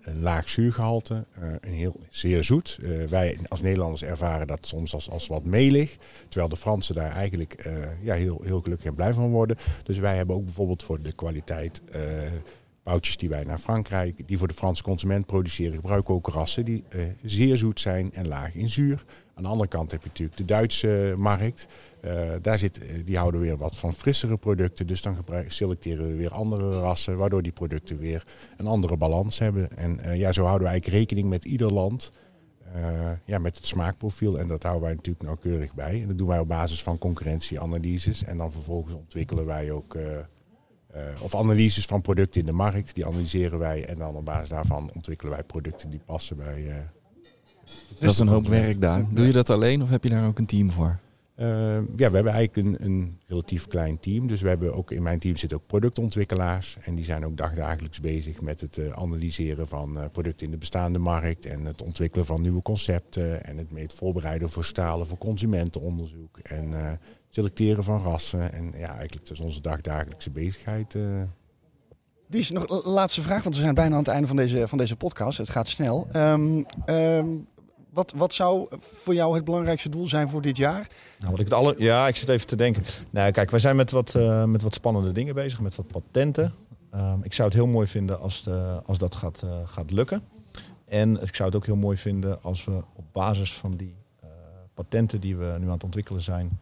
een 0.00 0.20
laag 0.20 0.48
zuurgehalte, 0.48 1.24
een 1.60 1.72
heel 1.72 2.00
zeer 2.10 2.44
zoet. 2.44 2.78
wij 3.08 3.38
als 3.48 3.60
Nederlanders 3.60 4.02
ervaren 4.02 4.46
dat 4.46 4.66
soms 4.66 4.94
als, 4.94 5.10
als 5.10 5.26
wat 5.26 5.44
melig. 5.44 5.96
Terwijl 6.28 6.48
de 6.48 6.56
Fransen 6.56 6.94
daar 6.94 7.10
eigenlijk 7.10 7.70
ja, 8.02 8.14
heel, 8.14 8.40
heel 8.44 8.60
gelukkig 8.60 8.86
en 8.86 8.94
blij 8.94 9.14
van 9.14 9.30
worden. 9.30 9.56
Dus 9.82 9.98
wij 9.98 10.16
hebben 10.16 10.36
ook 10.36 10.44
bijvoorbeeld 10.44 10.82
voor 10.82 11.02
de 11.02 11.12
kwaliteit 11.12 11.82
boutjes 12.90 13.16
die 13.16 13.28
wij 13.28 13.44
naar 13.44 13.58
Frankrijk, 13.58 14.28
die 14.28 14.38
voor 14.38 14.48
de 14.48 14.54
Franse 14.54 14.82
consument 14.82 15.26
produceren, 15.26 15.74
gebruiken 15.74 16.14
ook 16.14 16.28
rassen 16.28 16.64
die 16.64 16.84
zeer 17.24 17.56
zoet 17.56 17.80
zijn 17.80 18.12
en 18.12 18.28
laag 18.28 18.54
in 18.54 18.68
zuur. 18.68 19.04
Aan 19.34 19.42
de 19.42 19.48
andere 19.48 19.68
kant 19.68 19.90
heb 19.90 20.02
je 20.02 20.08
natuurlijk 20.08 20.38
de 20.38 20.44
Duitse 20.44 21.14
markt. 21.16 21.66
Uh, 22.04 22.30
daar 22.42 22.58
zit, 22.58 22.80
die 23.04 23.16
houden 23.16 23.40
weer 23.40 23.56
wat 23.56 23.76
van 23.76 23.92
frissere 23.92 24.36
producten. 24.36 24.86
Dus 24.86 25.02
dan 25.02 25.16
selecteren 25.48 26.06
we 26.06 26.14
weer 26.14 26.30
andere 26.30 26.80
rassen, 26.80 27.16
waardoor 27.16 27.42
die 27.42 27.52
producten 27.52 27.98
weer 27.98 28.26
een 28.56 28.66
andere 28.66 28.96
balans 28.96 29.38
hebben. 29.38 29.76
En 29.76 30.18
ja, 30.18 30.32
zo 30.32 30.42
houden 30.42 30.66
we 30.66 30.72
eigenlijk 30.72 30.98
rekening 30.98 31.28
met 31.28 31.44
ieder 31.44 31.72
land. 31.72 32.12
Ja, 33.24 33.38
met 33.38 33.56
het 33.56 33.66
smaakprofiel. 33.66 34.38
En 34.38 34.48
dat 34.48 34.62
houden 34.62 34.84
wij 34.84 34.94
natuurlijk 34.94 35.24
nauwkeurig 35.24 35.74
bij. 35.74 36.00
En 36.00 36.08
dat 36.08 36.18
doen 36.18 36.28
wij 36.28 36.38
op 36.38 36.48
basis 36.48 36.82
van 36.82 36.98
concurrentieanalyses. 36.98 38.24
En 38.24 38.36
dan 38.36 38.52
vervolgens 38.52 38.94
ontwikkelen 38.94 39.46
wij 39.46 39.70
ook. 39.70 39.96
Of 41.20 41.34
analyses 41.34 41.86
van 41.86 42.00
producten 42.00 42.40
in 42.40 42.46
de 42.46 42.52
markt, 42.52 42.94
die 42.94 43.06
analyseren 43.06 43.58
wij. 43.58 43.84
En 43.84 43.98
dan 43.98 44.16
op 44.16 44.24
basis 44.24 44.48
daarvan 44.48 44.90
ontwikkelen 44.94 45.32
wij 45.32 45.44
producten 45.44 45.90
die 45.90 46.00
passen 46.06 46.36
bij. 46.36 46.86
dat 47.98 48.10
is 48.10 48.18
een 48.18 48.28
hoop 48.28 48.46
werk, 48.46 48.80
Daan. 48.80 49.08
Doe 49.12 49.26
je 49.26 49.32
dat 49.32 49.50
alleen 49.50 49.82
of 49.82 49.90
heb 49.90 50.04
je 50.04 50.10
daar 50.10 50.26
ook 50.26 50.38
een 50.38 50.46
team 50.46 50.70
voor? 50.70 50.98
Uh, 51.40 51.46
ja, 51.96 52.08
we 52.08 52.14
hebben 52.14 52.32
eigenlijk 52.32 52.56
een, 52.56 52.84
een, 52.84 53.18
relatief 53.26 53.66
klein 53.66 54.00
team. 54.00 54.26
Dus 54.26 54.40
we 54.40 54.48
hebben 54.48 54.74
ook 54.74 54.90
in 54.90 55.02
mijn 55.02 55.18
team 55.18 55.36
zitten 55.36 55.58
ook 55.58 55.66
productontwikkelaars. 55.66 56.76
En 56.80 56.94
die 56.94 57.04
zijn 57.04 57.24
ook 57.24 57.36
dagdagelijks 57.36 58.00
bezig 58.00 58.40
met 58.40 58.60
het 58.60 58.76
uh, 58.76 58.90
analyseren 58.90 59.68
van 59.68 59.96
uh, 59.96 60.04
producten 60.12 60.46
in 60.46 60.52
de 60.52 60.58
bestaande 60.58 60.98
markt. 60.98 61.46
En 61.46 61.64
het 61.64 61.82
ontwikkelen 61.82 62.26
van 62.26 62.40
nieuwe 62.40 62.62
concepten. 62.62 63.44
En 63.44 63.56
het, 63.56 63.66
het 63.74 63.92
voorbereiden 63.92 64.50
voor 64.50 64.64
stalen 64.64 65.06
voor 65.06 65.18
consumentenonderzoek. 65.18 66.38
En 66.38 66.98
selecteren 67.30 67.84
van 67.84 68.02
rassen. 68.02 68.52
En 68.52 68.72
ja, 68.76 68.88
eigenlijk 68.88 69.28
dat 69.28 69.38
is 69.38 69.44
onze 69.44 69.60
dagdagelijkse 69.60 70.30
bezigheid. 70.30 70.96
Die 72.28 72.40
is 72.40 72.50
nog 72.50 72.66
de 72.66 72.90
laatste 72.90 73.22
vraag, 73.22 73.42
want 73.42 73.54
we 73.54 73.62
zijn 73.62 73.74
bijna 73.74 73.92
aan 73.92 74.02
het 74.02 74.08
einde 74.08 74.26
van 74.26 74.36
deze, 74.36 74.68
van 74.68 74.78
deze 74.78 74.96
podcast. 74.96 75.38
Het 75.38 75.50
gaat 75.50 75.68
snel. 75.68 76.08
Um, 76.16 76.66
um, 76.86 77.46
wat, 77.92 78.12
wat 78.16 78.34
zou 78.34 78.66
voor 78.78 79.14
jou 79.14 79.34
het 79.34 79.44
belangrijkste 79.44 79.88
doel 79.88 80.08
zijn 80.08 80.28
voor 80.28 80.42
dit 80.42 80.56
jaar? 80.56 80.88
Nou, 81.18 81.30
wat 81.30 81.40
ik 81.40 81.46
het 81.46 81.54
alle, 81.54 81.74
ja, 81.78 82.08
ik 82.08 82.16
zit 82.16 82.28
even 82.28 82.46
te 82.46 82.56
denken. 82.56 82.82
Nou, 83.10 83.30
kijk, 83.30 83.50
wij 83.50 83.60
zijn 83.60 83.76
met 83.76 83.90
wat, 83.90 84.14
uh, 84.14 84.44
met 84.44 84.62
wat 84.62 84.74
spannende 84.74 85.12
dingen 85.12 85.34
bezig, 85.34 85.60
met 85.60 85.74
wat 85.74 85.86
patenten. 85.86 86.54
Uh, 86.94 87.12
ik 87.22 87.34
zou 87.34 87.48
het 87.48 87.56
heel 87.56 87.66
mooi 87.66 87.86
vinden 87.86 88.20
als, 88.20 88.42
de, 88.42 88.80
als 88.84 88.98
dat 88.98 89.14
gaat, 89.14 89.42
uh, 89.44 89.50
gaat 89.64 89.90
lukken. 89.90 90.22
En 90.84 91.22
ik 91.22 91.34
zou 91.34 91.48
het 91.48 91.58
ook 91.58 91.66
heel 91.66 91.76
mooi 91.76 91.96
vinden 91.96 92.42
als 92.42 92.64
we 92.64 92.82
op 92.94 93.04
basis 93.12 93.52
van 93.52 93.76
die 93.76 93.94
uh, 94.24 94.30
patenten 94.74 95.20
die 95.20 95.36
we 95.36 95.56
nu 95.58 95.66
aan 95.66 95.72
het 95.72 95.84
ontwikkelen 95.84 96.22
zijn, 96.22 96.60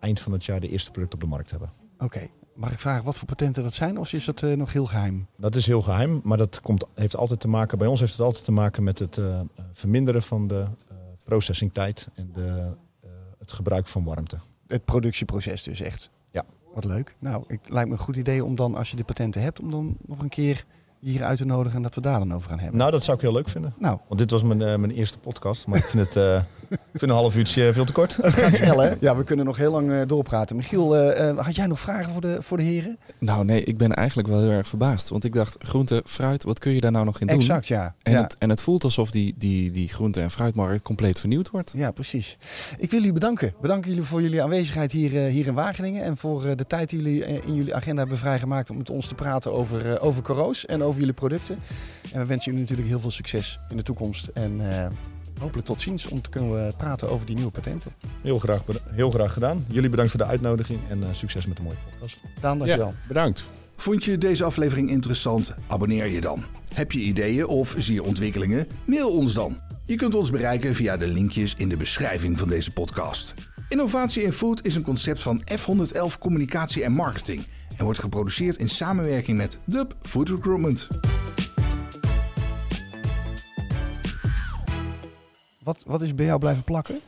eind 0.00 0.20
van 0.20 0.32
het 0.32 0.44
jaar 0.44 0.60
de 0.60 0.68
eerste 0.68 0.90
product 0.90 1.14
op 1.14 1.20
de 1.20 1.26
markt 1.26 1.50
hebben. 1.50 1.70
Oké. 1.94 2.04
Okay. 2.04 2.30
Mag 2.54 2.72
ik 2.72 2.78
vragen 2.78 3.04
wat 3.04 3.16
voor 3.16 3.28
patenten 3.28 3.62
dat 3.62 3.74
zijn 3.74 3.98
of 3.98 4.12
is 4.12 4.24
dat 4.24 4.42
uh, 4.42 4.56
nog 4.56 4.72
heel 4.72 4.86
geheim? 4.86 5.26
Dat 5.36 5.54
is 5.54 5.66
heel 5.66 5.82
geheim, 5.82 6.20
maar 6.24 6.38
dat 6.38 6.60
komt, 6.60 6.84
heeft 6.94 7.16
altijd 7.16 7.40
te 7.40 7.48
maken, 7.48 7.78
bij 7.78 7.86
ons 7.86 8.00
heeft 8.00 8.12
het 8.12 8.20
altijd 8.20 8.44
te 8.44 8.52
maken 8.52 8.82
met 8.82 8.98
het 8.98 9.16
uh, 9.16 9.40
verminderen 9.72 10.22
van 10.22 10.46
de 10.46 10.66
uh, 10.92 10.96
processingtijd 11.24 12.08
en 12.14 12.30
de, 12.32 12.72
het 13.38 13.52
gebruik 13.52 13.86
van 13.86 14.04
warmte. 14.04 14.38
Het 14.66 14.84
productieproces 14.84 15.62
dus 15.62 15.80
echt? 15.80 16.10
Ja. 16.30 16.44
Wat 16.74 16.84
leuk. 16.84 17.16
Nou, 17.18 17.44
het 17.46 17.68
lijkt 17.68 17.88
me 17.88 17.94
een 17.94 18.02
goed 18.02 18.16
idee 18.16 18.44
om 18.44 18.56
dan, 18.56 18.74
als 18.74 18.90
je 18.90 18.96
de 18.96 19.04
patenten 19.04 19.42
hebt, 19.42 19.60
om 19.60 19.70
dan 19.70 19.96
nog 20.06 20.18
een 20.18 20.28
keer 20.28 20.64
hier 21.00 21.24
uit 21.24 21.38
te 21.38 21.44
nodigen 21.44 21.76
en 21.76 21.82
dat 21.82 21.94
we 21.94 22.00
daar 22.00 22.18
dan 22.18 22.34
over 22.34 22.48
gaan 22.48 22.58
hebben. 22.58 22.78
Nou, 22.78 22.90
dat 22.90 23.04
zou 23.04 23.16
ik 23.16 23.22
heel 23.22 23.32
leuk 23.32 23.48
vinden. 23.48 23.74
Nou. 23.78 23.98
Want 24.08 24.20
dit 24.20 24.30
was 24.30 24.42
mijn, 24.42 24.60
uh, 24.60 24.76
mijn 24.76 24.90
eerste 24.90 25.18
podcast, 25.18 25.66
maar 25.66 25.78
ik 25.78 25.84
vind 25.84 26.04
het 26.04 26.16
uh, 26.16 26.40
ik 26.70 26.78
vind 26.98 27.02
een 27.02 27.16
half 27.16 27.36
uurtje 27.36 27.72
veel 27.72 27.84
te 27.84 27.92
kort. 27.92 28.16
Het 28.22 28.34
gaat 28.34 28.54
snel, 28.54 28.78
hè? 28.78 28.90
Ja, 29.00 29.16
we 29.16 29.24
kunnen 29.24 29.44
nog 29.44 29.56
heel 29.56 29.72
lang 29.72 29.90
uh, 29.90 30.00
doorpraten. 30.06 30.56
Michiel, 30.56 30.96
had 31.36 31.56
jij 31.56 31.66
nog 31.66 31.80
vragen 31.80 32.12
voor 32.12 32.20
de, 32.20 32.36
voor 32.40 32.56
de 32.56 32.62
heren? 32.62 32.98
Nou, 33.18 33.44
nee, 33.44 33.64
ik 33.64 33.76
ben 33.76 33.94
eigenlijk 33.94 34.28
wel 34.28 34.40
heel 34.40 34.50
erg 34.50 34.68
verbaasd. 34.68 35.08
Want 35.08 35.24
ik 35.24 35.34
dacht, 35.34 35.56
groente, 35.58 36.02
fruit, 36.06 36.42
wat 36.42 36.58
kun 36.58 36.72
je 36.72 36.80
daar 36.80 36.92
nou 36.92 37.04
nog 37.04 37.20
in 37.20 37.26
doen? 37.26 37.36
Exact, 37.36 37.66
ja. 37.66 37.94
En, 38.02 38.12
ja. 38.12 38.22
Het, 38.22 38.38
en 38.38 38.50
het 38.50 38.62
voelt 38.62 38.84
alsof 38.84 39.10
die, 39.10 39.34
die, 39.38 39.70
die 39.70 39.88
groente- 39.88 40.20
en 40.20 40.30
fruitmarkt 40.30 40.82
compleet 40.82 41.18
vernieuwd 41.18 41.50
wordt. 41.50 41.72
Ja, 41.76 41.90
precies. 41.90 42.38
Ik 42.78 42.90
wil 42.90 42.98
jullie 42.98 43.14
bedanken. 43.14 43.54
Bedanken 43.60 43.90
jullie 43.90 44.04
voor 44.04 44.22
jullie 44.22 44.42
aanwezigheid 44.42 44.92
hier, 44.92 45.10
hier 45.10 45.46
in 45.46 45.54
Wageningen. 45.54 46.02
En 46.02 46.16
voor 46.16 46.56
de 46.56 46.66
tijd 46.66 46.90
die 46.90 47.02
jullie 47.02 47.24
in 47.24 47.54
jullie 47.54 47.74
agenda 47.74 48.00
hebben 48.00 48.18
vrijgemaakt 48.18 48.70
om 48.70 48.76
met 48.76 48.90
ons 48.90 49.06
te 49.06 49.14
praten 49.14 49.52
over, 49.52 50.00
over 50.00 50.22
Coroos 50.22 50.66
en 50.66 50.82
over 50.82 50.89
jullie 50.98 51.14
producten. 51.14 51.58
En 52.12 52.20
we 52.20 52.26
wensen 52.26 52.44
jullie 52.44 52.60
natuurlijk 52.60 52.88
heel 52.88 53.00
veel 53.00 53.10
succes 53.10 53.58
in 53.68 53.76
de 53.76 53.82
toekomst. 53.82 54.26
En 54.26 54.60
uh, 54.60 54.86
hopelijk 55.40 55.66
tot 55.66 55.82
ziens 55.82 56.06
om 56.06 56.22
te 56.22 56.30
kunnen 56.30 56.76
praten 56.76 57.10
over 57.10 57.26
die 57.26 57.34
nieuwe 57.34 57.50
patenten. 57.50 57.92
Heel 58.22 58.38
graag, 58.38 58.62
heel 58.86 59.10
graag 59.10 59.32
gedaan. 59.32 59.64
Jullie 59.68 59.90
bedankt 59.90 60.10
voor 60.10 60.20
de 60.20 60.26
uitnodiging 60.26 60.80
en 60.88 60.98
uh, 60.98 61.06
succes 61.10 61.46
met 61.46 61.56
de 61.56 61.62
mooie 61.62 61.76
podcast. 61.90 62.20
Daan, 62.40 62.58
dankjewel. 62.58 62.86
Ja, 62.86 63.08
bedankt. 63.08 63.44
Vond 63.76 64.04
je 64.04 64.18
deze 64.18 64.44
aflevering 64.44 64.90
interessant? 64.90 65.54
Abonneer 65.66 66.06
je 66.06 66.20
dan. 66.20 66.44
Heb 66.74 66.92
je 66.92 67.00
ideeën 67.00 67.46
of 67.46 67.74
zie 67.78 67.94
je 67.94 68.02
ontwikkelingen? 68.02 68.66
Mail 68.84 69.10
ons 69.10 69.34
dan. 69.34 69.58
Je 69.86 69.94
kunt 69.94 70.14
ons 70.14 70.30
bereiken 70.30 70.74
via 70.74 70.96
de 70.96 71.06
linkjes 71.06 71.54
in 71.54 71.68
de 71.68 71.76
beschrijving 71.76 72.38
van 72.38 72.48
deze 72.48 72.70
podcast. 72.70 73.34
Innovatie 73.68 74.22
in 74.22 74.32
Food 74.32 74.64
is 74.64 74.74
een 74.74 74.82
concept 74.82 75.22
van 75.22 75.42
F111 75.42 76.18
Communicatie 76.18 76.84
en 76.84 76.92
Marketing 76.92 77.46
en 77.80 77.86
wordt 77.86 78.00
geproduceerd 78.00 78.56
in 78.56 78.68
samenwerking 78.68 79.36
met 79.36 79.58
Dub 79.64 79.94
Food 80.02 80.28
Recruitment. 80.28 80.88
Wat, 85.62 85.84
wat 85.86 86.02
is 86.02 86.14
bij 86.14 86.26
jou 86.26 86.38
blijven 86.38 86.64
plakken? 86.64 87.00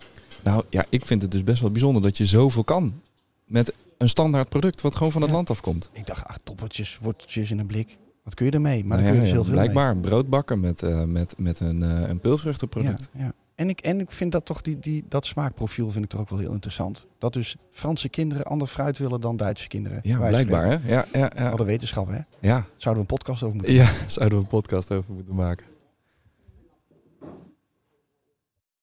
Nou 0.43 0.65
ja, 0.71 0.85
ik 0.89 1.07
vind 1.07 1.23
het 1.23 1.31
dus 1.31 1.45
best 1.45 1.61
wel 1.61 1.71
bijzonder 1.71 2.03
dat 2.03 2.17
je 2.17 2.27
zoveel 2.27 2.65
kan 2.65 3.01
met 3.45 3.73
een 3.99 4.09
standaard 4.09 4.49
product 4.49 4.81
wat 4.81 4.97
gewoon 4.97 5.13
van 5.13 5.21
het 5.21 5.31
Ja. 5.31 5.37
land 5.37 5.51
afkomt. 5.51 5.91
Ik 5.93 6.07
dacht, 6.07 6.25
ach, 6.25 6.39
toppertjes, 6.43 6.99
worteltjes 7.03 7.51
in 7.51 7.59
een 7.59 7.67
blik. 7.67 7.99
Wat 8.25 8.35
kun 8.35 8.47
je 8.47 8.53
ermee? 8.53 8.85
Maar 8.85 8.99
Nou 8.99 9.03
dan 9.03 9.11
kun 9.11 9.15
ja, 9.15 9.15
je 9.15 9.21
dus 9.21 9.29
ja, 9.29 9.35
heel 9.35 9.45
veel 9.45 9.53
blijkbaar 9.53 9.97
brood 9.97 10.29
bakken 10.29 10.61
met, 10.61 10.83
eh, 10.83 11.05
met, 11.05 11.35
met 11.39 11.61
een, 11.61 11.83
eh 11.83 12.09
een 12.09 12.21
peulvruchtenproduct. 12.21 13.09
mee. 13.13 13.23
Ja, 13.25 13.29
ja. 13.29 13.33
En, 13.55 13.69
ik, 13.69 13.81
en 13.81 14.01
ik 14.01 14.11
vind 14.11 14.33
dat 14.33 14.45
toch, 14.47 14.63
die, 14.63 14.79
die, 14.79 15.05
dat 15.09 15.27
smaakprofiel 15.27 15.91
vind 15.91 16.05
ik 16.05 16.11
toch 16.11 16.21
ook 16.21 16.29
wel 16.29 16.39
heel 16.39 16.53
interessant. 16.53 17.07
Dat 17.19 17.33
dus 17.33 17.57
Franse 17.71 18.09
kinderen 18.09 18.45
ander 18.45 18.69
fruit 18.69 18.99
willen 18.99 19.21
dan 19.21 19.37
Duitse 19.37 19.69
kinderen. 19.69 20.01
Ja, 20.03 20.29
blijkbaar 20.29 20.65
hè? 20.65 20.79
Ja, 20.95 21.07
ja, 21.13 21.31
ja. 21.37 21.53
Een 21.53 21.65
wetenschap 21.65 22.09
hè. 22.09 22.19
ja. 22.41 22.65
Zouden 22.77 23.05
we 23.05 23.11
een 23.11 23.19
podcast 23.19 23.43
over 23.43 23.57
moeten 23.57 23.75
Ja, 23.75 23.91
zouden 24.07 24.39
we 24.39 24.45
een 24.45 24.51
podcast 24.51 24.93
over 24.93 25.15
moeten 25.15 25.35
maken. 25.35 25.67